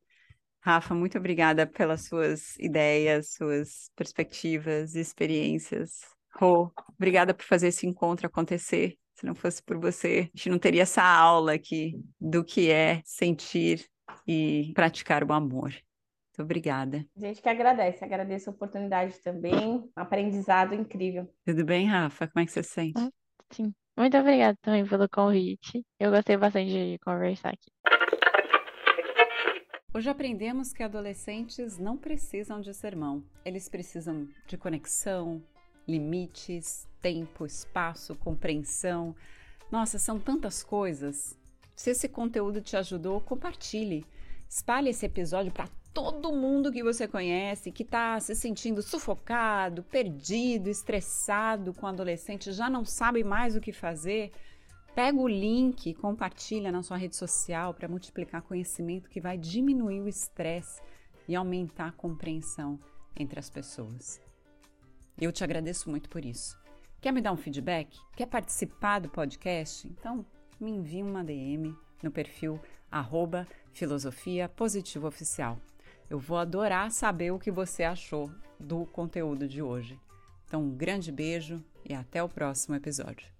Rafa, 0.60 0.94
muito 0.94 1.18
obrigada 1.18 1.66
pelas 1.66 2.06
suas 2.06 2.56
ideias, 2.58 3.32
suas 3.34 3.90
perspectivas, 3.94 4.94
experiências. 4.94 6.00
Rô, 6.34 6.72
obrigada 6.96 7.34
por 7.34 7.44
fazer 7.44 7.68
esse 7.68 7.86
encontro 7.86 8.26
acontecer. 8.26 8.96
Se 9.24 9.26
não 9.26 9.34
fosse 9.34 9.62
por 9.62 9.78
você, 9.78 10.28
a 10.34 10.36
gente 10.36 10.50
não 10.50 10.58
teria 10.58 10.82
essa 10.82 11.02
aula 11.02 11.54
aqui 11.54 11.98
do 12.20 12.44
que 12.44 12.70
é 12.70 13.00
sentir 13.06 13.82
e 14.28 14.70
praticar 14.74 15.24
o 15.24 15.32
amor. 15.32 15.70
Muito 15.70 16.42
obrigada. 16.42 17.06
A 17.16 17.20
gente 17.20 17.40
que 17.40 17.48
agradece, 17.48 18.04
agradeço 18.04 18.50
a 18.50 18.52
oportunidade 18.52 19.18
também, 19.20 19.90
aprendizado 19.96 20.74
incrível. 20.74 21.26
Tudo 21.42 21.64
bem, 21.64 21.86
Rafa? 21.86 22.28
Como 22.28 22.42
é 22.42 22.44
que 22.44 22.52
você 22.52 22.62
se 22.62 22.68
sente? 22.68 23.00
Ah, 23.00 23.10
sim. 23.50 23.72
Muito 23.96 24.14
obrigada 24.18 24.58
também 24.60 24.86
pelo 24.86 25.08
convite. 25.08 25.82
Eu 25.98 26.10
gostei 26.10 26.36
bastante 26.36 26.70
de 26.70 26.98
conversar 26.98 27.48
aqui. 27.48 27.70
Hoje 29.94 30.10
aprendemos 30.10 30.70
que 30.70 30.82
adolescentes 30.82 31.78
não 31.78 31.96
precisam 31.96 32.60
de 32.60 32.74
sermão. 32.74 33.24
Eles 33.42 33.70
precisam 33.70 34.28
de 34.46 34.58
conexão, 34.58 35.42
limites, 35.86 36.88
tempo, 37.00 37.44
espaço, 37.44 38.14
compreensão. 38.16 39.14
Nossa, 39.70 39.98
são 39.98 40.18
tantas 40.18 40.62
coisas. 40.62 41.38
Se 41.76 41.90
esse 41.90 42.08
conteúdo 42.08 42.60
te 42.60 42.76
ajudou, 42.76 43.20
compartilhe. 43.20 44.06
Espalhe 44.48 44.90
esse 44.90 45.04
episódio 45.04 45.52
para 45.52 45.68
todo 45.92 46.32
mundo 46.32 46.72
que 46.72 46.82
você 46.82 47.06
conhece 47.06 47.70
que 47.70 47.84
está 47.84 48.18
se 48.18 48.34
sentindo 48.34 48.82
sufocado, 48.82 49.82
perdido, 49.84 50.68
estressado 50.68 51.72
com 51.72 51.86
adolescente, 51.86 52.52
já 52.52 52.68
não 52.68 52.84
sabe 52.84 53.22
mais 53.22 53.54
o 53.54 53.60
que 53.60 53.72
fazer. 53.72 54.32
Pega 54.94 55.18
o 55.18 55.28
link 55.28 55.94
compartilha 55.94 56.70
na 56.70 56.82
sua 56.82 56.96
rede 56.96 57.16
social 57.16 57.74
para 57.74 57.88
multiplicar 57.88 58.42
conhecimento 58.42 59.08
que 59.08 59.20
vai 59.20 59.36
diminuir 59.36 60.00
o 60.00 60.08
estresse 60.08 60.80
e 61.28 61.34
aumentar 61.34 61.88
a 61.88 61.92
compreensão 61.92 62.78
entre 63.16 63.38
as 63.38 63.50
pessoas. 63.50 64.20
Eu 65.18 65.32
te 65.32 65.44
agradeço 65.44 65.88
muito 65.88 66.08
por 66.08 66.24
isso. 66.24 66.58
Quer 67.00 67.12
me 67.12 67.20
dar 67.20 67.32
um 67.32 67.36
feedback? 67.36 67.98
Quer 68.16 68.26
participar 68.26 69.00
do 69.00 69.08
podcast? 69.08 69.86
Então 69.86 70.24
me 70.60 70.70
envie 70.70 71.02
uma 71.02 71.24
DM 71.24 71.74
no 72.02 72.10
perfil 72.10 72.60
arroba 72.90 73.46
filosofia 73.72 74.48
positiva 74.48 75.08
oficial. 75.08 75.58
Eu 76.08 76.18
vou 76.18 76.38
adorar 76.38 76.90
saber 76.90 77.32
o 77.32 77.38
que 77.38 77.50
você 77.50 77.82
achou 77.82 78.30
do 78.58 78.86
conteúdo 78.86 79.48
de 79.48 79.62
hoje. 79.62 79.98
Então, 80.46 80.62
um 80.62 80.70
grande 80.70 81.10
beijo 81.10 81.62
e 81.84 81.94
até 81.94 82.22
o 82.22 82.28
próximo 82.28 82.76
episódio. 82.76 83.33